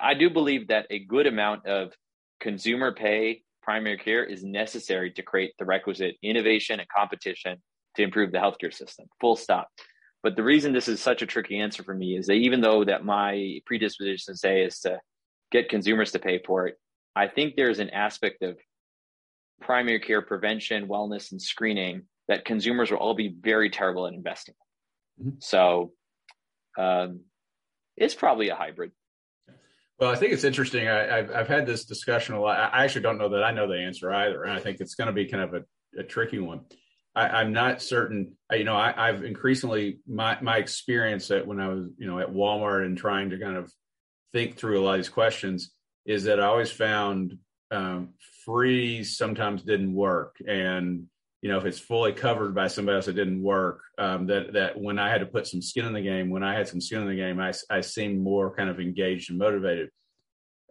I 0.02 0.14
do 0.14 0.30
believe 0.30 0.68
that 0.68 0.88
a 0.90 1.00
good 1.00 1.28
amount 1.28 1.66
of 1.66 1.92
consumer 2.40 2.92
pay 2.94 3.44
primary 3.62 3.98
care 3.98 4.24
is 4.24 4.44
necessary 4.44 5.12
to 5.12 5.22
create 5.22 5.54
the 5.60 5.66
requisite 5.66 6.16
innovation 6.24 6.80
and 6.80 6.90
competition 6.90 7.62
to 7.96 8.04
improve 8.04 8.32
the 8.32 8.40
healthcare 8.40 8.74
system. 8.74 9.06
Full 9.20 9.36
stop. 9.36 9.68
But 10.24 10.36
the 10.36 10.44
reason 10.44 10.74
this 10.74 10.88
is 10.88 11.02
such 11.02 11.22
a 11.22 11.26
tricky 11.26 11.60
answer 11.60 11.84
for 11.84 11.94
me 11.94 12.18
is 12.18 12.28
that 12.28 12.34
even 12.34 12.62
though 12.62 12.84
that 12.84 13.06
my 13.06 13.60
predisposition 13.66 14.36
say 14.36 14.64
is 14.64 14.80
to 14.82 15.00
get 15.52 15.70
consumers 15.70 16.12
to 16.12 16.20
pay 16.20 16.40
for 16.46 16.68
it, 16.68 16.76
I 17.16 17.28
think 17.28 17.56
there's 17.56 17.80
an 17.80 17.90
aspect 17.90 18.44
of 18.44 18.58
primary 19.62 20.00
care 20.00 20.22
prevention, 20.22 20.88
wellness, 20.88 21.32
and 21.32 21.42
screening 21.42 22.04
that 22.28 22.46
consumers 22.46 22.92
will 22.92 23.00
all 23.00 23.16
be 23.16 23.36
very 23.40 23.70
terrible 23.70 24.08
at 24.08 24.14
investing. 24.14 24.56
Mm-hmm. 25.20 25.38
So 25.40 25.92
um, 26.78 27.22
it's 27.98 28.16
probably 28.16 28.50
a 28.50 28.56
hybrid. 28.56 28.92
Well, 30.02 30.10
I 30.10 30.16
think 30.16 30.34
it's 30.34 30.44
interesting. 30.44 30.88
I, 30.88 31.18
have 31.18 31.30
I've 31.30 31.48
had 31.48 31.68
this 31.68 31.86
discussion 31.86 32.34
a 32.34 32.42
lot. 32.42 32.58
I 32.74 32.84
actually 32.84 33.04
don't 33.04 33.20
know 33.20 33.30
that 33.30 33.44
I 33.44 33.52
know 33.52 33.68
the 33.68 33.78
answer 33.78 34.12
either, 34.12 34.44
and 34.44 34.52
I 34.52 34.60
think 34.60 34.82
it's 34.82 34.96
going 34.96 35.10
to 35.10 35.14
be 35.14 35.28
kind 35.28 35.44
of 35.44 35.54
a, 35.54 36.00
a 36.00 36.04
tricky 36.04 36.40
one. 36.40 36.62
I, 37.14 37.42
am 37.42 37.54
not 37.54 37.84
certain. 37.84 38.36
You 38.52 38.64
know, 38.64 38.76
I, 38.76 39.12
have 39.12 39.24
increasingly 39.24 40.00
my 40.08 40.42
my 40.42 40.58
experience 40.58 41.28
that 41.28 41.46
when 41.46 41.60
I 41.60 41.68
was 41.68 41.86
you 42.00 42.08
know 42.08 42.18
at 42.18 42.34
Walmart 42.34 42.84
and 42.84 42.98
trying 42.98 43.30
to 43.30 43.38
kind 43.38 43.56
of 43.56 43.72
think 44.34 44.58
through 44.58 44.80
a 44.80 44.84
lot 44.84 44.94
of 44.94 45.00
these 45.02 45.10
questions 45.10 45.70
is 46.04 46.24
that 46.24 46.40
I 46.40 46.48
always 46.48 46.72
found 46.72 47.38
um, 47.70 48.16
free 48.44 49.04
sometimes 49.04 49.62
didn't 49.62 49.94
work, 49.94 50.38
and 50.48 51.06
you 51.41 51.49
know 51.49 51.58
if 51.58 51.65
it's 51.65 51.80
fully 51.80 52.13
covered 52.13 52.54
by 52.54 52.67
somebody 52.67 52.95
else, 52.95 53.08
it 53.08 53.13
didn't 53.13 53.41
work. 53.41 53.82
Um, 53.97 54.27
that 54.27 54.54
that 54.54 54.80
when 54.80 54.99
I 54.99 55.10
had 55.10 55.21
to 55.21 55.25
put 55.25 55.47
some 55.47 55.62
skin 55.62 55.86
in 55.86 55.93
the 55.93 56.01
game, 56.01 56.30
when 56.30 56.43
I 56.43 56.54
had 56.54 56.67
some 56.67 56.82
skin 56.82 57.01
in 57.01 57.08
the 57.08 57.15
game, 57.15 57.39
I 57.39 57.54
I 57.69 57.82
seemed 57.82 58.21
more 58.21 58.56
kind 58.56 58.69
of 58.69 58.80
engaged 58.80 59.30
and 59.30 59.39
motivated. 59.39 59.89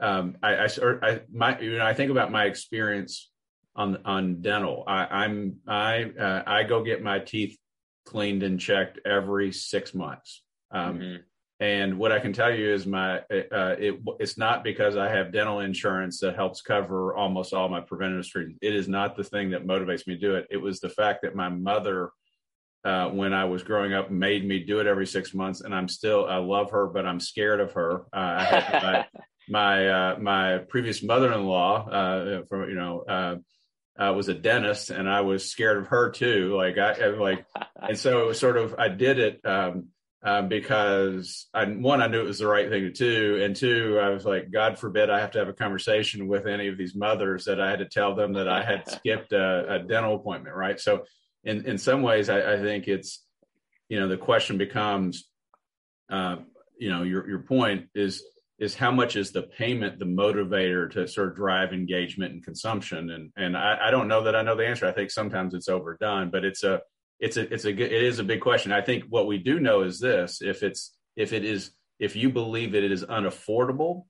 Um, 0.00 0.36
I, 0.42 0.54
I, 0.54 0.68
I 1.02 1.20
my 1.32 1.58
you 1.60 1.78
know 1.78 1.84
I 1.84 1.94
think 1.94 2.10
about 2.10 2.30
my 2.30 2.44
experience 2.44 3.30
on 3.74 3.98
on 4.04 4.40
dental. 4.42 4.84
I, 4.86 5.24
am 5.24 5.56
I 5.66 6.04
uh, 6.04 6.42
I 6.46 6.62
go 6.62 6.82
get 6.82 7.02
my 7.02 7.18
teeth 7.18 7.58
cleaned 8.06 8.42
and 8.42 8.58
checked 8.58 9.00
every 9.04 9.52
six 9.52 9.94
months. 9.94 10.42
Um, 10.70 10.98
mm-hmm. 10.98 11.16
And 11.60 11.98
what 11.98 12.10
I 12.10 12.20
can 12.20 12.32
tell 12.32 12.52
you 12.52 12.72
is 12.72 12.86
my 12.86 13.18
uh, 13.18 13.76
it, 13.78 14.00
it's 14.18 14.38
not 14.38 14.64
because 14.64 14.96
I 14.96 15.10
have 15.10 15.30
dental 15.30 15.60
insurance 15.60 16.18
that 16.20 16.34
helps 16.34 16.62
cover 16.62 17.14
almost 17.14 17.52
all 17.52 17.68
my 17.68 17.80
preventative 17.80 18.26
treatment. 18.26 18.58
It 18.62 18.74
is 18.74 18.88
not 18.88 19.14
the 19.14 19.24
thing 19.24 19.50
that 19.50 19.66
motivates 19.66 20.06
me 20.06 20.14
to 20.14 20.20
do 20.20 20.34
it. 20.36 20.46
It 20.50 20.56
was 20.56 20.80
the 20.80 20.88
fact 20.88 21.20
that 21.22 21.36
my 21.36 21.50
mother, 21.50 22.12
uh, 22.82 23.10
when 23.10 23.34
I 23.34 23.44
was 23.44 23.62
growing 23.62 23.92
up, 23.92 24.10
made 24.10 24.42
me 24.42 24.60
do 24.60 24.80
it 24.80 24.86
every 24.86 25.06
six 25.06 25.34
months, 25.34 25.60
and 25.60 25.74
I'm 25.74 25.88
still 25.88 26.24
I 26.26 26.38
love 26.38 26.70
her, 26.70 26.86
but 26.86 27.04
I'm 27.04 27.20
scared 27.20 27.60
of 27.60 27.72
her. 27.72 28.06
Uh, 28.10 28.36
I 28.38 28.44
had 28.44 28.82
my 28.82 29.06
my, 29.50 29.88
uh, 29.88 30.18
my 30.18 30.58
previous 30.58 31.02
mother-in-law, 31.02 31.88
uh, 31.88 32.42
from 32.48 32.70
you 32.70 32.76
know 32.76 33.00
uh, 33.00 33.36
uh, 34.02 34.12
was 34.14 34.30
a 34.30 34.34
dentist, 34.34 34.88
and 34.88 35.10
I 35.10 35.20
was 35.20 35.50
scared 35.50 35.76
of 35.76 35.88
her 35.88 36.10
too. 36.10 36.56
Like 36.56 36.78
I, 36.78 36.92
I 36.92 37.06
like, 37.08 37.44
and 37.76 37.98
so 37.98 38.32
sort 38.32 38.56
of 38.56 38.76
I 38.78 38.88
did 38.88 39.18
it 39.18 39.40
um, 39.44 39.88
um, 40.22 40.48
because 40.48 41.46
I, 41.54 41.64
one 41.64 42.02
I 42.02 42.06
knew 42.06 42.20
it 42.20 42.26
was 42.26 42.40
the 42.40 42.46
right 42.46 42.68
thing 42.68 42.82
to 42.82 42.90
do, 42.90 43.42
and 43.42 43.56
two 43.56 43.98
I 44.00 44.10
was 44.10 44.24
like, 44.24 44.50
God 44.50 44.78
forbid 44.78 45.08
I 45.08 45.20
have 45.20 45.30
to 45.32 45.38
have 45.38 45.48
a 45.48 45.54
conversation 45.54 46.28
with 46.28 46.46
any 46.46 46.68
of 46.68 46.76
these 46.76 46.94
mothers 46.94 47.46
that 47.46 47.60
I 47.60 47.70
had 47.70 47.78
to 47.78 47.86
tell 47.86 48.14
them 48.14 48.34
that 48.34 48.48
I 48.48 48.62
had 48.62 48.88
skipped 48.90 49.32
a, 49.32 49.74
a 49.74 49.78
dental 49.78 50.16
appointment, 50.16 50.54
right? 50.54 50.78
So 50.78 51.04
in 51.44 51.66
in 51.66 51.78
some 51.78 52.02
ways, 52.02 52.28
I, 52.28 52.54
I 52.54 52.56
think 52.58 52.86
it's 52.86 53.24
you 53.88 53.98
know 53.98 54.08
the 54.08 54.18
question 54.18 54.58
becomes, 54.58 55.26
uh, 56.10 56.36
you 56.78 56.90
know, 56.90 57.02
your 57.02 57.26
your 57.28 57.40
point 57.40 57.88
is 57.94 58.22
is 58.58 58.74
how 58.74 58.90
much 58.90 59.16
is 59.16 59.32
the 59.32 59.42
payment 59.42 59.98
the 59.98 60.04
motivator 60.04 60.90
to 60.90 61.08
sort 61.08 61.28
of 61.28 61.34
drive 61.34 61.72
engagement 61.72 62.34
and 62.34 62.44
consumption 62.44 63.08
and 63.08 63.32
and 63.36 63.56
I, 63.56 63.88
I, 63.88 63.90
don't 63.90 64.06
know 64.06 64.24
that 64.24 64.36
I 64.36 64.42
know 64.42 64.54
the 64.54 64.66
answer. 64.66 64.86
I 64.86 64.92
think 64.92 65.10
sometimes 65.10 65.54
it's 65.54 65.68
overdone, 65.68 66.30
but 66.30 66.44
it's 66.44 66.62
a 66.62 66.82
it's 67.20 67.36
a 67.36 67.52
it's 67.52 67.64
a 67.64 67.70
it 67.70 68.02
is 68.02 68.18
a 68.18 68.24
big 68.24 68.40
question. 68.40 68.72
I 68.72 68.80
think 68.80 69.04
what 69.08 69.26
we 69.26 69.38
do 69.38 69.60
know 69.60 69.82
is 69.82 70.00
this: 70.00 70.40
if 70.42 70.62
it's 70.62 70.96
if 71.16 71.32
it 71.32 71.44
is 71.44 71.70
if 71.98 72.16
you 72.16 72.30
believe 72.30 72.72
that 72.72 72.82
it 72.82 72.90
is 72.90 73.04
unaffordable, 73.04 74.04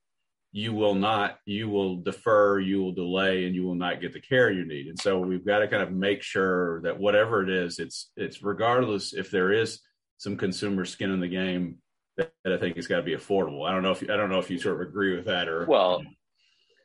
you 0.53 0.73
will 0.73 0.95
not 0.95 1.39
you 1.45 1.69
will 1.69 1.97
defer, 1.97 2.61
you 2.61 2.81
will 2.81 2.93
delay, 2.93 3.47
and 3.47 3.55
you 3.55 3.65
will 3.65 3.75
not 3.75 4.01
get 4.01 4.13
the 4.13 4.21
care 4.21 4.51
you 4.51 4.65
need. 4.65 4.87
And 4.87 4.99
so 4.99 5.19
we've 5.19 5.45
got 5.45 5.59
to 5.59 5.69
kind 5.69 5.83
of 5.83 5.91
make 5.93 6.23
sure 6.23 6.81
that 6.83 6.99
whatever 6.99 7.43
it 7.43 7.51
is, 7.51 7.81
it's 7.81 8.11
it's 8.17 8.43
regardless 8.43 9.13
if 9.13 9.31
there 9.31 9.53
is 9.53 9.81
some 10.19 10.37
consumer 10.37 10.85
skin 10.85 11.11
in 11.11 11.21
the 11.21 11.29
game 11.29 11.79
that 12.17 12.33
I 12.47 12.59
think 12.59 12.77
has 12.77 12.87
got 12.87 12.97
to 12.97 13.03
be 13.03 13.17
affordable. 13.17 13.69
I 13.69 13.73
don't 13.73 13.83
know 13.83 13.93
if 13.93 14.03
you, 14.03 14.13
I 14.13 14.17
don't 14.17 14.31
know 14.31 14.39
if 14.39 14.51
you 14.51 14.59
sort 14.59 14.81
of 14.81 14.87
agree 14.87 15.17
with 15.17 15.27
that 15.27 15.49
or 15.49 15.67
well, 15.67 16.03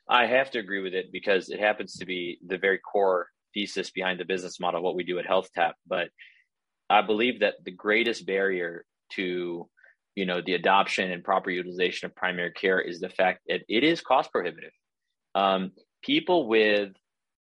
I 0.08 0.26
have 0.26 0.50
to 0.52 0.58
agree 0.58 0.82
with 0.82 0.94
it 0.94 1.12
because 1.12 1.50
it 1.50 1.60
happens 1.60 1.98
to 1.98 2.06
be 2.06 2.38
the 2.44 2.58
very 2.58 2.78
core 2.78 3.28
thesis 3.56 3.90
behind 3.90 4.20
the 4.20 4.24
business 4.26 4.60
model 4.60 4.82
what 4.82 4.94
we 4.94 5.02
do 5.02 5.18
at 5.18 5.26
HealthTap. 5.26 5.72
But 5.86 6.08
I 6.90 7.00
believe 7.00 7.40
that 7.40 7.54
the 7.64 7.70
greatest 7.70 8.26
barrier 8.26 8.84
to 9.14 9.68
you 10.14 10.26
know 10.26 10.40
the 10.44 10.54
adoption 10.54 11.10
and 11.10 11.24
proper 11.24 11.50
utilization 11.50 12.06
of 12.06 12.14
primary 12.14 12.52
care 12.52 12.80
is 12.80 13.00
the 13.00 13.08
fact 13.08 13.40
that 13.48 13.62
it 13.68 13.82
is 13.82 14.00
cost 14.00 14.30
prohibitive. 14.30 14.72
Um, 15.34 15.72
people 16.02 16.46
with 16.46 16.90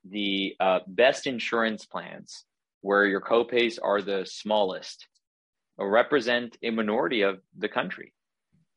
the 0.09 0.55
uh, 0.61 0.81
best 0.87 1.27
insurance 1.27 1.85
plans, 1.85 2.45
where 2.81 3.05
your 3.05 3.21
copays 3.21 3.79
are 3.83 4.01
the 4.01 4.25
smallest, 4.25 5.07
represent 5.79 6.57
a 6.63 6.71
minority 6.71 7.23
of 7.23 7.41
the 7.59 7.69
country. 7.69 8.13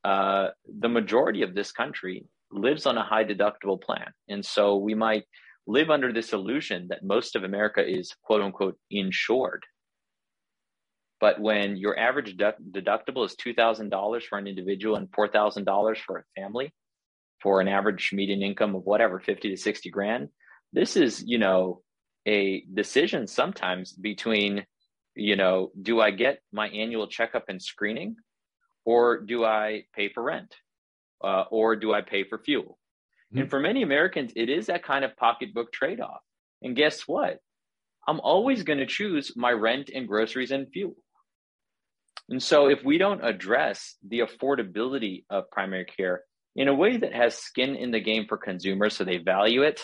Uh, 0.04 0.48
the 0.80 0.90
majority 0.90 1.44
of 1.44 1.54
this 1.54 1.72
country 1.72 2.26
lives 2.52 2.86
on 2.86 2.98
a 2.98 3.04
high 3.04 3.24
deductible 3.24 3.80
plan. 3.82 4.12
And 4.28 4.44
so 4.44 4.78
we 4.78 4.96
might 4.96 5.26
live 5.70 5.90
under 5.90 6.12
this 6.12 6.34
illusion 6.34 6.88
that 6.90 7.04
most 7.04 7.36
of 7.36 7.44
America 7.44 7.86
is 7.86 8.14
quote 8.24 8.42
unquote 8.42 8.78
insured. 8.90 9.64
But 11.22 11.40
when 11.40 11.76
your 11.76 12.00
average 12.00 12.38
deductible 12.38 13.26
is 13.26 13.36
$2,000 13.36 14.24
for 14.24 14.38
an 14.38 14.48
individual 14.48 14.96
and 14.96 15.12
$4,000 15.12 15.98
for 15.98 16.20
a 16.20 16.42
family, 16.42 16.74
for 17.42 17.60
an 17.60 17.68
average 17.68 18.12
median 18.14 18.42
income 18.42 18.74
of 18.74 18.84
whatever, 18.84 19.20
50 19.20 19.50
to 19.50 19.58
60 19.58 19.90
grand, 19.90 20.30
this 20.72 20.96
is, 20.96 21.24
you 21.26 21.38
know, 21.38 21.82
a 22.26 22.64
decision 22.74 23.28
sometimes 23.28 23.92
between 23.94 24.66
you 25.20 25.36
know, 25.36 25.72
do 25.80 26.00
I 26.00 26.12
get 26.12 26.40
my 26.52 26.70
annual 26.70 27.08
checkup 27.08 27.46
and 27.50 27.62
screening, 27.62 28.16
or 28.86 29.20
do 29.20 29.44
I 29.44 29.84
pay 29.94 30.10
for 30.10 30.24
rent, 30.24 30.56
uh, 31.24 31.44
or 31.52 31.76
do 31.76 31.94
I 31.94 32.02
pay 32.02 32.24
for 32.24 32.40
fuel? 32.40 32.79
Mm-hmm. 33.32 33.42
And 33.42 33.50
for 33.50 33.60
many 33.60 33.84
Americans, 33.84 34.32
it 34.36 34.50
is 34.50 34.68
that 34.68 34.84
kind 34.84 35.06
of 35.06 35.16
pocketbook 35.18 35.72
trade 35.72 36.02
off. 36.02 36.22
And 36.62 36.76
guess 36.76 37.08
what? 37.08 37.40
I'm 38.08 38.20
always 38.20 38.64
going 38.64 38.80
to 38.80 38.86
choose 38.86 39.34
my 39.36 39.52
rent 39.52 39.90
and 39.94 40.08
groceries 40.08 40.52
and 40.52 40.68
fuel. 40.72 40.96
And 42.30 42.42
so, 42.42 42.68
if 42.68 42.84
we 42.84 42.98
don't 42.98 43.24
address 43.24 43.96
the 44.08 44.20
affordability 44.20 45.26
of 45.30 45.50
primary 45.52 45.86
care 45.86 46.24
in 46.56 46.68
a 46.68 46.74
way 46.74 46.98
that 46.98 47.14
has 47.14 47.36
skin 47.36 47.76
in 47.76 47.92
the 47.92 48.00
game 48.00 48.26
for 48.28 48.38
consumers 48.38 48.96
so 48.96 49.04
they 49.04 49.18
value 49.18 49.64
it 49.64 49.82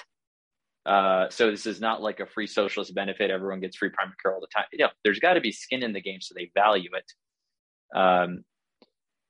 uh, 0.85 1.27
so 1.29 1.49
this 1.49 1.65
is 1.65 1.81
not 1.81 2.01
like 2.01 2.19
a 2.19 2.27
free 2.27 2.45
socialist 2.47 2.93
benefit. 2.93 3.31
Everyone 3.31 3.59
gets 3.59 3.75
free 3.75 3.89
primary 3.89 4.15
care 4.21 4.33
all 4.33 4.41
the 4.41 4.47
time. 4.53 4.65
You 4.71 4.79
know, 4.79 4.89
there's 5.03 5.19
got 5.19 5.33
to 5.33 5.41
be 5.41 5.51
skin 5.51 5.81
in 5.81 5.93
the 5.93 6.01
game 6.01 6.21
so 6.21 6.35
they 6.35 6.51
value 6.53 6.91
it. 6.93 7.97
Um, 7.97 8.43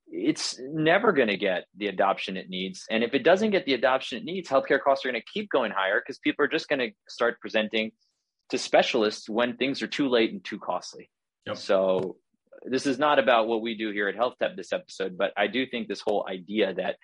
it's 0.07 0.59
never 0.59 1.11
going 1.11 1.27
to 1.27 1.37
get 1.37 1.65
the 1.75 1.87
adoption 1.87 2.37
it 2.37 2.49
needs. 2.49 2.85
And 2.89 3.03
if 3.03 3.13
it 3.13 3.23
doesn't 3.23 3.51
get 3.51 3.65
the 3.65 3.73
adoption 3.73 4.19
it 4.19 4.23
needs, 4.23 4.49
healthcare 4.49 4.79
costs 4.81 5.05
are 5.05 5.11
going 5.11 5.21
to 5.21 5.31
keep 5.33 5.49
going 5.49 5.71
higher 5.71 5.99
because 5.99 6.19
people 6.19 6.45
are 6.45 6.49
just 6.49 6.69
going 6.69 6.79
to 6.79 6.91
start 7.07 7.39
presenting 7.41 7.91
to 8.49 8.57
specialists 8.57 9.27
when 9.29 9.57
things 9.57 9.81
are 9.81 9.87
too 9.87 10.07
late 10.07 10.31
and 10.31 10.43
too 10.43 10.59
costly. 10.59 11.09
Yep. 11.47 11.57
So 11.57 12.17
this 12.63 12.85
is 12.85 12.99
not 12.99 13.19
about 13.19 13.47
what 13.47 13.61
we 13.61 13.75
do 13.75 13.91
here 13.91 14.07
at 14.07 14.15
HealthTap 14.15 14.55
this 14.55 14.71
episode, 14.71 15.17
but 15.17 15.33
I 15.35 15.47
do 15.47 15.65
think 15.65 15.87
this 15.87 16.01
whole 16.01 16.25
idea 16.29 16.73
that 16.75 16.97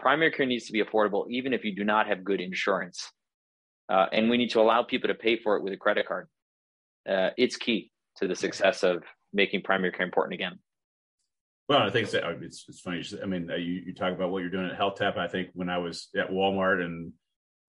primary 0.00 0.32
care 0.32 0.46
needs 0.46 0.66
to 0.66 0.72
be 0.72 0.82
affordable 0.82 1.28
even 1.30 1.52
if 1.52 1.64
you 1.64 1.74
do 1.74 1.84
not 1.84 2.06
have 2.06 2.24
good 2.24 2.40
insurance 2.40 3.10
uh, 3.88 4.06
and 4.12 4.28
we 4.28 4.36
need 4.36 4.50
to 4.50 4.60
allow 4.60 4.82
people 4.82 5.08
to 5.08 5.14
pay 5.14 5.36
for 5.36 5.56
it 5.56 5.62
with 5.62 5.72
a 5.72 5.76
credit 5.76 6.06
card. 6.06 6.28
Uh, 7.08 7.30
it's 7.36 7.56
key 7.56 7.90
to 8.16 8.28
the 8.28 8.34
success 8.34 8.82
of 8.82 9.02
making 9.32 9.62
primary 9.62 9.92
care 9.92 10.04
important 10.04 10.34
again. 10.34 10.58
Well, 11.68 11.80
I 11.80 11.90
think 11.90 12.08
it's, 12.12 12.64
it's 12.68 12.80
funny. 12.80 13.04
I 13.22 13.26
mean, 13.26 13.50
uh, 13.50 13.56
you, 13.56 13.82
you 13.86 13.94
talk 13.94 14.12
about 14.12 14.30
what 14.30 14.40
you're 14.40 14.50
doing 14.50 14.70
at 14.70 14.78
HealthTap. 14.78 15.18
I 15.18 15.28
think 15.28 15.50
when 15.52 15.68
I 15.68 15.78
was 15.78 16.08
at 16.16 16.30
Walmart 16.30 16.82
and 16.82 17.12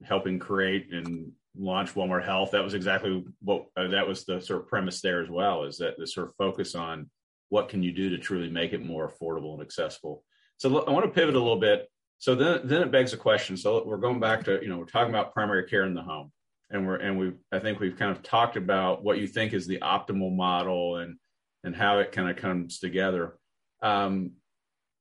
helping 0.04 0.40
create 0.40 0.94
and 0.94 1.34
launch 1.58 1.94
Walmart 1.96 2.24
Health, 2.24 2.52
that 2.52 2.64
was 2.64 2.74
exactly 2.74 3.26
what 3.42 3.66
uh, 3.76 3.90
that 3.90 4.08
was 4.08 4.24
the 4.24 4.40
sort 4.40 4.62
of 4.62 4.68
premise 4.68 5.02
there 5.02 5.22
as 5.22 5.30
well. 5.30 5.66
Is 5.66 5.80
that 5.80 5.98
the 5.98 6.08
sort 6.08 6.30
of 6.30 6.36
focus 6.38 6.76
on 6.76 7.10
what 7.50 7.68
can 7.68 7.84
you 7.84 7.92
do 7.92 8.10
to 8.12 8.18
truly 8.18 8.50
make 8.50 8.72
it 8.72 8.86
more 8.86 9.12
affordable 9.12 9.54
and 9.54 9.62
accessible. 9.62 10.24
So 10.58 10.86
I 10.86 10.92
want 10.92 11.06
to 11.06 11.12
pivot 11.12 11.36
a 11.36 11.40
little 11.40 11.60
bit 11.60 11.90
so 12.20 12.36
then, 12.36 12.62
then 12.66 12.82
it 12.82 12.92
begs 12.92 13.14
a 13.14 13.18
question. 13.18 13.56
So 13.56 13.84
we're 13.86 13.98
going 13.98 14.20
back 14.20 14.44
to, 14.44 14.60
you 14.62 14.68
know, 14.68 14.78
we're 14.78 14.86
talking 14.86 15.10
about 15.10 15.34
primary 15.34 15.64
care 15.68 15.86
in 15.86 15.94
the 15.94 16.04
home, 16.04 16.32
and 16.70 16.86
we're 16.86 16.98
and 16.98 17.18
we 17.18 17.32
I 17.52 17.60
think 17.60 17.80
we've 17.80 17.98
kind 17.98 18.12
of 18.12 18.22
talked 18.22 18.58
about 18.58 19.04
what 19.04 19.20
you 19.20 19.28
think 19.28 19.54
is 19.54 19.66
the 19.66 19.80
optimal 19.80 20.36
model 20.36 20.98
and 20.98 21.16
and 21.64 21.76
how 21.76 22.00
it 22.00 22.12
kind 22.12 22.30
of 22.30 22.36
comes 22.36 22.80
together. 22.80 23.38
Um, 23.82 24.34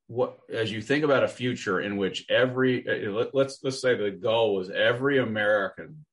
what 0.09 0.39
as 0.51 0.73
you 0.73 0.81
think 0.81 1.05
about 1.05 1.23
a 1.23 1.29
future 1.29 1.81
in 1.81 1.97
which 1.99 2.25
every 2.31 2.89
uh, 2.89 3.11
let, 3.11 3.35
let's 3.35 3.59
let's 3.63 3.81
say 3.81 3.95
the 3.95 4.11
goal 4.11 4.55
was 4.55 4.71
every 4.71 5.19
American 5.19 6.07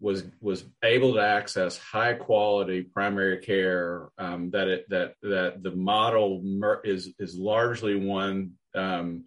was 0.00 0.24
was 0.40 0.64
able 0.84 1.14
to 1.14 1.20
access 1.20 1.78
high 1.78 2.14
quality 2.14 2.82
primary 2.82 3.38
care 3.38 4.08
um, 4.18 4.50
that 4.50 4.68
it 4.68 4.88
that 4.88 5.14
that 5.22 5.62
the 5.62 5.72
model 5.72 6.42
is 6.84 7.12
is 7.18 7.36
largely 7.36 7.96
one 7.96 8.52
um, 8.74 9.24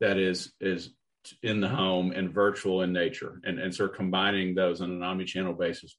that 0.00 0.18
is 0.18 0.52
is 0.60 0.90
in 1.42 1.60
the 1.60 1.68
home 1.68 2.12
and 2.12 2.32
virtual 2.32 2.82
in 2.82 2.92
nature 2.92 3.40
and 3.44 3.60
and 3.60 3.74
sort 3.74 3.90
of 3.90 3.96
combining 3.96 4.54
those 4.54 4.80
on 4.80 4.90
an 4.90 5.02
omni-channel 5.02 5.54
basis. 5.54 5.96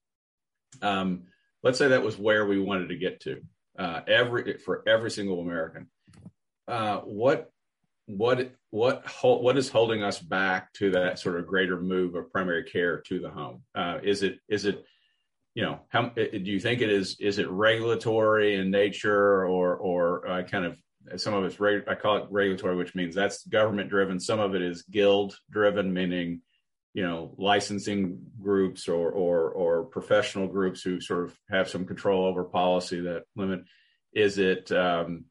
Um, 0.82 1.24
let's 1.64 1.78
say 1.78 1.90
that 1.90 2.04
was 2.04 2.18
where 2.18 2.46
we 2.46 2.60
wanted 2.60 2.90
to 2.90 2.98
get 2.98 3.22
to 3.22 3.42
uh, 3.78 4.02
every 4.08 4.58
for 4.58 4.84
every 4.88 5.12
single 5.12 5.42
american 5.42 5.88
uh, 6.68 6.98
what 7.00 7.52
what 8.08 8.52
what 8.72 9.06
what 9.22 9.58
is 9.58 9.70
holding 9.70 10.02
us 10.02 10.20
back 10.20 10.72
to 10.74 10.92
that 10.92 11.20
sort 11.20 11.40
of 11.40 11.48
greater 11.48 11.80
move 11.80 12.16
of 12.16 12.32
primary 12.32 12.64
care 12.64 13.02
to 13.02 13.20
the 13.20 13.30
home? 13.30 13.62
Uh, 13.76 14.00
is 14.02 14.24
it 14.24 14.40
is 14.50 14.66
it 14.66 14.84
you 15.56 15.64
know 15.64 15.80
how 15.90 16.10
do 16.10 16.30
you 16.32 16.60
think 16.60 16.82
it 16.82 16.90
is 16.90 17.18
is 17.20 17.38
it 17.38 17.50
regulatory 17.50 18.56
in 18.56 18.72
nature 18.72 19.46
or 19.46 19.76
or 19.76 20.28
uh, 20.28 20.44
kind 20.44 20.66
of 20.66 20.78
some 21.20 21.34
of 21.34 21.46
it's 21.46 21.88
I 21.88 21.96
call 21.96 22.18
it 22.18 22.28
regulatory, 22.30 22.76
which 22.76 22.96
means 22.96 23.16
that's 23.16 23.46
government 23.48 23.90
driven. 23.90 24.20
Some 24.20 24.40
of 24.40 24.56
it 24.56 24.62
is 24.62 24.84
guild 24.84 25.38
driven, 25.50 25.94
meaning 25.94 26.42
you 26.98 27.04
know 27.04 27.32
licensing 27.38 28.18
groups 28.42 28.88
or 28.88 29.12
or 29.12 29.52
or 29.52 29.84
professional 29.84 30.48
groups 30.48 30.82
who 30.82 31.00
sort 31.00 31.26
of 31.26 31.38
have 31.48 31.70
some 31.70 31.86
control 31.86 32.26
over 32.26 32.44
policy 32.44 33.02
that 33.02 33.22
limit. 33.36 33.60
Is 34.14 34.40
it 34.40 34.72
um, 34.72 35.26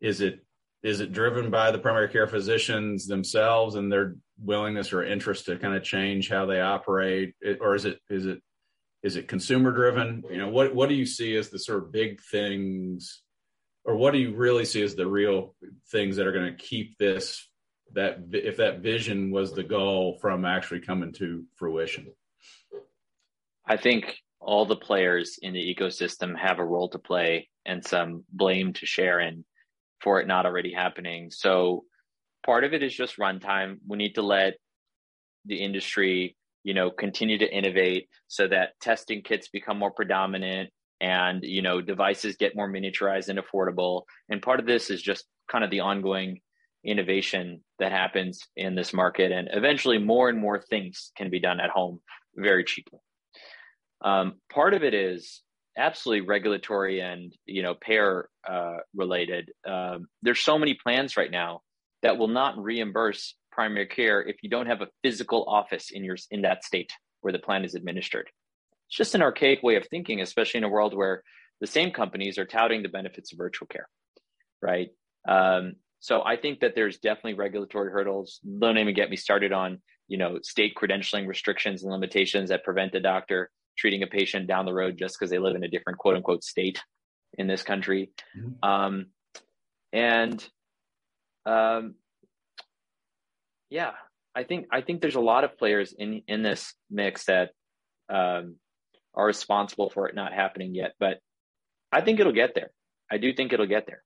is 0.00 0.20
it 0.20 0.44
is 0.82 0.98
it 0.98 1.12
driven 1.12 1.48
by 1.48 1.70
the 1.70 1.78
primary 1.78 2.08
care 2.08 2.26
physicians 2.26 3.06
themselves 3.06 3.76
and 3.76 3.92
their 3.92 4.16
willingness 4.42 4.92
or 4.92 5.04
interest 5.04 5.46
to 5.46 5.58
kind 5.58 5.76
of 5.76 5.84
change 5.84 6.28
how 6.28 6.46
they 6.46 6.60
operate 6.60 7.34
or 7.60 7.76
is 7.76 7.84
it 7.84 8.00
is 8.08 8.26
it 8.26 8.40
is 9.04 9.14
it 9.14 9.28
consumer 9.28 9.70
driven 9.70 10.24
you 10.30 10.38
know 10.38 10.48
what 10.48 10.74
what 10.74 10.88
do 10.88 10.94
you 10.94 11.04
see 11.04 11.36
as 11.36 11.50
the 11.50 11.58
sort 11.58 11.82
of 11.84 11.92
big 11.92 12.20
things 12.22 13.20
or 13.84 13.94
what 13.94 14.12
do 14.12 14.18
you 14.18 14.34
really 14.34 14.64
see 14.64 14.82
as 14.82 14.94
the 14.94 15.06
real 15.06 15.54
things 15.92 16.16
that 16.16 16.26
are 16.26 16.32
going 16.32 16.56
to 16.56 16.64
keep 16.64 16.96
this 16.96 17.49
that 17.92 18.18
if 18.32 18.56
that 18.56 18.80
vision 18.80 19.30
was 19.30 19.52
the 19.52 19.62
goal 19.62 20.18
from 20.20 20.44
actually 20.44 20.80
coming 20.80 21.12
to 21.12 21.44
fruition 21.56 22.06
i 23.66 23.76
think 23.76 24.16
all 24.40 24.64
the 24.64 24.76
players 24.76 25.38
in 25.42 25.52
the 25.52 25.74
ecosystem 25.74 26.36
have 26.36 26.58
a 26.58 26.64
role 26.64 26.88
to 26.88 26.98
play 26.98 27.48
and 27.66 27.84
some 27.84 28.24
blame 28.32 28.72
to 28.72 28.86
share 28.86 29.20
in 29.20 29.44
for 30.00 30.20
it 30.20 30.26
not 30.26 30.46
already 30.46 30.72
happening. 30.72 31.30
So 31.30 31.84
part 32.44 32.64
of 32.64 32.72
it 32.72 32.82
is 32.82 32.94
just 32.94 33.18
runtime. 33.18 33.76
We 33.86 33.98
need 33.98 34.14
to 34.14 34.22
let 34.22 34.54
the 35.44 35.62
industry, 35.62 36.36
you 36.64 36.74
know, 36.74 36.90
continue 36.90 37.38
to 37.38 37.54
innovate 37.54 38.08
so 38.28 38.48
that 38.48 38.80
testing 38.80 39.22
kits 39.22 39.48
become 39.48 39.78
more 39.78 39.90
predominant 39.90 40.70
and, 41.00 41.42
you 41.42 41.62
know, 41.62 41.80
devices 41.80 42.36
get 42.36 42.56
more 42.56 42.70
miniaturized 42.70 43.28
and 43.28 43.38
affordable. 43.38 44.02
And 44.28 44.42
part 44.42 44.60
of 44.60 44.66
this 44.66 44.90
is 44.90 45.02
just 45.02 45.26
kind 45.50 45.64
of 45.64 45.70
the 45.70 45.80
ongoing 45.80 46.40
innovation 46.84 47.62
that 47.78 47.92
happens 47.92 48.46
in 48.56 48.74
this 48.74 48.92
market. 48.92 49.32
And 49.32 49.48
eventually 49.52 49.98
more 49.98 50.28
and 50.28 50.38
more 50.38 50.60
things 50.60 51.12
can 51.16 51.30
be 51.30 51.40
done 51.40 51.60
at 51.60 51.70
home 51.70 52.00
very 52.36 52.64
cheaply. 52.64 52.98
Um, 54.02 54.34
part 54.50 54.74
of 54.74 54.82
it 54.82 54.94
is 54.94 55.42
absolutely 55.76 56.26
regulatory 56.26 57.00
and 57.00 57.34
you 57.46 57.62
know 57.62 57.74
payer 57.74 58.28
uh, 58.48 58.78
related. 58.94 59.50
Um, 59.66 60.08
there's 60.22 60.40
so 60.40 60.58
many 60.58 60.74
plans 60.74 61.16
right 61.16 61.30
now 61.30 61.60
that 62.02 62.16
will 62.18 62.28
not 62.28 62.58
reimburse 62.58 63.34
primary 63.52 63.86
care 63.86 64.22
if 64.22 64.36
you 64.42 64.48
don't 64.48 64.66
have 64.66 64.80
a 64.80 64.88
physical 65.02 65.44
office 65.48 65.90
in 65.90 66.04
your 66.04 66.16
in 66.30 66.42
that 66.42 66.64
state 66.64 66.92
where 67.20 67.32
the 67.32 67.38
plan 67.38 67.64
is 67.64 67.74
administered. 67.74 68.30
It's 68.88 68.96
just 68.96 69.14
an 69.14 69.22
archaic 69.22 69.62
way 69.62 69.76
of 69.76 69.86
thinking, 69.86 70.20
especially 70.20 70.58
in 70.58 70.64
a 70.64 70.68
world 70.68 70.96
where 70.96 71.22
the 71.60 71.66
same 71.66 71.90
companies 71.90 72.38
are 72.38 72.46
touting 72.46 72.82
the 72.82 72.88
benefits 72.88 73.32
of 73.32 73.38
virtual 73.38 73.68
care, 73.68 73.88
right? 74.62 74.88
Um, 75.28 75.74
so 76.00 76.22
I 76.24 76.36
think 76.36 76.60
that 76.60 76.74
there's 76.74 76.98
definitely 76.98 77.34
regulatory 77.34 77.90
hurdles. 77.90 78.40
Don't 78.58 78.78
even 78.78 78.94
get 78.94 79.10
me 79.10 79.16
started 79.16 79.52
on 79.52 79.80
you 80.08 80.18
know 80.18 80.38
state 80.42 80.74
credentialing 80.74 81.28
restrictions 81.28 81.82
and 81.82 81.92
limitations 81.92 82.48
that 82.48 82.64
prevent 82.64 82.94
a 82.94 83.00
doctor 83.00 83.50
treating 83.78 84.02
a 84.02 84.06
patient 84.06 84.46
down 84.46 84.66
the 84.66 84.74
road 84.74 84.96
just 84.98 85.16
because 85.18 85.30
they 85.30 85.38
live 85.38 85.54
in 85.54 85.64
a 85.64 85.68
different 85.68 85.98
quote 85.98 86.16
unquote 86.16 86.42
state 86.42 86.82
in 87.38 87.46
this 87.46 87.62
country. 87.62 88.10
Mm-hmm. 88.36 88.68
Um, 88.68 89.06
and 89.92 90.48
um, 91.46 91.94
yeah, 93.68 93.92
I 94.34 94.44
think 94.44 94.66
I 94.72 94.80
think 94.80 95.00
there's 95.00 95.14
a 95.14 95.20
lot 95.20 95.44
of 95.44 95.58
players 95.58 95.94
in 95.96 96.22
in 96.26 96.42
this 96.42 96.74
mix 96.90 97.26
that 97.26 97.50
um, 98.08 98.56
are 99.14 99.26
responsible 99.26 99.90
for 99.90 100.08
it 100.08 100.14
not 100.14 100.32
happening 100.32 100.74
yet, 100.74 100.92
but 100.98 101.18
I 101.92 102.00
think 102.00 102.20
it'll 102.20 102.32
get 102.32 102.54
there. 102.54 102.70
I 103.10 103.18
do 103.18 103.32
think 103.34 103.52
it'll 103.52 103.66
get 103.66 103.86
there. 103.86 104.02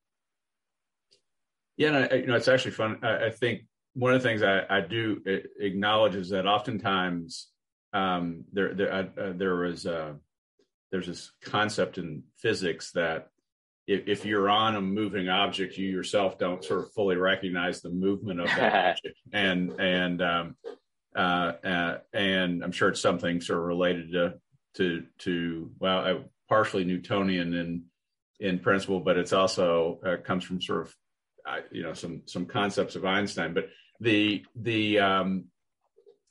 Yeah, 1.77 1.89
and 1.89 1.97
I, 1.97 2.17
you 2.17 2.27
know, 2.27 2.37
it's 2.37 2.49
actually 2.49 2.73
fun. 2.73 2.99
I, 3.03 3.27
I 3.27 3.31
think 3.31 3.63
one 3.95 4.13
of 4.13 4.23
the 4.23 4.29
things 4.29 4.43
I, 4.43 4.63
I 4.69 4.81
do 4.81 5.21
acknowledge 5.59 6.15
is 6.15 6.31
that 6.31 6.47
oftentimes 6.47 7.49
um, 7.93 8.45
there 8.53 8.75
there 8.75 8.93
uh, 8.93 9.21
uh, 9.21 9.33
there 9.35 9.57
was 9.57 9.87
uh, 9.87 10.15
there's 10.91 11.07
this 11.07 11.33
concept 11.43 11.99
in 11.99 12.25
physics 12.37 12.93
that 12.93 13.29
if, 13.87 14.09
if, 14.09 14.25
you're 14.25 14.49
on 14.49 14.77
a 14.77 14.81
moving 14.81 15.29
object, 15.29 15.77
you 15.77 15.89
yourself 15.89 16.39
don't 16.39 16.65
sort 16.65 16.81
of 16.81 16.93
fully 16.93 17.17
recognize 17.17 17.83
the 17.83 17.91
movement 17.91 18.41
of 18.41 18.47
that 18.47 18.75
object, 18.97 19.19
and 19.33 19.73
and 19.79 20.23
um, 20.23 20.57
uh, 21.15 21.53
uh, 21.65 21.99
and 22.13 22.65
I'm 22.65 22.73
sure 22.73 22.89
it's 22.89 23.01
something 23.01 23.41
sort 23.41 23.61
of 23.61 23.67
related 23.67 24.13
to 24.13 24.35
to 24.77 25.05
to 25.21 25.71
well, 25.79 26.25
partially 26.49 26.85
Newtonian 26.85 27.55
in 27.55 27.85
in 28.41 28.59
principle, 28.59 29.01
but 29.01 29.17
it's 29.17 29.33
also 29.33 30.01
uh, 30.05 30.17
comes 30.17 30.45
from 30.45 30.61
sort 30.61 30.83
of 30.83 30.95
you 31.71 31.83
know 31.83 31.95
some 31.95 32.23
some 32.27 32.47
concepts 32.47 32.97
of 32.97 33.05
Einstein, 33.05 33.55
but 33.55 33.69
the 34.01 34.45
the 34.57 34.99
um, 34.99 35.45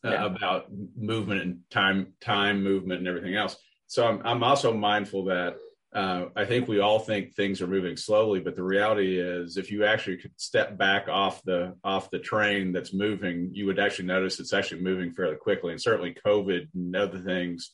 uh, 0.04 0.26
about 0.26 0.66
movement 0.98 1.42
and 1.42 1.60
time, 1.70 2.14
time 2.20 2.64
movement 2.64 3.00
and 3.00 3.08
everything 3.08 3.36
else. 3.36 3.56
So 3.88 4.06
I'm, 4.06 4.22
I'm 4.26 4.44
also 4.44 4.74
mindful 4.74 5.26
that 5.26 5.56
uh, 5.94 6.26
I 6.36 6.46
think 6.46 6.68
we 6.68 6.80
all 6.80 7.00
think 7.00 7.36
things 7.36 7.62
are 7.62 7.68
moving 7.68 7.96
slowly, 7.96 8.40
but 8.40 8.56
the 8.56 8.64
reality 8.64 9.20
is, 9.20 9.58
if 9.58 9.72
you 9.72 9.86
actually 9.86 10.18
could 10.18 10.32
step 10.38 10.76
back 10.78 11.08
off 11.08 11.44
the 11.44 11.76
off 11.84 12.10
the 12.10 12.20
train 12.20 12.72
that's 12.74 12.94
moving, 12.94 13.52
you 13.54 13.68
would 13.68 13.80
actually 13.80 14.06
notice 14.06 14.40
it's 14.40 14.54
actually 14.54 14.82
moving 14.82 15.14
fairly 15.14 15.36
quickly. 15.36 15.72
And 15.72 15.82
certainly, 15.82 16.18
COVID 16.26 16.68
and 16.74 16.96
other 16.96 17.20
things, 17.20 17.72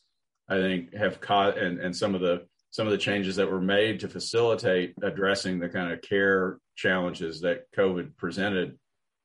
I 0.50 0.58
think, 0.58 0.94
have 0.94 1.22
caught 1.22 1.58
and 1.58 1.80
and 1.80 1.96
some 1.96 2.14
of 2.14 2.20
the 2.20 2.46
some 2.72 2.86
of 2.86 2.92
the 2.92 2.98
changes 2.98 3.38
that 3.38 3.50
were 3.50 3.62
made 3.62 4.02
to 4.02 4.10
facilitate 4.10 4.96
addressing 5.02 5.60
the 5.60 5.70
kind 5.70 5.94
of 5.94 6.02
care 6.02 6.60
challenges 6.80 7.42
that 7.42 7.72
COVID 7.76 8.16
presented 8.18 8.78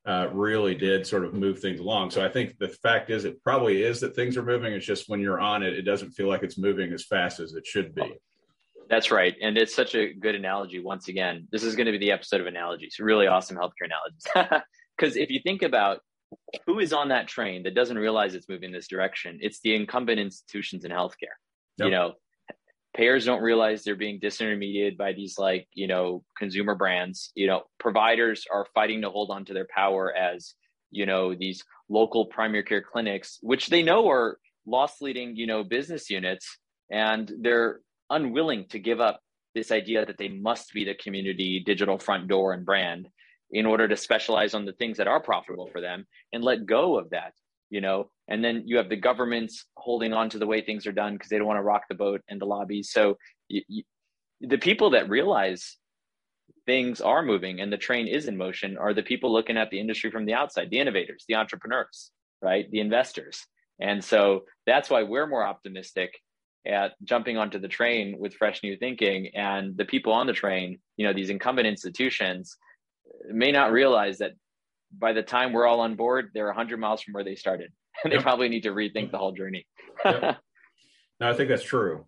uh, 0.06 0.28
really 0.32 0.74
did 0.74 1.06
sort 1.06 1.24
of 1.24 1.32
move 1.32 1.60
things 1.60 1.80
along. 1.80 2.10
So 2.10 2.24
I 2.24 2.28
think 2.28 2.58
the 2.58 2.68
fact 2.68 3.10
is, 3.10 3.24
it 3.24 3.42
probably 3.42 3.82
is 3.82 4.00
that 4.00 4.14
things 4.14 4.36
are 4.36 4.42
moving. 4.42 4.72
It's 4.72 4.84
just 4.84 5.08
when 5.08 5.20
you're 5.20 5.40
on 5.40 5.62
it, 5.62 5.72
it 5.72 5.82
doesn't 5.82 6.10
feel 6.10 6.28
like 6.28 6.42
it's 6.42 6.58
moving 6.58 6.92
as 6.92 7.04
fast 7.04 7.40
as 7.40 7.54
it 7.54 7.66
should 7.66 7.94
be. 7.94 8.14
That's 8.90 9.10
right. 9.10 9.34
And 9.40 9.56
it's 9.56 9.74
such 9.74 9.94
a 9.94 10.12
good 10.12 10.34
analogy. 10.34 10.80
Once 10.80 11.08
again, 11.08 11.48
this 11.50 11.62
is 11.62 11.74
going 11.74 11.86
to 11.86 11.92
be 11.92 11.98
the 11.98 12.10
episode 12.10 12.42
of 12.42 12.46
analogies, 12.46 12.96
really 12.98 13.26
awesome 13.26 13.56
healthcare 13.56 13.86
analogies. 13.86 14.62
Because 14.96 15.16
if 15.16 15.28
you 15.28 15.40
think 15.42 15.62
about 15.62 15.98
who 16.66 16.78
is 16.78 16.92
on 16.92 17.08
that 17.08 17.26
train 17.26 17.64
that 17.64 17.74
doesn't 17.74 17.98
realize 17.98 18.36
it's 18.36 18.48
moving 18.48 18.70
this 18.70 18.86
direction, 18.86 19.38
it's 19.42 19.58
the 19.60 19.74
incumbent 19.74 20.20
institutions 20.20 20.84
in 20.84 20.92
healthcare. 20.92 21.34
Yep. 21.78 21.86
You 21.86 21.90
know, 21.90 22.12
payers 22.94 23.24
don't 23.24 23.42
realize 23.42 23.82
they're 23.82 23.96
being 23.96 24.20
disintermediated 24.20 24.96
by 24.96 25.12
these 25.12 25.38
like 25.38 25.66
you 25.74 25.86
know 25.86 26.24
consumer 26.38 26.74
brands. 26.74 27.32
You 27.34 27.46
know 27.46 27.62
providers 27.78 28.46
are 28.52 28.66
fighting 28.74 29.02
to 29.02 29.10
hold 29.10 29.30
on 29.30 29.44
to 29.46 29.54
their 29.54 29.66
power 29.74 30.14
as 30.14 30.54
you 30.90 31.06
know 31.06 31.34
these 31.34 31.62
local 31.88 32.26
primary 32.26 32.62
care 32.62 32.82
clinics 32.82 33.38
which 33.42 33.66
they 33.68 33.82
know 33.82 34.08
are 34.08 34.38
loss 34.66 35.00
leading 35.02 35.36
you 35.36 35.46
know 35.46 35.62
business 35.62 36.08
units 36.08 36.58
and 36.90 37.30
they're 37.40 37.80
unwilling 38.10 38.66
to 38.68 38.78
give 38.78 39.00
up 39.00 39.20
this 39.54 39.70
idea 39.70 40.06
that 40.06 40.18
they 40.18 40.28
must 40.28 40.72
be 40.72 40.84
the 40.84 40.94
community 40.94 41.62
digital 41.64 41.98
front 41.98 42.28
door 42.28 42.52
and 42.52 42.64
brand 42.64 43.08
in 43.50 43.66
order 43.66 43.86
to 43.86 43.96
specialize 43.96 44.54
on 44.54 44.64
the 44.64 44.72
things 44.72 44.96
that 44.96 45.06
are 45.06 45.20
profitable 45.20 45.68
for 45.70 45.80
them 45.80 46.06
and 46.32 46.42
let 46.42 46.64
go 46.64 46.98
of 46.98 47.10
that 47.10 47.32
you 47.70 47.80
know 47.80 48.10
and 48.28 48.44
then 48.44 48.62
you 48.66 48.76
have 48.76 48.88
the 48.88 48.96
governments 48.96 49.66
holding 49.76 50.12
on 50.12 50.30
to 50.30 50.38
the 50.38 50.46
way 50.46 50.60
things 50.60 50.86
are 50.86 50.92
done 50.92 51.14
because 51.14 51.28
they 51.28 51.38
don't 51.38 51.46
want 51.46 51.58
to 51.58 51.62
rock 51.62 51.82
the 51.88 51.94
boat 51.94 52.20
and 52.28 52.40
the 52.40 52.46
lobbies 52.46 52.90
so 52.90 53.16
you, 53.48 53.62
you, 53.68 53.82
the 54.40 54.58
people 54.58 54.90
that 54.90 55.08
realize 55.08 55.76
things 56.66 57.00
are 57.00 57.22
moving 57.22 57.60
and 57.60 57.72
the 57.72 57.76
train 57.76 58.06
is 58.06 58.26
in 58.26 58.36
motion 58.36 58.76
are 58.78 58.94
the 58.94 59.02
people 59.02 59.32
looking 59.32 59.56
at 59.56 59.70
the 59.70 59.80
industry 59.80 60.10
from 60.10 60.24
the 60.24 60.34
outside 60.34 60.70
the 60.70 60.78
innovators 60.78 61.24
the 61.28 61.34
entrepreneurs 61.34 62.10
right? 62.44 62.70
The 62.70 62.80
investors. 62.80 63.44
And 63.80 64.04
so 64.04 64.44
that's 64.66 64.90
why 64.90 65.02
we're 65.02 65.26
more 65.26 65.44
optimistic 65.44 66.20
at 66.66 66.92
jumping 67.02 67.36
onto 67.36 67.58
the 67.58 67.68
train 67.68 68.16
with 68.18 68.34
fresh 68.34 68.62
new 68.62 68.76
thinking 68.76 69.30
and 69.34 69.76
the 69.76 69.84
people 69.84 70.14
on 70.14 70.26
the 70.26 70.32
train 70.32 70.78
you 70.96 71.06
know 71.06 71.12
these 71.12 71.28
incumbent 71.28 71.66
institutions 71.66 72.56
may 73.30 73.52
not 73.52 73.70
realize 73.70 74.16
that 74.16 74.32
by 74.98 75.12
the 75.12 75.22
time 75.22 75.52
we're 75.52 75.66
all 75.66 75.80
on 75.80 75.94
board, 75.94 76.30
they're 76.34 76.46
100 76.46 76.78
miles 76.78 77.02
from 77.02 77.14
where 77.14 77.24
they 77.24 77.36
started. 77.36 77.72
And 78.02 78.10
they 78.10 78.16
yep. 78.16 78.24
probably 78.24 78.48
need 78.48 78.64
to 78.64 78.70
rethink 78.70 79.12
the 79.12 79.18
whole 79.18 79.30
journey. 79.30 79.68
yep. 80.04 80.38
no, 81.20 81.30
I 81.30 81.32
think 81.32 81.48
that's 81.48 81.62
true. 81.62 82.06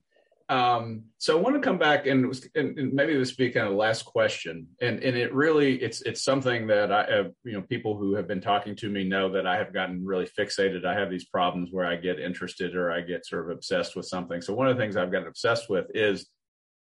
Um, 0.48 1.04
so 1.18 1.36
I 1.36 1.40
want 1.40 1.56
to 1.56 1.60
come 1.60 1.78
back 1.78 2.06
and, 2.06 2.24
and, 2.54 2.78
and, 2.78 2.92
maybe 2.92 3.16
this 3.16 3.34
be 3.34 3.50
kind 3.50 3.66
of 3.66 3.72
the 3.72 3.78
last 3.78 4.04
question. 4.04 4.68
And 4.80 5.02
and 5.02 5.16
it 5.16 5.34
really 5.34 5.74
it's 5.82 6.02
it's 6.02 6.22
something 6.22 6.68
that 6.68 6.92
I 6.92 7.10
have, 7.10 7.32
you 7.44 7.52
know 7.52 7.62
people 7.62 7.96
who 7.96 8.14
have 8.14 8.28
been 8.28 8.40
talking 8.40 8.76
to 8.76 8.88
me 8.88 9.02
know 9.02 9.32
that 9.32 9.44
I 9.44 9.56
have 9.56 9.72
gotten 9.72 10.04
really 10.04 10.28
fixated. 10.38 10.84
I 10.84 10.94
have 10.94 11.10
these 11.10 11.24
problems 11.24 11.70
where 11.72 11.84
I 11.84 11.96
get 11.96 12.20
interested 12.20 12.76
or 12.76 12.92
I 12.92 13.00
get 13.00 13.26
sort 13.26 13.50
of 13.50 13.56
obsessed 13.56 13.96
with 13.96 14.06
something. 14.06 14.40
So 14.40 14.54
one 14.54 14.68
of 14.68 14.76
the 14.76 14.82
things 14.82 14.96
I've 14.96 15.10
gotten 15.10 15.26
obsessed 15.26 15.68
with 15.68 15.86
is 15.94 16.28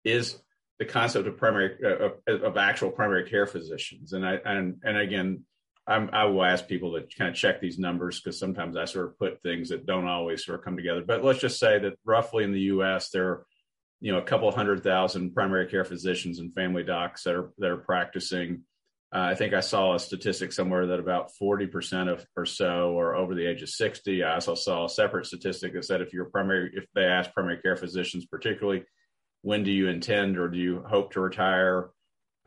is 0.03 0.37
the 0.77 0.85
concept 0.85 1.27
of 1.27 1.37
primary 1.37 1.77
uh, 1.83 2.09
of, 2.31 2.43
of 2.43 2.57
actual 2.57 2.91
primary 2.91 3.27
care 3.27 3.47
physicians. 3.47 4.13
And 4.13 4.23
I 4.23 4.35
and 4.45 4.75
and 4.83 4.97
again 4.97 5.45
I'm, 5.87 6.09
i 6.11 6.25
will 6.25 6.43
ask 6.43 6.67
people 6.67 6.93
to 6.93 7.07
kind 7.17 7.29
of 7.29 7.35
check 7.35 7.61
these 7.61 7.79
numbers 7.79 8.19
because 8.19 8.37
sometimes 8.37 8.75
I 8.75 8.85
sort 8.85 9.07
of 9.07 9.17
put 9.17 9.41
things 9.41 9.69
that 9.69 9.85
don't 9.85 10.07
always 10.07 10.45
sort 10.45 10.59
of 10.59 10.65
come 10.65 10.75
together. 10.75 11.01
But 11.05 11.23
let's 11.23 11.39
just 11.39 11.59
say 11.59 11.79
that 11.79 11.93
roughly 12.03 12.43
in 12.43 12.51
the 12.51 12.59
U.S. 12.61 13.09
there 13.09 13.27
are, 13.27 13.45
you 14.01 14.11
know, 14.11 14.17
a 14.17 14.23
couple 14.23 14.51
hundred 14.51 14.83
thousand 14.83 15.33
primary 15.33 15.67
care 15.67 15.85
physicians 15.85 16.39
and 16.39 16.53
family 16.53 16.83
docs 16.83 17.23
that 17.23 17.35
are 17.35 17.53
that 17.57 17.69
are 17.69 17.77
practicing. 17.77 18.63
Uh, 19.15 19.19
I 19.19 19.35
think 19.35 19.53
I 19.53 19.61
saw 19.61 19.95
a 19.95 19.99
statistic 19.99 20.51
somewhere 20.51 20.87
that 20.87 20.99
about 20.99 21.31
40% 21.41 22.11
of 22.11 22.25
or 22.35 22.45
so 22.45 22.99
are 22.99 23.15
over 23.15 23.35
the 23.35 23.45
age 23.45 23.61
of 23.61 23.69
60. 23.69 24.21
I 24.21 24.33
also 24.33 24.53
saw 24.53 24.83
a 24.83 24.89
separate 24.89 25.27
statistic 25.27 25.73
that 25.73 25.85
said 25.85 26.01
if 26.01 26.11
you're 26.11 26.25
primary, 26.25 26.71
if 26.75 26.85
they 26.93 27.05
ask 27.05 27.31
primary 27.31 27.61
care 27.61 27.77
physicians, 27.77 28.25
particularly, 28.25 28.83
when 29.43 29.63
do 29.63 29.71
you 29.71 29.87
intend 29.87 30.37
or 30.37 30.49
do 30.49 30.57
you 30.57 30.83
hope 30.85 31.13
to 31.13 31.21
retire? 31.21 31.91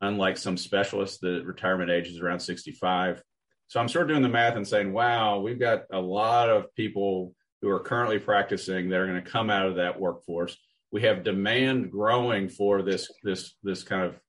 Unlike 0.03 0.37
some 0.37 0.59
specialists, 0.59 1.19
the 1.19 1.43
retirement 1.45 1.91
age 1.91 2.09
is 2.09 2.21
around 2.21 2.41
65. 2.41 3.23
So 3.71 3.79
I'm 3.79 3.87
sort 3.87 4.03
of 4.03 4.09
doing 4.09 4.23
the 4.23 4.29
math 4.29 4.57
and 4.57 4.67
saying, 4.67 4.93
wow, 4.93 5.39
we've 5.39 5.61
got 5.61 5.85
a 5.93 6.01
lot 6.01 6.51
of 6.51 6.75
people 6.75 7.37
who 7.63 7.69
are 7.69 7.79
currently 7.79 8.19
practicing 8.19 8.89
that 8.89 8.99
are 8.99 9.07
going 9.07 9.23
to 9.23 9.31
come 9.31 9.49
out 9.49 9.67
of 9.67 9.77
that 9.77 9.99
workforce. 9.99 10.59
We 10.91 11.03
have 11.03 11.23
demand 11.23 11.93
growing 11.93 12.49
for 12.49 12.83
this 12.83 13.09
this 13.23 13.55
this 13.63 13.85
kind 13.85 14.03
of 14.03 14.21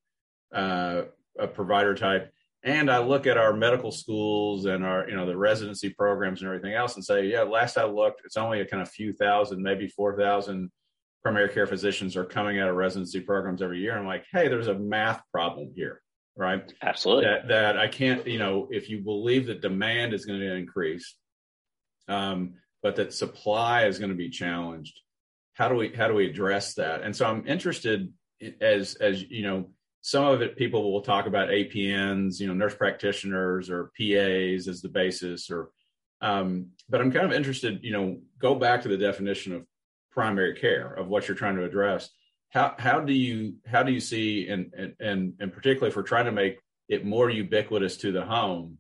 uh, 0.54 1.02
a 1.40 1.48
provider 1.48 1.96
type. 1.96 2.32
And 2.64 2.92
I 2.92 3.00
look 3.00 3.26
at 3.26 3.40
our 3.40 3.52
medical 3.52 3.92
schools 3.92 4.66
and 4.66 4.86
our, 4.86 5.10
you 5.10 5.16
know, 5.16 5.26
the 5.26 5.36
residency 5.36 5.90
programs 5.90 6.42
and 6.42 6.48
everything 6.48 6.76
else 6.76 6.94
and 6.94 7.04
say, 7.04 7.26
yeah, 7.26 7.42
last 7.42 7.80
I 7.80 7.86
looked, 7.86 8.22
it's 8.24 8.38
only 8.38 8.62
a 8.62 8.66
kind 8.68 8.84
of 8.84 8.90
few 8.90 9.12
thousand, 9.12 9.64
maybe 9.64 9.88
4,000 9.88 10.70
primary 11.24 11.50
care 11.50 11.66
physicians 11.66 12.16
are 12.16 12.26
coming 12.26 12.60
out 12.60 12.70
of 12.70 12.76
residency 12.76 13.20
programs 13.22 13.64
every 13.64 13.80
year. 13.80 13.98
I'm 13.98 14.06
like, 14.06 14.26
hey, 14.32 14.50
there's 14.50 14.68
a 14.68 14.78
math 14.78 15.24
problem 15.32 15.72
here 15.76 16.04
right? 16.36 16.72
Absolutely. 16.82 17.26
That, 17.26 17.48
that 17.50 17.78
I 17.78 17.88
can't, 17.88 18.26
you 18.28 18.40
know, 18.40 18.68
if 18.72 18.90
you 18.90 19.00
believe 19.00 19.48
that 19.48 19.62
demand 19.62 20.14
is 20.14 20.26
going 20.26 20.40
to 20.40 20.56
increase, 20.56 21.16
um, 22.08 22.56
but 22.82 22.96
that 22.96 23.14
supply 23.14 23.86
is 23.86 24.00
going 24.00 24.10
to 24.10 24.18
be 24.18 24.30
challenged, 24.30 25.00
how 25.54 25.68
do 25.68 25.76
we 25.76 25.94
how 25.94 26.08
do 26.08 26.14
we 26.14 26.28
address 26.28 26.76
that? 26.76 27.02
And 27.02 27.16
so 27.16 27.26
I'm 27.26 27.48
interested 27.48 28.12
as 28.60 28.96
as 28.96 29.22
you 29.30 29.44
know, 29.44 29.70
some 30.02 30.26
of 30.26 30.42
it 30.42 30.58
people 30.58 30.92
will 30.92 31.02
talk 31.02 31.28
about 31.28 31.50
APNs, 31.50 32.40
you 32.40 32.48
know, 32.48 32.54
nurse 32.54 32.76
practitioners 32.76 33.70
or 33.70 33.92
PAs 33.98 34.68
as 34.68 34.82
the 34.82 34.90
basis, 34.90 35.52
or 35.52 35.70
um, 36.22 36.68
but 36.90 37.02
I'm 37.02 37.12
kind 37.12 37.26
of 37.26 37.34
interested, 37.34 37.84
you 37.84 37.92
know, 37.92 38.20
go 38.40 38.56
back 38.56 38.84
to 38.84 38.88
the 38.88 38.98
definition 38.98 39.54
of 39.54 39.66
primary 40.12 40.56
care 40.56 40.94
of 40.94 41.08
what 41.08 41.28
you're 41.28 41.38
trying 41.38 41.56
to 41.56 41.66
address 41.66 42.10
how 42.52 42.76
how 42.78 43.00
do 43.00 43.14
you 43.14 43.56
how 43.66 43.84
do 43.84 43.92
you 43.92 44.00
see 44.00 44.48
and 44.48 44.74
and 45.00 45.34
and, 45.40 45.54
particularly 45.54 45.90
if 45.90 45.96
we're 45.96 46.04
trying 46.04 46.26
to 46.26 46.32
make 46.32 46.60
it 46.88 47.06
more 47.06 47.30
ubiquitous 47.30 47.98
to 47.98 48.12
the 48.12 48.24
home 48.24 48.78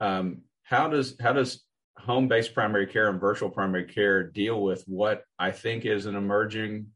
um, 0.00 0.42
how 0.62 0.88
does 0.88 1.16
how 1.20 1.32
does 1.32 1.62
home-based 1.98 2.54
primary 2.54 2.86
care 2.86 3.08
and 3.08 3.20
virtual 3.20 3.48
primary 3.48 3.84
care 3.84 4.22
deal 4.22 4.62
with 4.62 4.84
what 4.86 5.22
i 5.38 5.50
think 5.50 5.84
is 5.86 6.06
an 6.06 6.14
emerging 6.14 6.88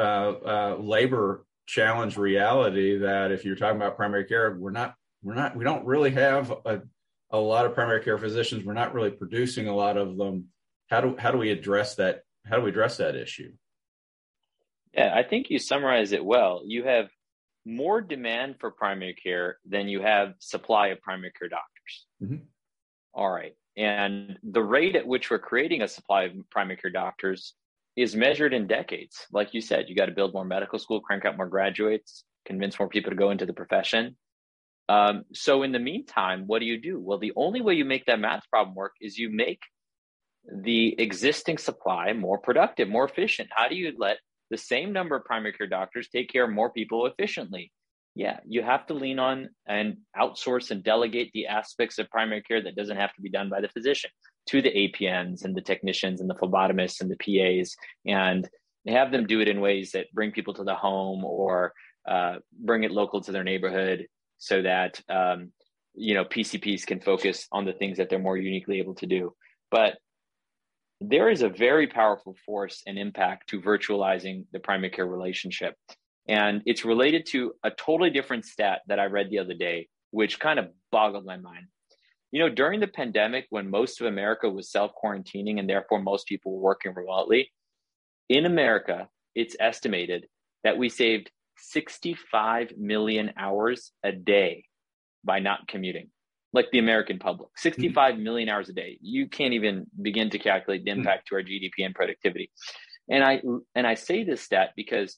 uh, 0.00 0.02
uh, 0.02 0.76
labor 0.80 1.44
challenge 1.66 2.16
reality 2.16 2.98
that 2.98 3.30
if 3.30 3.44
you're 3.44 3.56
talking 3.56 3.76
about 3.76 3.96
primary 3.96 4.24
care 4.24 4.56
we're 4.58 4.70
not 4.70 4.94
we're 5.22 5.34
not 5.34 5.56
we 5.56 5.64
don't 5.64 5.84
really 5.84 6.10
have 6.10 6.50
a, 6.64 6.80
a 7.30 7.38
lot 7.38 7.66
of 7.66 7.74
primary 7.74 8.02
care 8.02 8.18
physicians. 8.18 8.64
We're 8.64 8.72
not 8.72 8.94
really 8.94 9.10
producing 9.10 9.68
a 9.68 9.74
lot 9.74 9.96
of 9.96 10.16
them. 10.16 10.46
How 10.88 11.00
do 11.00 11.16
how 11.18 11.30
do 11.30 11.38
we 11.38 11.50
address 11.50 11.96
that 11.96 12.22
how 12.46 12.56
do 12.56 12.62
we 12.62 12.70
address 12.70 12.96
that 12.98 13.14
issue 13.14 13.52
yeah, 14.92 15.12
I 15.14 15.22
think 15.22 15.50
you 15.50 15.58
summarize 15.58 16.12
it 16.12 16.24
well. 16.24 16.62
You 16.64 16.84
have 16.84 17.08
more 17.64 18.00
demand 18.00 18.56
for 18.60 18.70
primary 18.70 19.14
care 19.14 19.58
than 19.68 19.88
you 19.88 20.00
have 20.00 20.34
supply 20.38 20.88
of 20.88 21.00
primary 21.00 21.32
care 21.38 21.48
doctors. 21.48 22.06
Mm-hmm. 22.22 22.44
All 23.14 23.30
right. 23.30 23.54
And 23.76 24.38
the 24.42 24.62
rate 24.62 24.96
at 24.96 25.06
which 25.06 25.30
we're 25.30 25.38
creating 25.38 25.82
a 25.82 25.88
supply 25.88 26.24
of 26.24 26.32
primary 26.50 26.76
care 26.76 26.90
doctors 26.90 27.54
is 27.96 28.16
measured 28.16 28.54
in 28.54 28.66
decades. 28.66 29.26
Like 29.32 29.54
you 29.54 29.60
said, 29.60 29.86
you 29.88 29.94
got 29.94 30.06
to 30.06 30.12
build 30.12 30.32
more 30.32 30.44
medical 30.44 30.78
school, 30.78 31.00
crank 31.00 31.24
out 31.24 31.36
more 31.36 31.48
graduates, 31.48 32.24
convince 32.44 32.78
more 32.78 32.88
people 32.88 33.10
to 33.10 33.16
go 33.16 33.30
into 33.30 33.46
the 33.46 33.52
profession. 33.52 34.16
Um, 34.88 35.24
so, 35.34 35.62
in 35.62 35.72
the 35.72 35.78
meantime, 35.78 36.44
what 36.46 36.60
do 36.60 36.64
you 36.64 36.80
do? 36.80 36.98
Well, 36.98 37.18
the 37.18 37.32
only 37.36 37.60
way 37.60 37.74
you 37.74 37.84
make 37.84 38.06
that 38.06 38.20
math 38.20 38.48
problem 38.50 38.74
work 38.74 38.94
is 39.00 39.18
you 39.18 39.30
make 39.30 39.60
the 40.50 40.98
existing 40.98 41.58
supply 41.58 42.12
more 42.14 42.38
productive, 42.38 42.88
more 42.88 43.04
efficient. 43.04 43.50
How 43.52 43.68
do 43.68 43.74
you 43.74 43.92
let 43.98 44.18
the 44.50 44.58
same 44.58 44.92
number 44.92 45.16
of 45.16 45.24
primary 45.24 45.52
care 45.52 45.66
doctors 45.66 46.08
take 46.08 46.30
care 46.30 46.44
of 46.44 46.50
more 46.50 46.70
people 46.70 47.06
efficiently. 47.06 47.72
Yeah, 48.14 48.40
you 48.46 48.62
have 48.62 48.86
to 48.86 48.94
lean 48.94 49.18
on 49.18 49.50
and 49.68 49.98
outsource 50.18 50.70
and 50.70 50.82
delegate 50.82 51.30
the 51.34 51.46
aspects 51.46 51.98
of 51.98 52.10
primary 52.10 52.42
care 52.42 52.62
that 52.62 52.74
doesn't 52.74 52.96
have 52.96 53.14
to 53.14 53.22
be 53.22 53.30
done 53.30 53.48
by 53.48 53.60
the 53.60 53.68
physician 53.68 54.10
to 54.46 54.60
the 54.60 54.70
APNs 54.70 55.44
and 55.44 55.54
the 55.54 55.60
technicians 55.60 56.20
and 56.20 56.28
the 56.28 56.34
phlebotomists 56.34 57.00
and 57.00 57.10
the 57.10 57.16
PAs 57.16 57.76
and 58.06 58.48
have 58.86 59.12
them 59.12 59.26
do 59.26 59.40
it 59.40 59.48
in 59.48 59.60
ways 59.60 59.92
that 59.92 60.12
bring 60.12 60.32
people 60.32 60.54
to 60.54 60.64
the 60.64 60.74
home 60.74 61.24
or 61.24 61.72
uh, 62.08 62.36
bring 62.64 62.84
it 62.84 62.90
local 62.90 63.20
to 63.20 63.32
their 63.32 63.44
neighborhood 63.44 64.06
so 64.38 64.62
that 64.62 65.00
um, 65.08 65.52
you 65.94 66.14
know 66.14 66.24
PCPs 66.24 66.86
can 66.86 67.00
focus 67.00 67.46
on 67.52 67.64
the 67.64 67.72
things 67.72 67.98
that 67.98 68.08
they're 68.08 68.18
more 68.18 68.36
uniquely 68.36 68.78
able 68.78 68.94
to 68.94 69.06
do. 69.06 69.34
But 69.70 69.98
there 71.00 71.30
is 71.30 71.42
a 71.42 71.48
very 71.48 71.86
powerful 71.86 72.36
force 72.44 72.82
and 72.86 72.98
impact 72.98 73.48
to 73.50 73.60
virtualizing 73.60 74.44
the 74.52 74.58
primary 74.58 74.90
care 74.90 75.06
relationship. 75.06 75.76
And 76.28 76.62
it's 76.66 76.84
related 76.84 77.24
to 77.26 77.54
a 77.62 77.70
totally 77.70 78.10
different 78.10 78.44
stat 78.44 78.82
that 78.88 78.98
I 78.98 79.06
read 79.06 79.30
the 79.30 79.38
other 79.38 79.54
day, 79.54 79.88
which 80.10 80.40
kind 80.40 80.58
of 80.58 80.68
boggled 80.90 81.24
my 81.24 81.36
mind. 81.36 81.66
You 82.30 82.40
know, 82.40 82.50
during 82.50 82.80
the 82.80 82.88
pandemic, 82.88 83.46
when 83.50 83.70
most 83.70 84.00
of 84.00 84.06
America 84.06 84.50
was 84.50 84.70
self 84.70 84.92
quarantining 85.02 85.58
and 85.58 85.68
therefore 85.68 86.02
most 86.02 86.26
people 86.26 86.52
were 86.52 86.62
working 86.62 86.92
remotely, 86.94 87.50
in 88.28 88.44
America, 88.44 89.08
it's 89.34 89.56
estimated 89.58 90.26
that 90.64 90.76
we 90.76 90.90
saved 90.90 91.30
65 91.56 92.72
million 92.76 93.32
hours 93.38 93.92
a 94.02 94.12
day 94.12 94.64
by 95.24 95.38
not 95.38 95.66
commuting 95.68 96.10
like 96.52 96.70
the 96.70 96.78
American 96.78 97.18
public. 97.18 97.50
Hmm. 97.56 97.62
65 97.62 98.14
mm-hmm. 98.14 98.22
million 98.22 98.48
hours 98.48 98.68
a 98.68 98.72
day. 98.72 98.98
You 99.00 99.28
can't 99.28 99.54
even 99.54 99.86
begin 100.00 100.30
to 100.30 100.38
calculate 100.38 100.84
the 100.84 100.92
hmm. 100.92 101.00
impact 101.00 101.28
to 101.28 101.36
our 101.36 101.42
GDP 101.42 101.84
and 101.84 101.94
productivity. 101.94 102.50
And 103.10 103.24
I 103.24 103.40
and 103.74 103.86
I 103.86 103.94
say 103.94 104.24
this 104.24 104.42
stat 104.42 104.70
because 104.76 105.16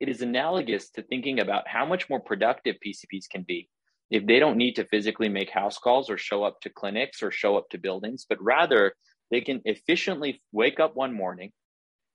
it 0.00 0.08
is 0.08 0.22
analogous 0.22 0.90
to 0.90 1.02
thinking 1.02 1.40
about 1.40 1.68
how 1.68 1.86
much 1.86 2.08
more 2.10 2.20
productive 2.20 2.76
PCPs 2.84 3.28
can 3.30 3.42
be 3.42 3.68
if 4.12 4.26
they 4.26 4.38
don't 4.38 4.58
need 4.58 4.76
to 4.76 4.84
physically 4.84 5.28
make 5.28 5.48
house 5.48 5.78
calls 5.78 6.10
or 6.10 6.18
show 6.18 6.44
up 6.44 6.60
to 6.60 6.68
clinics 6.68 7.22
or 7.22 7.30
show 7.30 7.56
up 7.56 7.68
to 7.70 7.78
buildings, 7.78 8.26
but 8.28 8.36
rather 8.42 8.92
they 9.30 9.40
can 9.40 9.62
efficiently 9.64 10.42
wake 10.52 10.78
up 10.78 10.94
one 10.94 11.14
morning, 11.14 11.50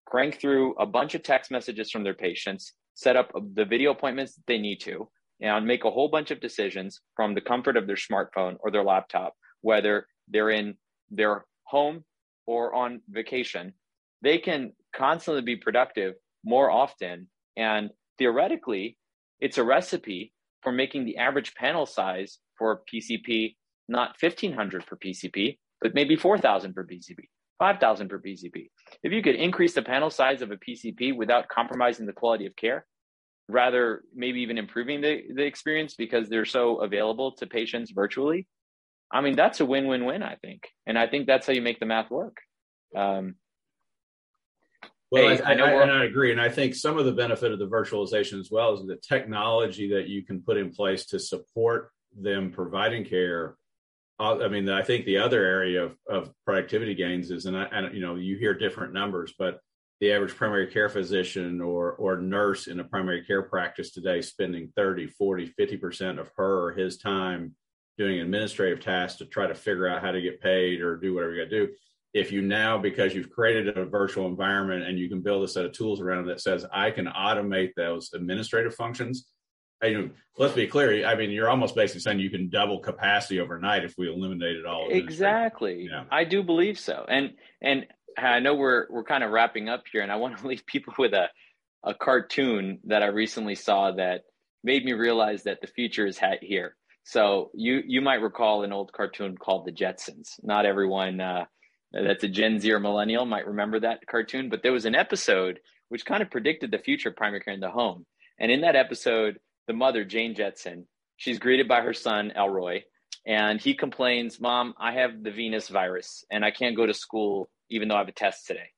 crank 0.05 0.39
through 0.39 0.75
a 0.75 0.85
bunch 0.85 1.15
of 1.15 1.23
text 1.23 1.49
messages 1.49 1.89
from 1.89 2.03
their 2.03 2.13
patients, 2.13 2.73
set 2.93 3.15
up 3.15 3.31
the 3.55 3.65
video 3.65 3.91
appointments 3.91 4.35
that 4.35 4.43
they 4.45 4.59
need 4.59 4.79
to, 4.81 5.09
and 5.41 5.65
make 5.65 5.85
a 5.85 5.91
whole 5.91 6.09
bunch 6.09 6.31
of 6.31 6.39
decisions 6.39 7.01
from 7.15 7.33
the 7.33 7.41
comfort 7.41 7.77
of 7.77 7.87
their 7.87 7.95
smartphone 7.95 8.57
or 8.59 8.71
their 8.71 8.83
laptop, 8.83 9.33
whether 9.61 10.07
they're 10.27 10.49
in 10.49 10.75
their 11.09 11.45
home 11.63 12.03
or 12.45 12.73
on 12.73 13.01
vacation, 13.09 13.73
they 14.21 14.37
can 14.37 14.73
constantly 14.95 15.41
be 15.41 15.55
productive 15.55 16.15
more 16.43 16.71
often. 16.71 17.27
And 17.55 17.91
theoretically, 18.17 18.97
it's 19.39 19.57
a 19.57 19.63
recipe 19.63 20.33
for 20.61 20.71
making 20.71 21.05
the 21.05 21.17
average 21.17 21.53
panel 21.55 21.85
size 21.85 22.39
for 22.57 22.81
PCP 22.91 23.55
not 23.87 24.15
1500 24.19 24.85
per 24.85 24.97
PCP, 24.97 25.57
but 25.81 25.93
maybe 25.93 26.15
4000 26.15 26.73
per 26.73 26.85
PCP, 26.85 27.19
5000 27.59 28.09
per 28.09 28.19
PCP. 28.19 28.69
If 29.03 29.11
you 29.11 29.21
could 29.21 29.35
increase 29.35 29.73
the 29.73 29.81
panel 29.81 30.09
size 30.09 30.41
of 30.41 30.51
a 30.51 30.57
PCP 30.57 31.15
without 31.15 31.47
compromising 31.47 32.05
the 32.05 32.13
quality 32.13 32.45
of 32.45 32.55
care, 32.55 32.85
rather 33.47 34.03
maybe 34.13 34.41
even 34.41 34.57
improving 34.57 35.01
the, 35.01 35.23
the 35.33 35.43
experience 35.43 35.95
because 35.95 36.29
they're 36.29 36.45
so 36.45 36.77
available 36.77 37.31
to 37.33 37.47
patients 37.47 37.91
virtually. 37.91 38.47
I 39.11 39.21
mean 39.21 39.35
that's 39.35 39.61
a 39.61 39.65
win-win-win 39.65 40.21
i 40.21 40.35
think. 40.35 40.67
And 40.85 40.97
i 40.99 41.07
think 41.07 41.27
that's 41.27 41.47
how 41.47 41.53
you 41.53 41.61
make 41.61 41.79
the 41.79 41.85
math 41.85 42.11
work. 42.11 42.37
Um, 42.95 43.35
well, 45.09 45.35
hey, 45.35 45.41
I, 45.41 45.53
I, 45.53 45.55
I, 45.55 45.81
and 45.83 45.91
I 45.91 46.03
agree, 46.03 46.31
and 46.31 46.41
I 46.41 46.49
think 46.49 46.75
some 46.75 46.97
of 46.97 47.05
the 47.05 47.13
benefit 47.13 47.53
of 47.53 47.59
the 47.59 47.67
virtualization 47.67 48.39
as 48.39 48.51
well 48.51 48.73
is 48.73 48.85
the 48.85 48.97
technology 48.97 49.89
that 49.93 50.07
you 50.07 50.23
can 50.25 50.41
put 50.41 50.57
in 50.57 50.71
place 50.71 51.05
to 51.07 51.19
support 51.19 51.91
them 52.19 52.51
providing 52.51 53.05
care. 53.05 53.55
Uh, 54.19 54.39
I 54.39 54.49
mean, 54.49 54.67
I 54.67 54.83
think 54.83 55.05
the 55.05 55.19
other 55.19 55.43
area 55.45 55.85
of, 55.85 55.95
of 56.09 56.31
productivity 56.43 56.93
gains 56.93 57.31
is, 57.31 57.45
and 57.45 57.55
I, 57.55 57.63
and 57.65 57.95
you 57.95 58.01
know, 58.01 58.15
you 58.15 58.37
hear 58.37 58.53
different 58.53 58.93
numbers, 58.93 59.33
but 59.39 59.61
the 59.99 60.11
average 60.11 60.35
primary 60.35 60.67
care 60.67 60.89
physician 60.89 61.61
or 61.61 61.93
or 61.93 62.17
nurse 62.17 62.67
in 62.67 62.79
a 62.79 62.83
primary 62.83 63.23
care 63.23 63.41
practice 63.41 63.91
today 63.91 64.21
spending 64.21 64.71
30 64.75 65.07
40 65.07 65.53
50% 65.59 66.19
of 66.19 66.29
her 66.37 66.65
or 66.65 66.73
his 66.73 66.97
time 66.97 67.55
doing 67.97 68.19
administrative 68.19 68.79
tasks 68.79 69.17
to 69.17 69.25
try 69.25 69.47
to 69.47 69.55
figure 69.55 69.87
out 69.87 70.01
how 70.01 70.11
to 70.11 70.21
get 70.21 70.41
paid 70.41 70.81
or 70.81 70.97
do 70.97 71.15
whatever 71.15 71.33
you 71.33 71.43
got 71.43 71.49
to 71.49 71.67
do 71.67 71.73
if 72.13 72.31
you 72.31 72.41
now 72.41 72.77
because 72.77 73.13
you've 73.13 73.31
created 73.31 73.77
a 73.77 73.85
virtual 73.85 74.27
environment 74.27 74.83
and 74.83 74.97
you 74.97 75.09
can 75.09 75.21
build 75.21 75.43
a 75.43 75.47
set 75.47 75.65
of 75.65 75.71
tools 75.71 75.99
around 75.99 76.23
it 76.23 76.27
that 76.27 76.41
says 76.41 76.65
i 76.71 76.91
can 76.91 77.07
automate 77.07 77.71
those 77.75 78.13
administrative 78.13 78.75
functions 78.75 79.27
I 79.81 79.93
mean, 79.93 80.11
let's 80.37 80.55
be 80.55 80.65
clear. 80.65 81.05
I 81.05 81.15
mean, 81.15 81.29
you're 81.29 81.49
almost 81.49 81.75
basically 81.75 82.01
saying 82.01 82.19
you 82.19 82.29
can 82.29 82.49
double 82.49 82.79
capacity 82.79 83.39
overnight 83.39 83.83
if 83.83 83.93
we 83.97 84.11
eliminated 84.11 84.65
all. 84.65 84.87
Exactly. 84.89 85.87
Yeah. 85.89 86.05
I 86.09 86.23
do 86.23 86.41
believe 86.41 86.79
so, 86.79 87.05
and 87.07 87.33
and 87.61 87.85
I 88.17 88.39
know 88.39 88.55
we're 88.55 88.87
we're 88.89 89.03
kind 89.03 89.23
of 89.23 89.31
wrapping 89.31 89.69
up 89.69 89.83
here, 89.91 90.01
and 90.01 90.11
I 90.11 90.15
want 90.15 90.37
to 90.37 90.47
leave 90.47 90.65
people 90.65 90.93
with 90.97 91.13
a 91.13 91.29
a 91.83 91.93
cartoon 91.93 92.79
that 92.85 93.03
I 93.03 93.07
recently 93.07 93.55
saw 93.55 93.91
that 93.91 94.21
made 94.63 94.83
me 94.83 94.93
realize 94.93 95.43
that 95.43 95.61
the 95.61 95.67
future 95.67 96.05
is 96.05 96.19
here. 96.41 96.75
So 97.03 97.51
you 97.53 97.81
you 97.85 98.01
might 98.01 98.21
recall 98.21 98.63
an 98.63 98.73
old 98.73 98.91
cartoon 98.91 99.37
called 99.37 99.65
The 99.65 99.71
Jetsons. 99.71 100.31
Not 100.43 100.65
everyone 100.65 101.21
uh, 101.21 101.45
that's 101.91 102.23
a 102.23 102.27
Gen 102.27 102.59
Z 102.59 102.69
or 102.71 102.79
millennial 102.79 103.25
might 103.25 103.47
remember 103.47 103.79
that 103.79 104.05
cartoon, 104.07 104.49
but 104.49 104.63
there 104.63 104.73
was 104.73 104.85
an 104.85 104.95
episode 104.95 105.59
which 105.89 106.05
kind 106.05 106.21
of 106.21 106.29
predicted 106.29 106.71
the 106.71 106.79
future 106.79 107.09
of 107.09 107.15
primary 107.15 107.39
care 107.39 107.53
in 107.53 107.61
the 107.61 107.69
home. 107.69 108.05
And 108.39 108.51
in 108.51 108.61
that 108.61 108.75
episode, 108.75 109.39
the 109.67 109.73
mother, 109.73 110.03
Jane 110.03 110.35
Jetson, 110.35 110.85
she's 111.15 111.39
greeted 111.39 111.67
by 111.67 111.79
her 111.79 111.93
son, 111.93 112.33
Elroy, 112.35 112.81
and 113.25 113.61
he 113.61 113.73
complains, 113.73 114.39
Mom, 114.41 114.73
I 114.77 114.93
have 114.93 115.23
the 115.23 115.31
Venus 115.31 115.69
virus 115.69 116.25
and 116.29 116.43
I 116.43 116.51
can't 116.51 116.75
go 116.75 116.85
to 116.85 116.93
school 116.93 117.49
even 117.69 117.87
though 117.87 117.95
I 117.95 117.99
have 117.99 118.07
a 118.07 118.13
test 118.13 118.47
today. 118.47 118.69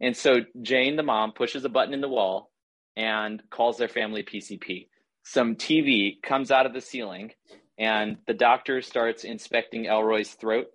And 0.00 0.16
so 0.16 0.40
Jane, 0.62 0.96
the 0.96 1.02
mom, 1.02 1.32
pushes 1.32 1.64
a 1.64 1.68
button 1.68 1.94
in 1.94 2.00
the 2.00 2.08
wall 2.08 2.50
and 2.96 3.42
calls 3.50 3.76
their 3.76 3.88
family 3.88 4.22
PCP. 4.22 4.88
Some 5.24 5.56
TV 5.56 6.22
comes 6.22 6.50
out 6.50 6.66
of 6.66 6.72
the 6.72 6.80
ceiling 6.80 7.32
and 7.78 8.16
the 8.26 8.34
doctor 8.34 8.82
starts 8.82 9.24
inspecting 9.24 9.86
Elroy's 9.86 10.32
throat 10.32 10.66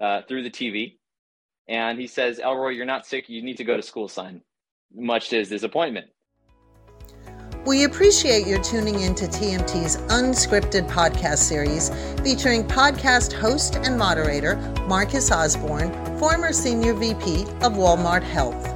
uh, 0.00 0.22
through 0.28 0.42
the 0.42 0.50
TV. 0.50 0.96
And 1.68 2.00
he 2.00 2.06
says, 2.06 2.40
Elroy, 2.40 2.70
you're 2.70 2.86
not 2.86 3.06
sick. 3.06 3.28
You 3.28 3.42
need 3.42 3.58
to 3.58 3.64
go 3.64 3.76
to 3.76 3.82
school, 3.82 4.08
son, 4.08 4.42
much 4.92 5.28
to 5.28 5.36
his 5.36 5.48
disappointment. 5.48 6.06
We 7.66 7.84
appreciate 7.84 8.46
your 8.46 8.62
tuning 8.62 9.00
in 9.00 9.14
to 9.16 9.26
TMT's 9.26 9.98
unscripted 10.08 10.88
podcast 10.88 11.40
series 11.40 11.90
featuring 12.22 12.64
podcast 12.64 13.34
host 13.34 13.76
and 13.76 13.98
moderator 13.98 14.56
Marcus 14.88 15.30
Osborne, 15.30 15.92
former 16.18 16.54
Senior 16.54 16.94
VP 16.94 17.42
of 17.60 17.74
Walmart 17.74 18.22
Health. 18.22 18.66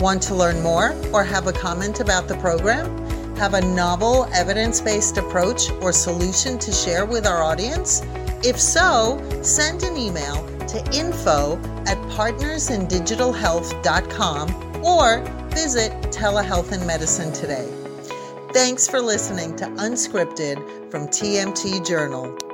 Want 0.00 0.20
to 0.22 0.34
learn 0.34 0.60
more 0.62 0.96
or 1.12 1.22
have 1.22 1.46
a 1.46 1.52
comment 1.52 2.00
about 2.00 2.26
the 2.26 2.34
program? 2.38 3.06
Have 3.36 3.54
a 3.54 3.60
novel, 3.60 4.28
evidence 4.34 4.80
based 4.80 5.16
approach 5.16 5.70
or 5.80 5.92
solution 5.92 6.58
to 6.58 6.72
share 6.72 7.06
with 7.06 7.24
our 7.24 7.40
audience? 7.40 8.02
If 8.42 8.58
so, 8.58 9.24
send 9.42 9.84
an 9.84 9.96
email 9.96 10.44
to 10.66 10.84
info 10.92 11.56
at 11.86 11.96
partnersindigitalhealth.com 12.10 14.84
or 14.84 15.20
visit 15.50 15.92
Telehealth 16.10 16.72
and 16.72 16.84
Medicine 16.84 17.32
today. 17.32 17.77
Thanks 18.52 18.88
for 18.88 18.98
listening 19.02 19.56
to 19.56 19.66
Unscripted 19.66 20.90
from 20.90 21.06
TMT 21.08 21.86
Journal. 21.86 22.47